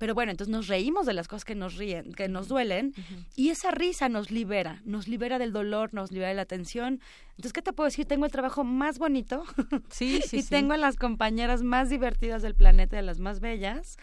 [0.04, 2.94] pero bueno, entonces nos reímos de las cosas que nos ríen, que nos duelen,
[3.38, 7.00] y esa risa nos libera, nos libera del dolor, nos libera de la tensión.
[7.30, 8.06] Entonces, ¿qué te puedo decir?
[8.06, 9.46] Tengo el trabajo más bonito
[9.90, 13.96] sí, sí, y tengo a las compañeras más divertidas del planeta, de las más bellas.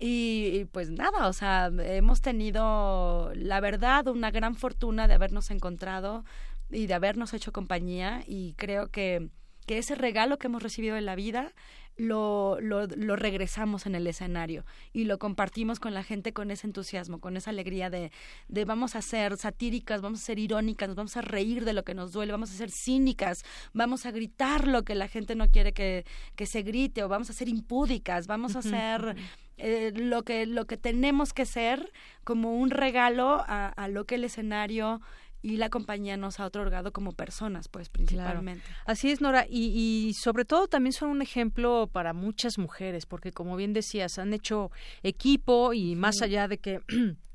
[0.00, 6.24] Y, pues nada, o sea, hemos tenido, la verdad, una gran fortuna de habernos encontrado
[6.72, 9.28] y de habernos hecho compañía y creo que,
[9.64, 11.52] que ese regalo que hemos recibido en la vida
[11.96, 16.66] lo, lo, lo, regresamos en el escenario y lo compartimos con la gente con ese
[16.66, 18.10] entusiasmo, con esa alegría de,
[18.48, 21.84] de vamos a ser satíricas, vamos a ser irónicas, nos vamos a reír de lo
[21.84, 25.50] que nos duele, vamos a ser cínicas, vamos a gritar lo que la gente no
[25.50, 26.06] quiere que,
[26.36, 29.16] que se grite o vamos a ser impúdicas, vamos a ser...
[29.62, 31.92] Eh, lo que lo que tenemos que ser
[32.24, 35.02] como un regalo a, a lo que el escenario
[35.42, 38.64] y la compañía nos ha otorgado como personas, pues principalmente.
[38.84, 43.32] Así es, Nora, y, y sobre todo también son un ejemplo para muchas mujeres, porque
[43.32, 44.70] como bien decías, han hecho
[45.02, 46.80] equipo y más allá de que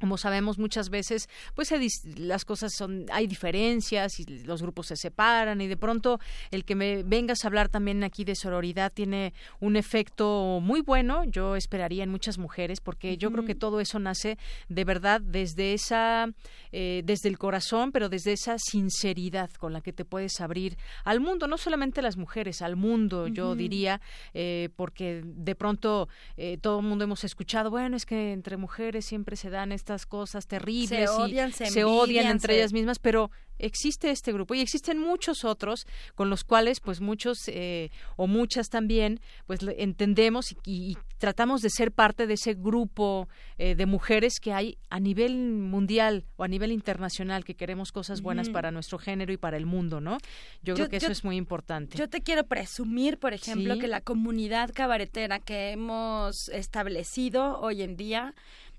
[0.00, 1.70] como sabemos muchas veces pues
[2.16, 6.18] las cosas son hay diferencias y los grupos se separan y de pronto
[6.50, 11.24] el que me vengas a hablar también aquí de sororidad tiene un efecto muy bueno
[11.24, 15.74] yo esperaría en muchas mujeres porque yo creo que todo eso nace de verdad desde
[15.74, 16.28] esa
[16.72, 21.20] eh, desde el corazón pero desde esa sinceridad con la que te puedes abrir al
[21.20, 24.00] mundo no solamente a las mujeres al mundo yo diría
[24.32, 29.04] eh, porque de pronto eh, todo el mundo hemos escuchado bueno es que entre mujeres
[29.04, 33.30] siempre se dan estas cosas terribles se odian, se, se odian entre ellas mismas, pero
[33.60, 38.68] existe este grupo y existen muchos otros con los cuales pues muchos eh, o muchas
[38.68, 44.54] también pues entendemos y, tratamos de ser parte de ese grupo eh, de mujeres que
[44.54, 49.30] hay a nivel mundial o a nivel internacional que queremos cosas buenas para nuestro género
[49.30, 50.16] y para el mundo, ¿no?
[50.62, 51.98] Yo, creo que eso es muy importante.
[51.98, 57.98] Yo te quiero presumir, por ejemplo, que la comunidad cabaretera que hemos establecido hoy en
[57.98, 58.34] día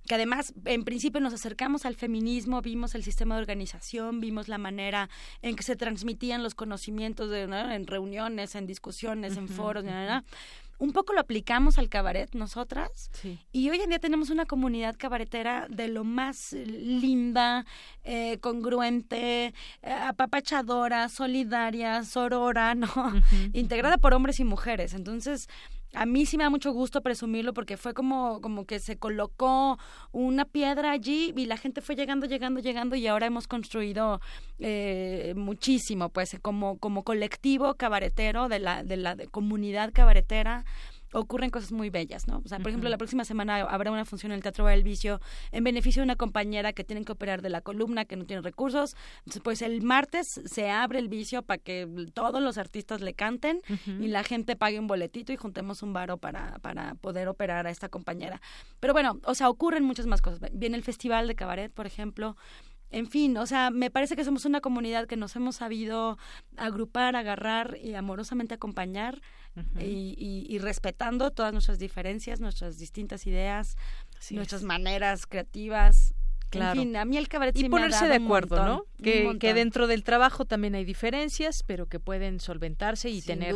[0.08, 4.58] que además en principio nos acercamos al feminismo, vimos el sistema de organización, vimos la
[4.58, 5.10] manera
[5.42, 9.86] en que se transmitían los conocimientos de, en reuniones, en discusiones, en foros,
[10.82, 13.12] un poco lo aplicamos al cabaret nosotras
[13.52, 17.68] y hoy en día tenemos una comunidad cabaretera de lo más linda,
[18.04, 19.54] eh, congruente, eh,
[19.84, 22.90] apapachadora, solidaria, sorora, ¿no?
[23.54, 24.96] Integrada por hombres y mujeres.
[24.96, 25.48] Entonces,
[25.94, 29.78] a mí sí me da mucho gusto presumirlo porque fue como, como que se colocó
[30.12, 34.22] una piedra allí y la gente fue llegando, llegando, llegando y ahora hemos construido
[34.60, 40.66] eh, muchísimo, pues como, como colectivo cabaretero de la, de la comunidad cabaretera
[41.14, 42.42] ocurren cosas muy bellas, ¿no?
[42.44, 45.20] O sea, por ejemplo, la próxima semana habrá una función en el Teatro del Vicio
[45.52, 48.42] en beneficio de una compañera que tiene que operar de la columna, que no tiene
[48.42, 48.96] recursos.
[49.20, 53.62] Entonces, pues el martes se abre el vicio para que todos los artistas le canten
[54.00, 57.72] y la gente pague un boletito y juntemos un varo para, para poder operar a
[57.72, 58.42] esta compañera.
[58.80, 60.40] Pero bueno, o sea, ocurren muchas más cosas.
[60.54, 62.36] Viene el Festival de Cabaret, por ejemplo,
[62.92, 66.18] en fin, o sea, me parece que somos una comunidad que nos hemos sabido
[66.58, 69.22] agrupar, agarrar y amorosamente acompañar
[69.80, 73.76] y, respetando todas nuestras diferencias, nuestras distintas ideas,
[74.32, 76.14] nuestras maneras creativas.
[76.52, 76.80] Claro.
[76.80, 78.86] En fin, a mí el cabaret y ponerse de acuerdo, ¿no?
[79.02, 83.56] Que, que, dentro del trabajo también hay diferencias, pero que pueden solventarse y tener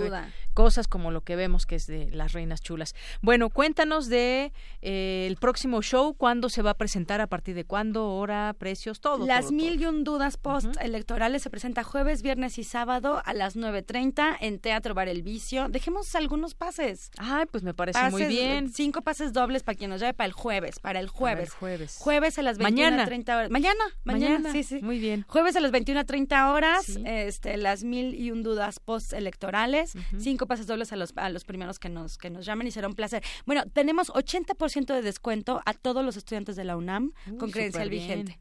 [0.54, 2.96] cosas como lo que vemos que es de las reinas chulas.
[3.22, 7.66] Bueno, cuéntanos de eh, el próximo show, cuándo se va a presentar, a partir de
[7.66, 9.26] cuándo, hora, precios, todo.
[9.26, 13.58] Las mil y un dudas post electorales se presenta jueves, viernes y sábado a las
[13.58, 15.68] 9.30 en Teatro Bar El Vicio.
[15.70, 17.12] Dejemos algunos pases.
[17.18, 18.72] Ay, pues me parece muy bien.
[18.72, 21.52] Cinco pases dobles para quien nos llame para el jueves, para el jueves.
[21.52, 21.98] jueves.
[22.00, 22.85] Jueves a las 21 mañana.
[22.91, 23.49] 30 horas.
[23.52, 24.80] Mañana, mañana, sí, sí.
[24.82, 25.26] Muy bien.
[25.28, 30.48] Jueves a las 21 a 30 horas, este, las mil y un dudas postelectorales, cinco
[30.48, 32.95] pases dobles a los, a los primeros que nos, que nos llamen y será un
[32.95, 33.24] placer.
[33.45, 38.40] Bueno, tenemos 80% de descuento a todos los estudiantes de la UNAM con credencial vigente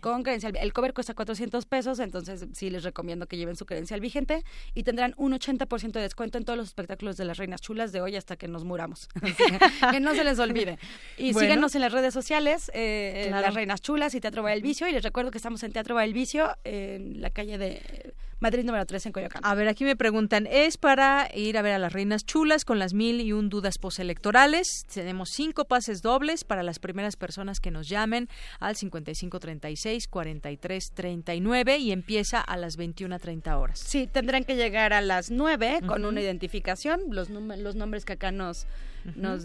[0.00, 0.56] con credencial.
[0.56, 4.44] El cover cuesta 400 pesos, entonces sí les recomiendo que lleven su credencial vigente
[4.74, 8.00] y tendrán un 80% de descuento en todos los espectáculos de las Reinas Chulas de
[8.00, 9.08] hoy hasta que nos muramos.
[9.90, 10.78] que no se les olvide.
[11.16, 14.88] Y síganos en las redes sociales, eh, Las Reinas Chulas y Teatro Bar Vicio.
[14.88, 18.84] Y les recuerdo que estamos en Teatro Bar Vicio, en la calle de Madrid número
[18.86, 19.42] 3 en Coyoacán.
[19.44, 22.78] A ver, aquí me preguntan, ¿es para ir a ver a las reinas chulas con
[22.78, 24.84] las mil y un dudas postelectorales?
[24.92, 28.28] Tenemos cinco pases dobles para las primeras personas que nos llamen
[28.60, 33.78] al 5536 4339 y empieza a las 21.30 horas.
[33.78, 38.30] Sí, tendrán que llegar a las 9 con una identificación, los, los nombres que acá
[38.30, 38.66] nos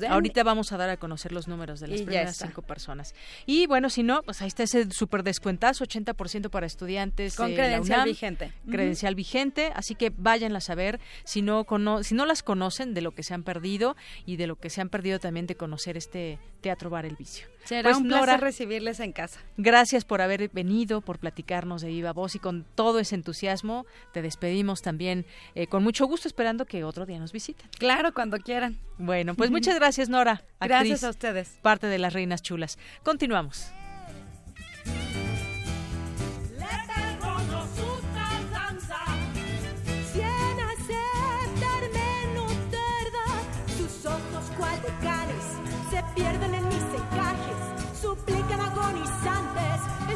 [0.10, 3.16] Ahorita vamos a dar a conocer los números de las primeras cinco personas.
[3.46, 7.36] Y bueno, si no, pues ahí está ese súper descuentazo, 80% para estudiantes.
[7.36, 8.52] Con credencial vigente.
[8.70, 11.00] Credencial vigente, así que váyanlas a ver.
[11.24, 11.66] Si no,
[12.04, 14.82] si no las conocen, de lo que se han perdido y de lo que se
[14.82, 17.48] han perdido también de conocer este Teatro Bar El Vicio.
[17.66, 19.40] Será pues, un placer recibirles en casa.
[19.58, 23.86] Gracias por haber venido, por platicarnos de viva voz y con todo ese entusiasmo.
[24.12, 25.26] Te despedimos también
[25.56, 27.70] eh, con mucho gusto, esperando que otro día nos visiten.
[27.78, 28.80] Claro, cuando quieran.
[28.98, 30.44] Bueno, pues muchas gracias, Nora.
[30.60, 31.60] gracias a ustedes.
[31.61, 32.78] Parte de las Reinas Chulas.
[33.03, 33.74] Continuamos.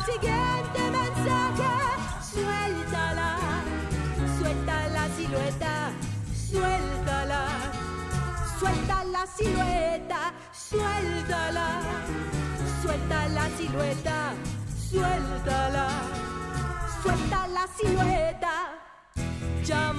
[0.08, 0.47] se
[9.18, 11.82] la silueta, suéltala.
[12.82, 14.34] Suelta la silueta,
[14.90, 15.88] suéltala.
[17.02, 18.56] Suelta la silueta.
[19.64, 19.94] Ya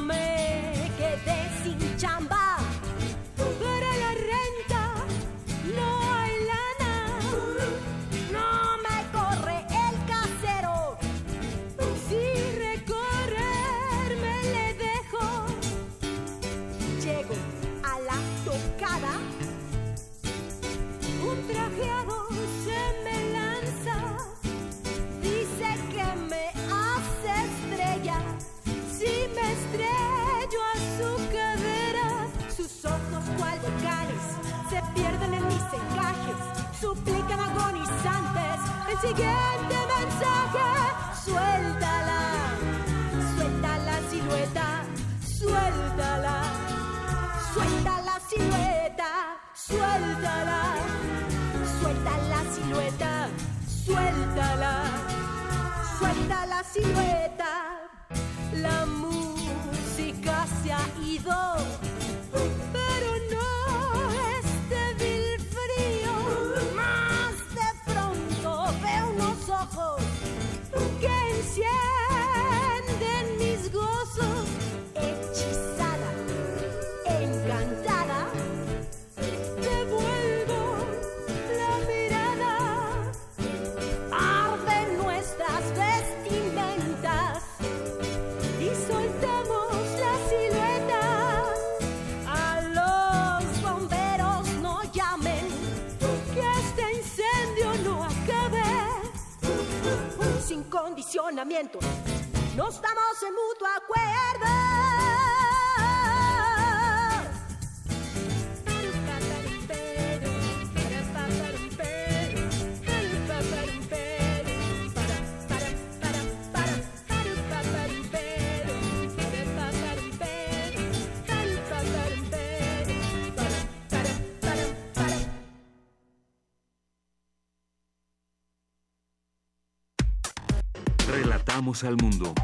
[131.80, 132.34] Relatamos al mundo.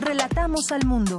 [0.00, 1.16] Relatamos al mundo.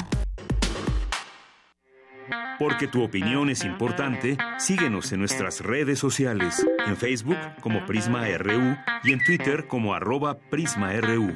[2.59, 8.77] Porque tu opinión es importante, síguenos en nuestras redes sociales, en Facebook como Prisma RU
[9.03, 11.35] y en Twitter como arroba PrismaRU.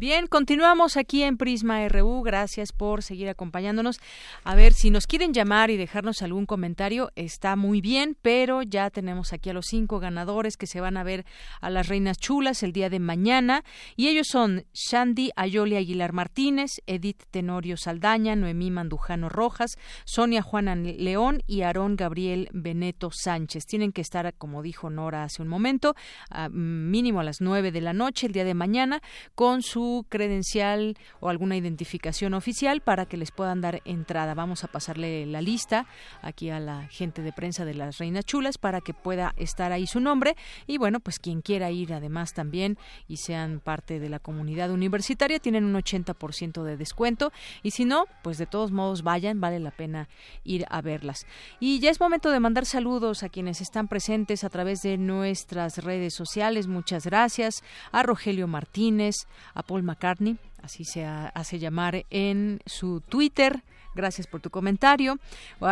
[0.00, 2.22] Bien, continuamos aquí en Prisma RU.
[2.22, 4.00] Gracias por seguir acompañándonos.
[4.44, 8.88] A ver, si nos quieren llamar y dejarnos algún comentario, está muy bien, pero ya
[8.88, 11.26] tenemos aquí a los cinco ganadores que se van a ver
[11.60, 13.62] a las Reinas Chulas el día de mañana.
[13.94, 20.76] Y ellos son Shandy Ayoli Aguilar Martínez, Edith Tenorio Saldaña, Noemí Mandujano Rojas, Sonia Juana
[20.76, 23.66] León y Aarón Gabriel Beneto Sánchez.
[23.66, 25.94] Tienen que estar, como dijo Nora hace un momento,
[26.30, 29.02] a mínimo a las nueve de la noche el día de mañana
[29.34, 34.34] con su credencial o alguna identificación oficial para que les puedan dar entrada.
[34.34, 35.86] Vamos a pasarle la lista
[36.22, 39.86] aquí a la gente de prensa de las Reinas Chulas para que pueda estar ahí
[39.86, 40.36] su nombre
[40.66, 45.38] y bueno, pues quien quiera ir además también y sean parte de la comunidad universitaria
[45.38, 49.70] tienen un 80% de descuento y si no, pues de todos modos vayan, vale la
[49.70, 50.08] pena
[50.44, 51.26] ir a verlas.
[51.58, 55.78] Y ya es momento de mandar saludos a quienes están presentes a través de nuestras
[55.78, 56.66] redes sociales.
[56.66, 57.62] Muchas gracias
[57.92, 59.14] a Rogelio Martínez,
[59.54, 63.62] a Paul McCartney, así se hace llamar en su Twitter.
[63.94, 65.18] Gracias por tu comentario.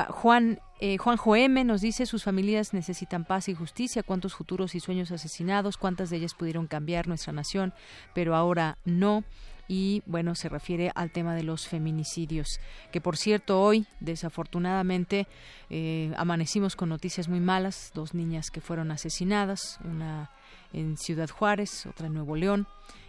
[0.09, 4.81] Juan eh, Juanjo M nos dice sus familias necesitan paz y justicia, cuántos futuros y
[4.81, 7.75] sueños asesinados, cuántas de ellas pudieron cambiar nuestra nación,
[8.15, 9.25] pero ahora no
[9.69, 12.59] y bueno, se refiere al tema de los feminicidios,
[12.91, 15.27] que por cierto hoy desafortunadamente
[15.69, 20.31] eh, amanecimos con noticias muy malas, dos niñas que fueron asesinadas, una
[20.73, 22.67] en Ciudad Juárez, otra en Nuevo León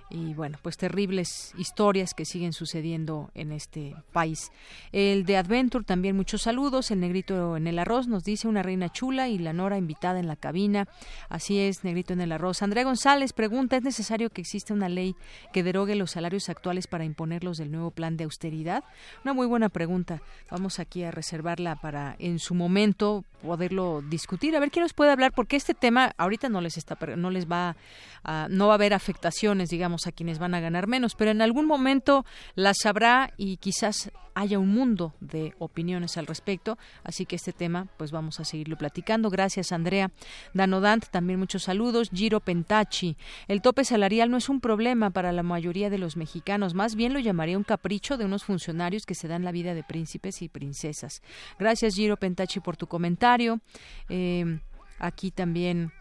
[0.10, 4.52] y bueno, pues terribles historias que siguen sucediendo en este país.
[4.92, 8.90] El de Adventure también muchos saludos, el negrito en el arroz nos dice una reina
[8.90, 10.88] chula y la Nora invitada en la cabina.
[11.30, 12.62] Así es, negrito en el arroz.
[12.62, 15.16] Andrea González pregunta, ¿es necesario que exista una ley
[15.54, 18.84] que derogue los salarios actuales para imponerlos del nuevo plan de austeridad?
[19.24, 20.22] Una muy buena pregunta.
[20.50, 24.56] Vamos aquí a reservarla para en su momento poderlo discutir.
[24.56, 27.50] A ver quién nos puede hablar porque este tema ahorita no les está no les
[27.50, 27.76] va
[28.24, 31.42] a, no va a haber afectaciones, digamos a quienes van a ganar menos, pero en
[31.42, 37.36] algún momento las habrá y quizás haya un mundo de opiniones al respecto, así que
[37.36, 39.30] este tema pues vamos a seguirlo platicando.
[39.30, 40.12] Gracias Andrea.
[40.54, 42.10] Danodant, también muchos saludos.
[42.14, 43.18] Giro Pentachi,
[43.48, 47.14] el tope salarial no es un problema para la mayoría de los mexicanos, más bien
[47.14, 50.50] lo llamaría un capricho de unos funcionarios que se dan la vida de príncipes y
[50.50, 51.22] princesas.
[51.58, 53.60] Gracias Giro Pentachi por tu comentario.
[54.08, 54.60] Eh,
[55.00, 55.92] aquí también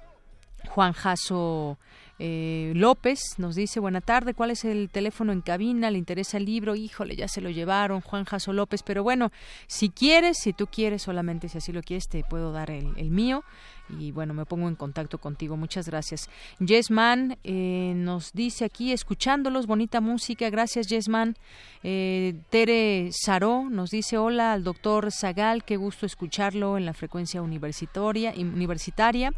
[0.69, 1.79] Juan Jaso
[2.21, 5.91] eh, López nos dice, buena tarde, ¿cuál es el teléfono en cabina?
[5.91, 6.75] ¿Le interesa el libro?
[6.75, 9.31] Híjole, ya se lo llevaron, Juan Jaso López, pero bueno,
[9.69, 13.45] si quieres, si tú quieres, solamente si así lo quieres, te puedo dar el, mío
[13.89, 15.57] y bueno, me pongo en contacto contigo.
[15.57, 16.29] Muchas gracias.
[16.59, 20.51] Yesman eh, nos dice aquí, escuchándolos, bonita música.
[20.51, 21.37] Gracias, Yesman.
[21.83, 27.41] Eh, Tere Saró nos dice, hola al doctor Zagal, qué gusto escucharlo en la frecuencia
[27.41, 28.35] universitaria.
[28.37, 29.33] universitaria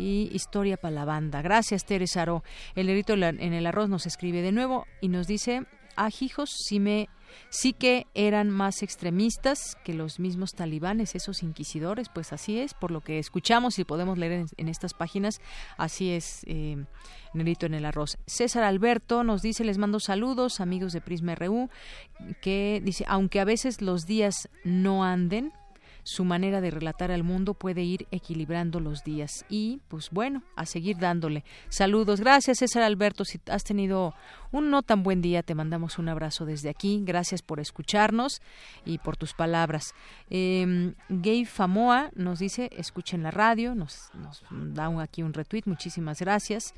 [0.00, 1.42] y Historia para la banda.
[1.42, 2.42] Gracias, Teresa Aro.
[2.74, 5.66] El negrito en el arroz nos escribe de nuevo y nos dice,
[5.96, 7.08] ah, hijos, sí me
[7.48, 12.90] sí que eran más extremistas que los mismos talibanes, esos inquisidores, pues así es, por
[12.90, 15.40] lo que escuchamos y podemos leer en, estas páginas,
[15.76, 16.84] así es, eh,
[17.32, 18.18] Nerito en el arroz.
[18.26, 21.70] César Alberto nos dice, les mando saludos, amigos de Prisma RU,
[22.42, 25.52] que dice, aunque a veces los días no anden,
[26.02, 29.44] su manera de relatar al mundo puede ir equilibrando los días.
[29.48, 31.44] Y, pues bueno, a seguir dándole.
[31.68, 32.20] Saludos.
[32.20, 33.24] Gracias, César Alberto.
[33.24, 34.14] Si has tenido
[34.52, 37.02] un no tan buen día, te mandamos un abrazo desde aquí.
[37.04, 38.42] Gracias por escucharnos
[38.84, 39.94] y por tus palabras.
[40.28, 44.42] Eh, Gay Famoa nos dice, escuchen la radio, nos, nos
[44.74, 45.62] da aquí un retweet.
[45.66, 46.74] Muchísimas gracias.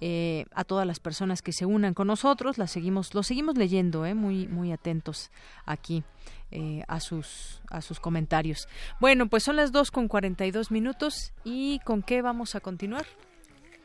[0.00, 4.04] Eh, a todas las personas que se unan con nosotros, la seguimos, lo seguimos leyendo,
[4.04, 5.30] eh, muy, muy atentos
[5.64, 6.04] aquí.
[6.50, 8.68] Eh, a sus a sus comentarios.
[9.00, 13.06] Bueno, pues son las dos con 42 minutos y con qué vamos a continuar.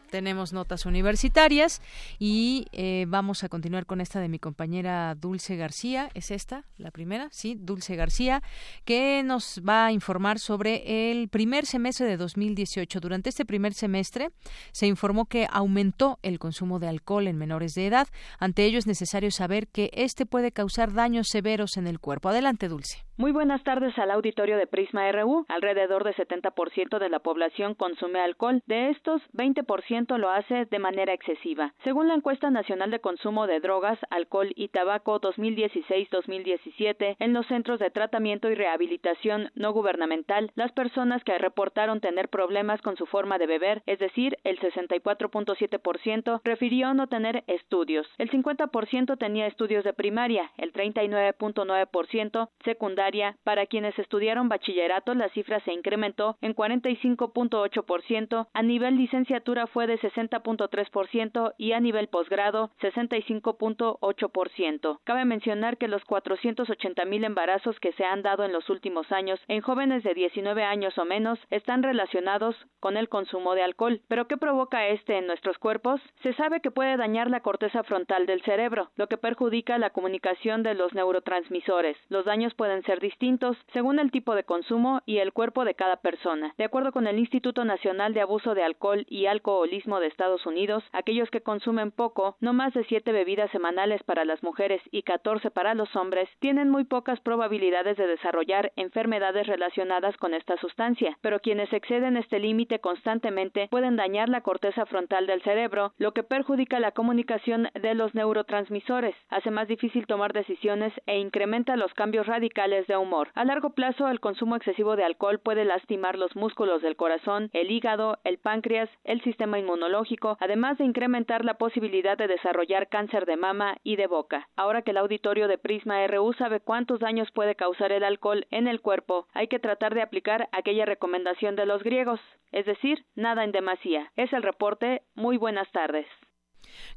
[0.10, 1.82] Tenemos notas universitarias
[2.18, 6.10] y eh, vamos a continuar con esta de mi compañera Dulce García.
[6.14, 7.30] ¿Es esta la primera?
[7.32, 8.42] Sí, Dulce García,
[8.86, 13.00] que nos va a informar sobre el primer semestre de 2018.
[13.00, 14.30] Durante este primer semestre
[14.72, 18.08] se informó que aumentó el consumo de alcohol en menores de edad.
[18.40, 22.30] Ante ello es necesario saber que este puede causar daños severos en el cuerpo.
[22.30, 23.09] Adelante, Dulce.
[23.20, 25.46] Muy buenas tardes al auditorio de Prisma RU.
[25.50, 28.64] Alrededor de 70% de la población consume alcohol.
[28.66, 31.74] De estos, 20% lo hace de manera excesiva.
[31.84, 37.80] Según la encuesta nacional de consumo de drogas, alcohol y tabaco 2016-2017, en los centros
[37.80, 43.38] de tratamiento y rehabilitación no gubernamental, las personas que reportaron tener problemas con su forma
[43.38, 48.08] de beber, es decir, el 64.7%, refirió no tener estudios.
[48.18, 53.09] El 50% tenía estudios de primaria, el 39.9% secundaria
[53.44, 59.98] para quienes estudiaron bachillerato, la cifra se incrementó en 45.8%, a nivel licenciatura fue de
[60.00, 65.00] 60.3% y a nivel posgrado 65.8%.
[65.04, 69.40] Cabe mencionar que los 480 mil embarazos que se han dado en los últimos años
[69.48, 74.02] en jóvenes de 19 años o menos están relacionados con el consumo de alcohol.
[74.08, 76.00] ¿Pero qué provoca este en nuestros cuerpos?
[76.22, 80.62] Se sabe que puede dañar la corteza frontal del cerebro, lo que perjudica la comunicación
[80.62, 81.98] de los neurotransmisores.
[82.10, 86.54] Los daños pueden distintos según el tipo de consumo y el cuerpo de cada persona.
[86.58, 90.84] De acuerdo con el Instituto Nacional de Abuso de Alcohol y Alcoholismo de Estados Unidos,
[90.92, 95.52] aquellos que consumen poco, no más de 7 bebidas semanales para las mujeres y 14
[95.52, 101.40] para los hombres, tienen muy pocas probabilidades de desarrollar enfermedades relacionadas con esta sustancia, pero
[101.40, 106.80] quienes exceden este límite constantemente pueden dañar la corteza frontal del cerebro, lo que perjudica
[106.80, 112.88] la comunicación de los neurotransmisores, hace más difícil tomar decisiones e incrementa los cambios radicales
[112.90, 113.30] de humor.
[113.36, 117.72] A largo plazo, el consumo excesivo de alcohol puede lastimar los músculos del corazón, el
[117.72, 123.38] hígado, el páncreas, el sistema inmunológico, además de incrementar la posibilidad de desarrollar cáncer de
[123.38, 124.50] mama y de boca.
[124.58, 128.68] Ahora que el auditorio de Prisma RU sabe cuántos daños puede causar el alcohol en
[128.68, 132.20] el cuerpo, hay que tratar de aplicar aquella recomendación de los griegos,
[132.52, 134.12] es decir, nada en demasía.
[134.16, 135.04] Es el reporte.
[135.14, 136.08] Muy buenas tardes.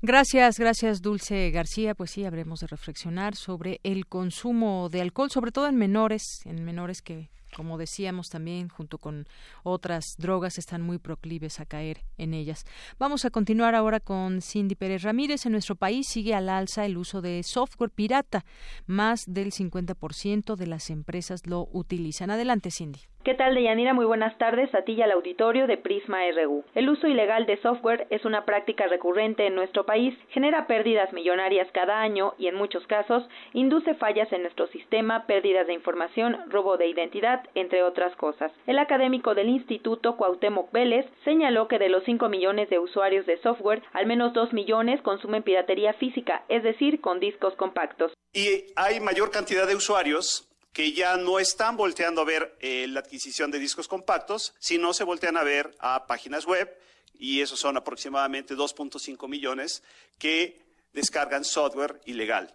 [0.00, 1.94] Gracias, gracias Dulce García.
[1.94, 6.64] Pues sí, habremos de reflexionar sobre el consumo de alcohol, sobre todo en menores, en
[6.64, 9.26] menores que como decíamos también, junto con
[9.62, 12.64] otras drogas, están muy proclives a caer en ellas.
[12.98, 15.44] Vamos a continuar ahora con Cindy Pérez Ramírez.
[15.46, 18.44] En nuestro país sigue al alza el uso de software pirata.
[18.86, 22.30] Más del 50% de las empresas lo utilizan.
[22.30, 23.00] Adelante, Cindy.
[23.24, 23.94] ¿Qué tal, Deyanira?
[23.94, 26.64] Muy buenas tardes a ti y al auditorio de Prisma RU.
[26.74, 31.68] El uso ilegal de software es una práctica recurrente en nuestro país, genera pérdidas millonarias
[31.72, 33.22] cada año y en muchos casos
[33.52, 38.50] induce fallas en nuestro sistema, pérdidas de información, robo de identidad, entre otras cosas.
[38.66, 43.38] El académico del Instituto Cuauhtémoc Vélez señaló que de los 5 millones de usuarios de
[43.38, 48.12] software, al menos 2 millones consumen piratería física, es decir, con discos compactos.
[48.32, 53.00] Y hay mayor cantidad de usuarios que ya no están volteando a ver eh, la
[53.00, 56.76] adquisición de discos compactos, sino se voltean a ver a páginas web,
[57.14, 59.82] y esos son aproximadamente 2.5 millones
[60.18, 60.60] que
[60.92, 62.54] descargan software ilegal.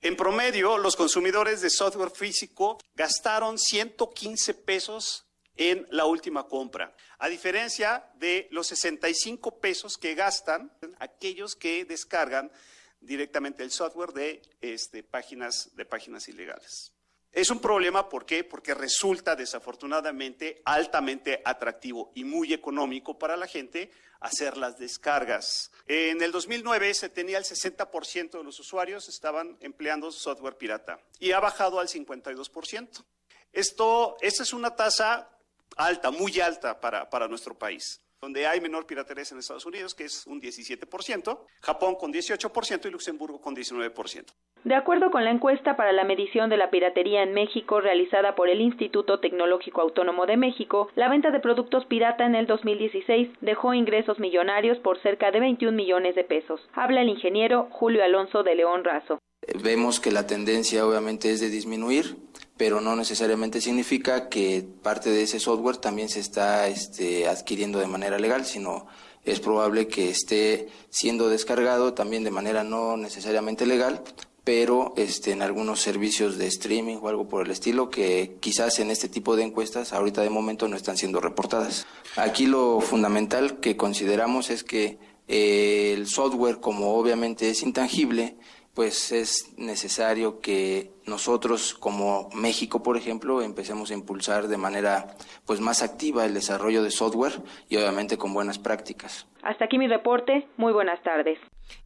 [0.00, 5.26] En promedio, los consumidores de software físico gastaron 115 pesos
[5.56, 12.52] en la última compra, a diferencia de los 65 pesos que gastan aquellos que descargan
[13.00, 16.92] directamente el software de este, páginas, de páginas ilegales.
[17.36, 18.44] Es un problema, ¿por qué?
[18.44, 23.90] Porque resulta desafortunadamente altamente atractivo y muy económico para la gente
[24.20, 25.70] hacer las descargas.
[25.86, 31.32] En el 2009 se tenía el 60% de los usuarios estaban empleando software pirata y
[31.32, 33.04] ha bajado al 52%.
[33.52, 35.28] Esto, esta es una tasa
[35.76, 40.04] alta, muy alta para, para nuestro país donde hay menor piratería en Estados Unidos, que
[40.04, 44.24] es un 17%, Japón con 18% y Luxemburgo con 19%.
[44.64, 48.48] De acuerdo con la encuesta para la medición de la piratería en México realizada por
[48.48, 53.74] el Instituto Tecnológico Autónomo de México, la venta de productos pirata en el 2016 dejó
[53.74, 56.60] ingresos millonarios por cerca de 21 millones de pesos.
[56.72, 59.20] Habla el ingeniero Julio Alonso de León Razo.
[59.62, 62.16] Vemos que la tendencia obviamente es de disminuir,
[62.56, 67.86] pero no necesariamente significa que parte de ese software también se está este, adquiriendo de
[67.86, 68.86] manera legal, sino
[69.24, 74.02] es probable que esté siendo descargado también de manera no necesariamente legal,
[74.44, 78.92] pero este, en algunos servicios de streaming o algo por el estilo que quizás en
[78.92, 81.84] este tipo de encuestas ahorita de momento no están siendo reportadas.
[82.14, 88.36] Aquí lo fundamental que consideramos es que eh, el software, como obviamente es intangible,
[88.76, 95.16] pues es necesario que nosotros como México, por ejemplo, empecemos a impulsar de manera
[95.46, 97.32] pues más activa el desarrollo de software
[97.70, 99.26] y obviamente con buenas prácticas.
[99.42, 100.46] Hasta aquí mi reporte.
[100.58, 101.38] Muy buenas tardes.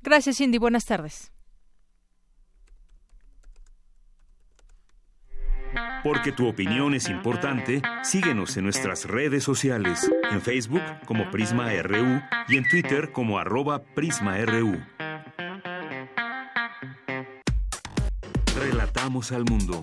[0.03, 0.59] Gracias, Cindy.
[0.59, 1.33] Buenas tardes.
[6.03, 12.21] Porque tu opinión es importante, síguenos en nuestras redes sociales, en Facebook como Prisma RU
[12.49, 14.99] y en Twitter como arroba PrismaRU.
[19.01, 19.81] Relatamos al mundo.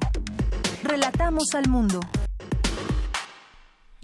[0.84, 2.00] Relatamos al mundo.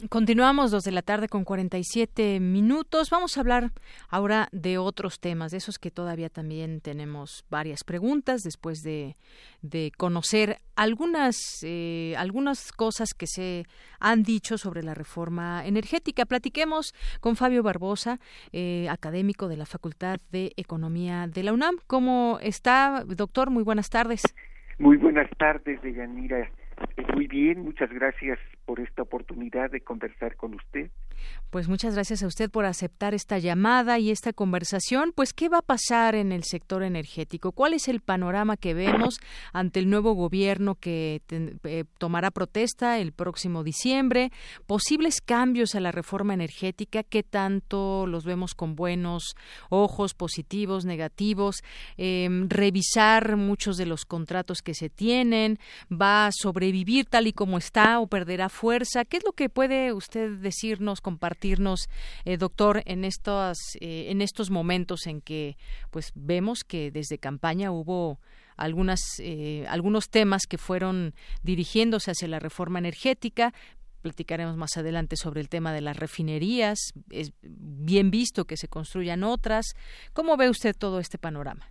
[0.09, 3.11] Continuamos dos de la tarde con 47 minutos.
[3.11, 3.71] Vamos a hablar
[4.09, 9.15] ahora de otros temas, de esos que todavía también tenemos varias preguntas después de,
[9.61, 13.67] de conocer algunas, eh, algunas cosas que se
[13.99, 16.25] han dicho sobre la reforma energética.
[16.25, 18.19] Platiquemos con Fabio Barbosa,
[18.51, 21.75] eh, académico de la Facultad de Economía de la UNAM.
[21.85, 23.51] ¿Cómo está, doctor?
[23.51, 24.23] Muy buenas tardes.
[24.79, 26.49] Muy buenas tardes, Deyanira.
[27.13, 30.89] Muy bien, muchas gracias por esta oportunidad de conversar con usted.
[31.49, 35.13] Pues muchas gracias a usted por aceptar esta llamada y esta conversación.
[35.15, 37.51] Pues, ¿qué va a pasar en el sector energético?
[37.51, 39.19] ¿Cuál es el panorama que vemos
[39.53, 44.31] ante el nuevo gobierno que eh, tomará protesta el próximo diciembre?
[44.65, 47.03] ¿Posibles cambios a la reforma energética?
[47.03, 49.35] ¿Qué tanto los vemos con buenos
[49.69, 51.57] ojos, positivos, negativos?
[51.97, 55.59] Em, revisar muchos de los contratos que se tienen.
[55.91, 59.03] ¿Va a sobrevivir tal y como está o perderá fuerza?
[59.03, 61.01] ¿Qué es lo que puede usted decirnos?
[61.01, 61.89] compartirnos,
[62.25, 65.57] eh, doctor, en estos, eh, en estos momentos en que
[65.91, 68.19] pues vemos que desde campaña hubo
[68.55, 73.53] algunas, eh, algunos temas que fueron dirigiéndose hacia la reforma energética,
[74.01, 76.77] platicaremos más adelante sobre el tema de las refinerías.
[77.09, 79.75] Es bien visto que se construyan otras.
[80.13, 81.69] ¿Cómo ve usted todo este panorama?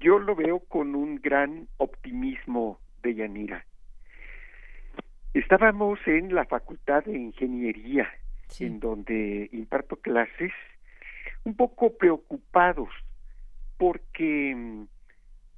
[0.00, 3.67] yo lo veo con un gran optimismo de Yanira.
[5.34, 8.08] Estábamos en la Facultad de Ingeniería,
[8.60, 10.52] en donde imparto clases,
[11.44, 12.88] un poco preocupados
[13.76, 14.82] porque mm,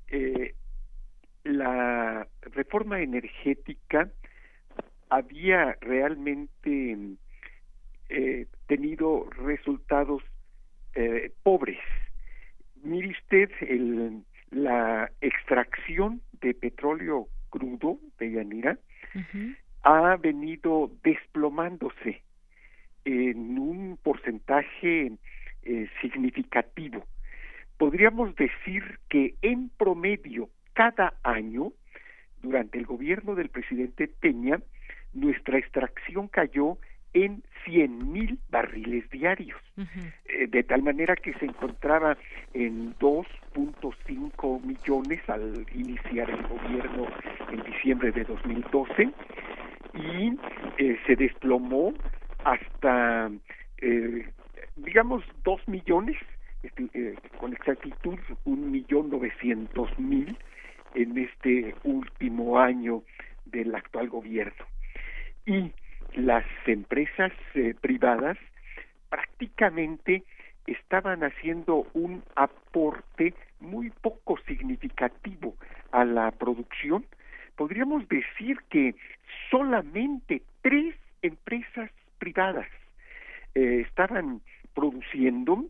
[0.08, 0.54] eh,
[1.44, 4.10] la reforma energética
[5.08, 7.16] había realmente mm,
[8.08, 10.22] eh, tenido resultados
[10.94, 11.78] eh, pobres.
[12.82, 18.78] Mire usted el, la extracción de petróleo crudo de Yanira
[19.82, 22.22] ha venido desplomándose
[23.04, 25.12] en un porcentaje
[25.62, 27.04] eh, significativo.
[27.78, 31.72] Podríamos decir que en promedio cada año,
[32.42, 34.60] durante el gobierno del presidente Peña,
[35.12, 36.78] nuestra extracción cayó
[37.12, 39.60] en cien mil barriles diarios,
[40.26, 42.16] eh, de tal manera que se encontraba
[42.54, 42.94] en
[43.54, 47.06] 2.5 millones al iniciar el gobierno
[47.50, 49.10] en diciembre de 2012
[49.94, 50.36] y
[50.78, 51.92] eh, se desplomó
[52.44, 53.30] hasta,
[53.78, 54.28] eh,
[54.76, 56.16] digamos, dos millones,
[56.62, 60.36] este, eh, con exactitud un millón novecientos mil
[60.94, 63.02] en este último año
[63.46, 64.64] del actual gobierno.
[65.46, 65.72] Y
[66.14, 67.32] las empresas
[67.80, 68.36] privadas
[69.08, 70.22] prácticamente
[70.66, 75.56] estaban haciendo un aporte muy poco significativo
[75.92, 77.04] a la producción.
[77.56, 78.94] Podríamos decir que
[79.50, 82.68] solamente tres empresas privadas
[83.54, 84.40] eh, estaban
[84.74, 85.66] produciendo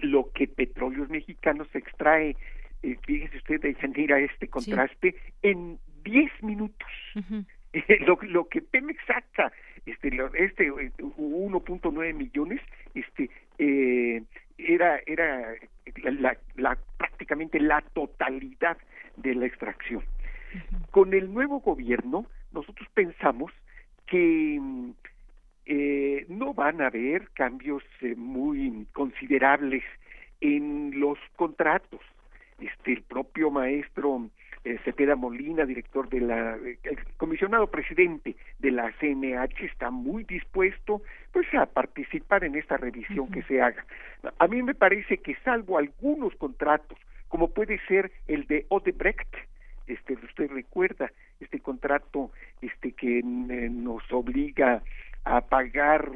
[0.00, 2.36] lo que Petróleos Mexicanos extrae,
[2.82, 6.88] eh, fíjese usted, de a este contraste, en 10 minutos.
[8.06, 9.52] lo, lo, que Pemex saca,
[9.90, 12.60] este, este 1.9 eh, millones,
[12.94, 14.22] este, eh,
[14.58, 15.54] era, era
[16.02, 18.76] la, la, prácticamente la totalidad
[19.16, 20.02] de la extracción.
[20.90, 23.52] Con el nuevo gobierno, nosotros pensamos
[24.06, 24.60] que
[25.66, 29.84] eh, no van a haber cambios eh, muy considerables
[30.40, 32.00] en los contratos.
[32.58, 34.30] Este, el propio maestro
[34.68, 41.00] eh, Cepeda Molina, director de la, el comisionado presidente de la CNH, está muy dispuesto
[41.32, 43.84] pues a participar en esta revisión que se haga.
[44.38, 49.34] A mí me parece que salvo algunos contratos, como puede ser el de Odebrecht,
[49.86, 52.30] este usted recuerda este contrato
[52.60, 54.82] este que eh, nos obliga
[55.24, 56.10] a pagar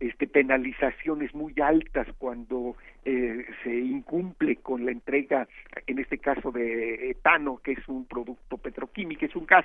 [0.00, 5.48] este penalizaciones muy altas cuando eh, se incumple con la entrega
[5.86, 9.64] en este caso de etano que es un producto petroquímico es un gas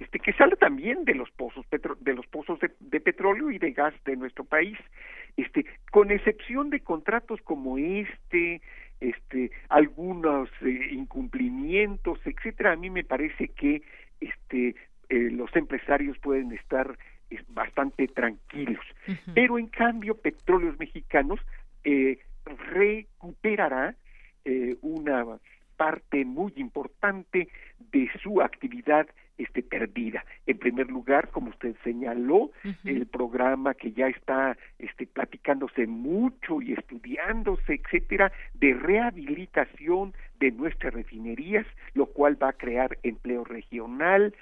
[0.00, 3.94] este que sale también de los pozos de los pozos de, petróleo y de gas
[4.04, 4.76] de nuestro país.
[5.36, 8.60] Este con excepción de contratos como este
[9.00, 13.82] este algunos eh, incumplimientos etcétera a mí me parece que
[14.20, 14.74] este
[15.10, 16.96] eh, los empresarios pueden estar
[17.48, 18.84] bastante tranquilos.
[19.34, 21.40] Pero en cambio petróleos mexicanos
[21.84, 23.94] eh, recuperará
[24.82, 25.24] una
[25.76, 27.48] parte muy importante
[27.92, 29.06] de su actividad
[29.36, 30.24] este, perdida.
[30.46, 32.52] En primer lugar, como usted señaló,
[32.84, 40.94] el programa que ya está este, platicándose mucho y estudiándose, etcétera, de rehabilitación de nuestras
[40.94, 44.34] refinerías, lo cual va a crear empleo regional,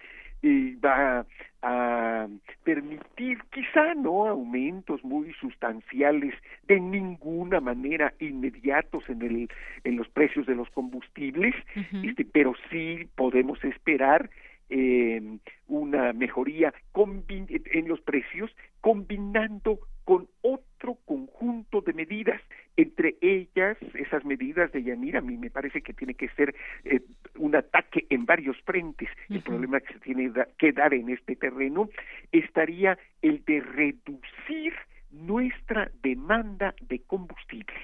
[0.43, 1.25] y va
[1.63, 2.27] a
[2.65, 6.35] permitir quizá no aumentos muy sustanciales
[6.67, 9.49] de ninguna manera inmediatos en el
[9.85, 11.55] en los precios de los combustibles.
[12.03, 14.29] Este pero sí podemos esperar
[14.71, 15.39] eh,
[15.69, 18.51] una mejoría en los precios
[18.81, 22.41] combinando con otro conjunto de medidas
[22.77, 26.55] entre ellas esas medidas de Yanira a mí me parece que tiene que ser
[26.85, 27.01] eh,
[27.37, 31.89] un ataque en varios frentes el problema que se tiene que dar en este terreno
[32.33, 34.73] estaría el de reducir
[35.13, 37.81] nuestra demanda de combustibles.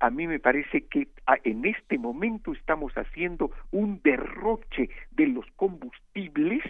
[0.00, 1.08] A mí me parece que
[1.44, 6.62] en este momento estamos haciendo un derroche de los combustibles,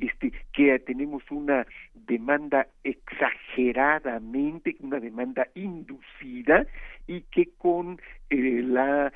[0.00, 6.66] este, que tenemos una demanda exageradamente, una demanda inducida
[7.06, 8.00] y que con
[8.30, 9.12] eh, la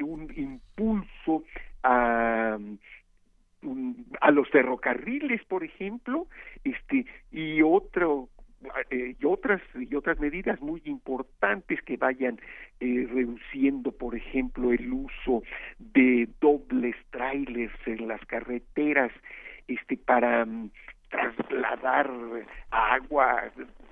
[0.00, 1.44] un impulso
[1.82, 2.58] a
[4.20, 6.26] a los ferrocarriles, por ejemplo,
[6.64, 8.28] este y otro
[8.90, 12.40] y otras y otras medidas muy importantes que vayan
[12.80, 15.42] eh, reduciendo por ejemplo el uso
[15.78, 19.12] de dobles trailers en las carreteras
[19.68, 20.70] este para mm,
[21.10, 22.10] trasladar
[22.70, 23.44] agua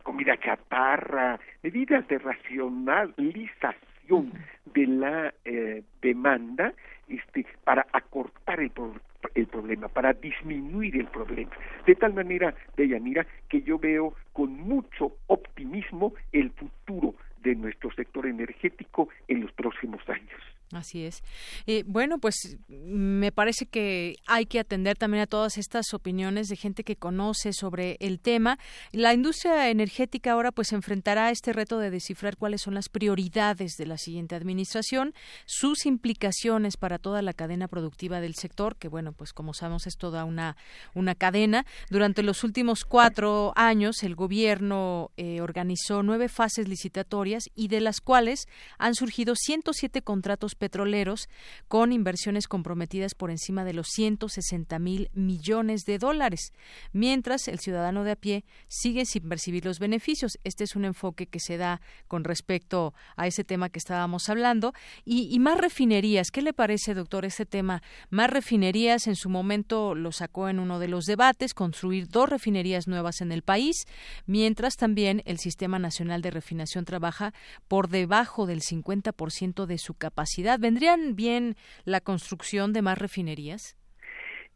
[0.03, 3.90] comida chatarra medidas de racionalización
[4.75, 6.73] de la eh, demanda
[7.09, 8.73] este para acortar el,
[9.35, 11.51] el problema, para disminuir el problema.
[11.87, 18.27] De tal manera, Deyanira, que yo veo con mucho optimismo el futuro de nuestro sector
[18.27, 20.41] energético en los próximos años.
[20.73, 21.25] Así es.
[21.67, 26.55] Eh, bueno, pues me parece que hay que atender también a todas estas opiniones de
[26.55, 28.57] gente que conoce sobre el tema.
[28.93, 33.87] La industria energética ahora pues enfrentará este reto de descifrar cuáles son las prioridades de
[33.87, 35.13] la siguiente administración,
[35.45, 39.97] sus implicaciones para toda la cadena productiva del sector, que bueno, pues como sabemos es
[39.97, 40.57] toda una,
[40.95, 41.67] una cadena.
[41.91, 48.01] Durante los últimos cuatro años el gobierno eh, organizó nueve fases licitatorias y de las
[48.01, 48.47] cuales
[48.79, 51.29] han surgido 107 contratos petroleros
[51.67, 56.53] con inversiones comprometidas por encima de los 160 mil millones de dólares,
[56.93, 60.39] mientras el ciudadano de a pie sigue sin percibir los beneficios.
[60.45, 64.75] Este es un enfoque que se da con respecto a ese tema que estábamos hablando.
[65.05, 67.83] Y, más refinerías, ¿qué le parece, doctor, ese tema?
[68.11, 72.87] Más refinerías, en su momento lo sacó en uno de los debates, construir dos refinerías
[72.87, 73.87] nuevas en el país,
[74.27, 77.33] mientras también el Sistema Nacional de Refinación trabaja
[77.67, 83.77] por debajo del 50% de su capacidad ¿Vendrían bien la construcción de más refinerías?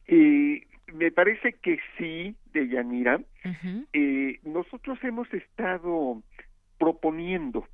[0.06, 3.20] Eh, me parece que sí, de Yanira.
[3.92, 6.22] Eh, nosotros hemos estado
[6.78, 7.66] proponiendo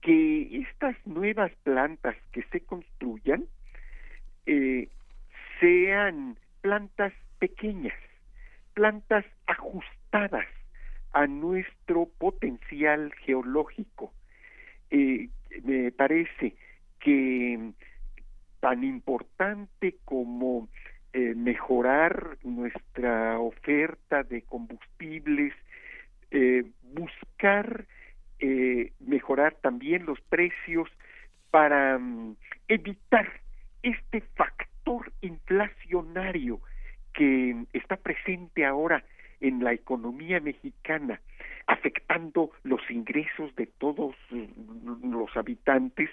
[0.00, 3.46] que estas nuevas plantas que se construyan
[4.46, 4.88] eh,
[5.60, 7.98] sean plantas pequeñas,
[8.74, 10.46] plantas ajustadas
[11.12, 14.12] a nuestro potencial geológico.
[14.90, 16.54] me parece
[17.00, 17.72] que
[18.60, 20.68] tan importante como
[21.12, 25.52] eh, mejorar nuestra oferta de combustibles,
[26.30, 26.64] eh,
[26.94, 27.86] buscar
[28.38, 30.88] eh, mejorar también los precios
[31.50, 32.36] para mm,
[32.68, 33.28] evitar
[33.82, 36.60] este factor inflacionario
[37.12, 39.04] que está presente ahora
[39.40, 41.20] en la economía mexicana
[41.70, 44.16] afectando los ingresos de todos
[45.02, 46.10] los habitantes,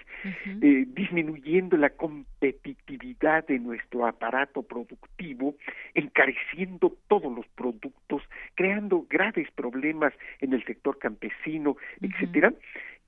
[0.62, 5.56] eh, disminuyendo la competitividad de nuestro aparato productivo,
[5.94, 8.22] encareciendo todos los productos,
[8.54, 12.52] creando graves problemas en el sector campesino, etcétera.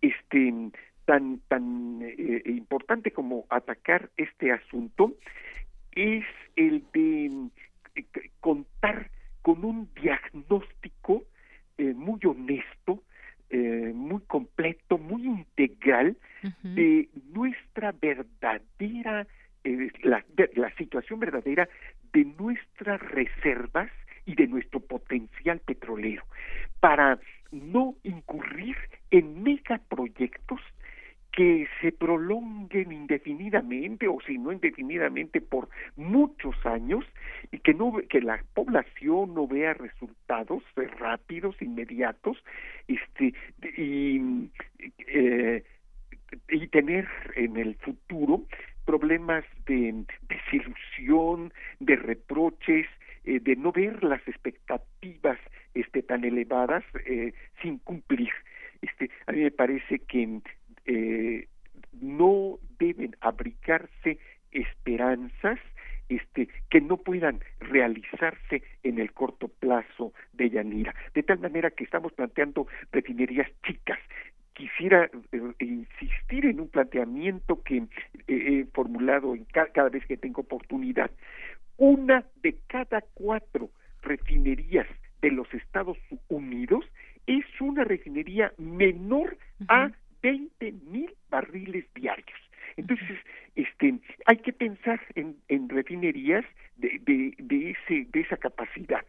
[0.02, 0.52] Este
[1.04, 5.14] tan tan eh, importante como atacar este asunto
[5.92, 6.24] es
[6.56, 7.48] el de
[7.94, 8.04] eh,
[8.40, 9.08] contar
[9.42, 11.24] con un diagnóstico
[11.78, 13.02] eh, muy honesto,
[13.48, 16.16] eh, muy completo, muy integral
[16.62, 19.26] de nuestra verdadera,
[19.64, 21.68] eh, la, la situación verdadera
[22.12, 23.90] de nuestras reservas
[24.26, 26.24] y de nuestro potencial petrolero,
[26.80, 27.18] para
[27.50, 28.76] no incurrir
[29.10, 30.60] en megaproyectos
[31.32, 37.04] que se prolongan indefinidamente o si no indefinidamente por muchos años
[37.52, 40.62] y que no que la población no vea resultados
[40.98, 42.42] rápidos inmediatos
[42.88, 43.34] este
[43.76, 44.50] y
[45.06, 45.62] eh,
[46.48, 48.44] y tener en el futuro
[48.84, 52.86] problemas de desilusión, de reproches,
[53.24, 55.38] eh, de no ver las expectativas
[55.74, 57.32] este, tan elevadas eh,
[57.62, 58.30] sin cumplir.
[58.82, 60.40] Este, a mí me parece que
[60.86, 61.46] eh,
[62.00, 64.18] no deben abrigarse
[64.50, 65.58] esperanzas
[66.08, 70.94] este, que no puedan realizarse en el corto plazo de Yanira.
[71.14, 73.98] De tal manera que estamos planteando refinerías chicas,
[74.54, 77.84] quisiera eh, insistir en un planteamiento que
[78.26, 81.10] he formulado en cada vez que tengo oportunidad.
[81.76, 83.70] Una de cada cuatro
[84.02, 84.86] refinerías
[85.22, 85.98] de los Estados
[86.28, 86.84] Unidos
[87.26, 89.38] es una refinería menor
[89.68, 89.90] a
[90.22, 92.38] 20 mil barriles diarios.
[92.76, 93.18] Entonces,
[93.56, 96.44] este, hay que pensar en, en refinerías
[96.76, 99.04] de, de, de, ese, de esa capacidad.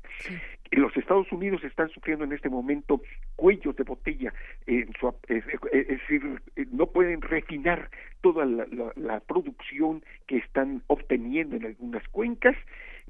[0.72, 3.02] Los Estados Unidos están sufriendo en este momento
[3.36, 4.34] cuellos de botella,
[4.68, 5.46] en su, es,
[5.88, 7.90] decir, no pueden refinar
[8.22, 12.56] toda la, la, la, producción que están obteniendo en algunas cuencas,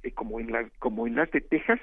[0.04, 1.80] eh, como, en la, como en las de Texas,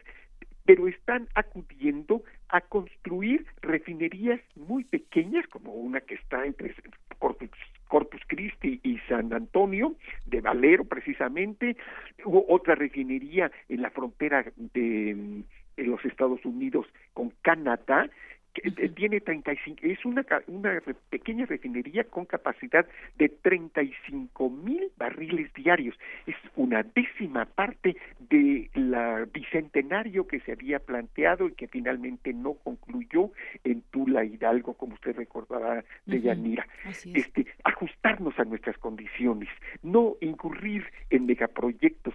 [0.64, 6.74] pero están acudiendo a construir refinerías muy pequeñas, como una que está entre
[7.18, 7.50] Corpus,
[7.88, 9.94] Corpus Christi y San Antonio,
[10.26, 11.76] de Valero precisamente,
[12.24, 15.42] hubo otra refinería en la frontera de,
[15.76, 18.08] de los Estados Unidos con Canadá,
[18.54, 20.80] que tiene 35, es una, una
[21.10, 22.86] pequeña refinería con capacidad
[23.16, 25.94] de 35 mil barriles diarios.
[26.26, 27.96] Es una décima parte
[28.30, 33.30] de la bicentenario que se había planteado y que finalmente no concluyó
[33.70, 36.66] en Tula Hidalgo, como usted recordará de Yanira.
[37.14, 39.48] Este, ajustarnos a nuestras condiciones,
[39.82, 42.07] no incurrir en megaproyectos,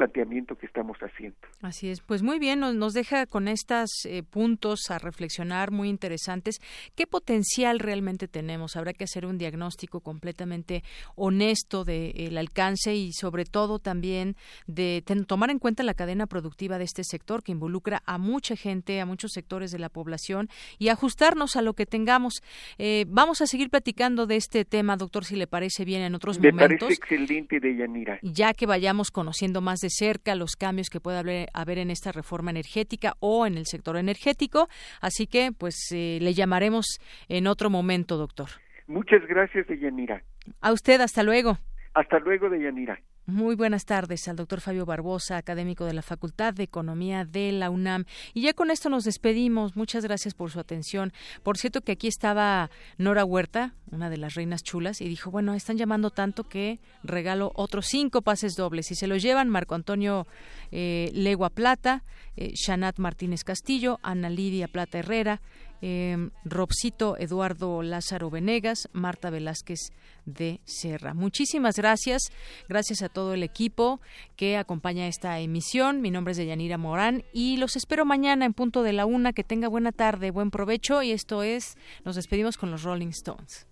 [0.00, 1.36] planteamiento que estamos haciendo.
[1.60, 5.90] Así es, pues muy bien, nos, nos deja con estos eh, puntos a reflexionar muy
[5.90, 6.56] interesantes.
[6.94, 8.76] ¿Qué potencial realmente tenemos?
[8.76, 10.82] Habrá que hacer un diagnóstico completamente
[11.16, 14.36] honesto del alcance y sobre todo también
[14.66, 19.00] de tomar en cuenta la cadena productiva de este sector que involucra a mucha gente,
[19.00, 20.48] a muchos sectores de la población
[20.78, 22.42] y ajustarnos a lo que tengamos.
[22.78, 26.38] Eh, vamos a seguir platicando de este tema, doctor, si le parece bien en otros
[26.38, 26.88] Me momentos.
[26.88, 28.18] Parece excelente, Deyanira.
[28.22, 32.12] Ya que vayamos conociendo más de cerca los cambios que puede haber, haber en esta
[32.12, 34.68] reforma energética o en el sector energético.
[35.00, 36.98] Así que, pues, eh, le llamaremos
[37.28, 38.48] en otro momento, doctor.
[38.86, 40.22] Muchas gracias, Deyanira.
[40.60, 41.58] A usted, hasta luego.
[41.94, 43.00] Hasta luego, Deyanira.
[43.30, 47.70] Muy buenas tardes al doctor Fabio Barbosa, académico de la Facultad de Economía de la
[47.70, 48.04] UNAM.
[48.34, 49.76] Y ya con esto nos despedimos.
[49.76, 51.12] Muchas gracias por su atención.
[51.44, 55.54] Por cierto que aquí estaba Nora Huerta, una de las reinas chulas, y dijo, bueno,
[55.54, 58.90] están llamando tanto que regalo otros cinco pases dobles.
[58.90, 60.26] Y se los llevan Marco Antonio
[60.72, 62.02] eh, Legua Plata,
[62.36, 65.40] eh, Shanat Martínez Castillo, Ana Lidia Plata Herrera,
[65.82, 69.90] eh, Robcito Eduardo Lázaro Venegas, Marta Velázquez
[70.26, 71.14] de Serra.
[71.14, 72.22] Muchísimas gracias.
[72.68, 74.00] Gracias a todo el equipo
[74.36, 76.00] que acompaña esta emisión.
[76.00, 79.32] Mi nombre es Deyanira Morán y los espero mañana en punto de la una.
[79.32, 81.02] Que tenga buena tarde, buen provecho.
[81.02, 83.66] Y esto es, nos despedimos con los Rolling Stones.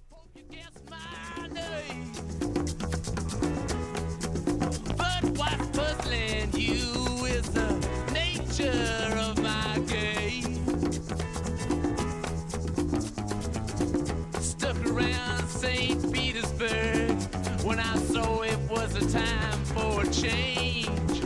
[19.10, 21.22] Time for a change.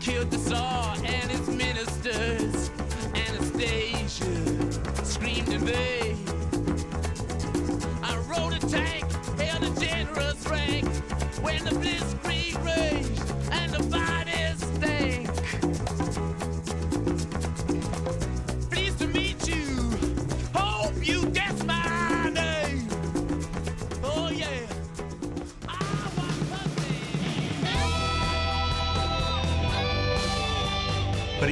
[0.00, 2.70] Killed the Tsar and his ministers.
[3.14, 6.16] Anastasia screamed in vain.
[8.02, 9.04] I rode a tank,
[9.38, 10.86] held a generous rank
[11.42, 13.23] when the blitzkrieg raged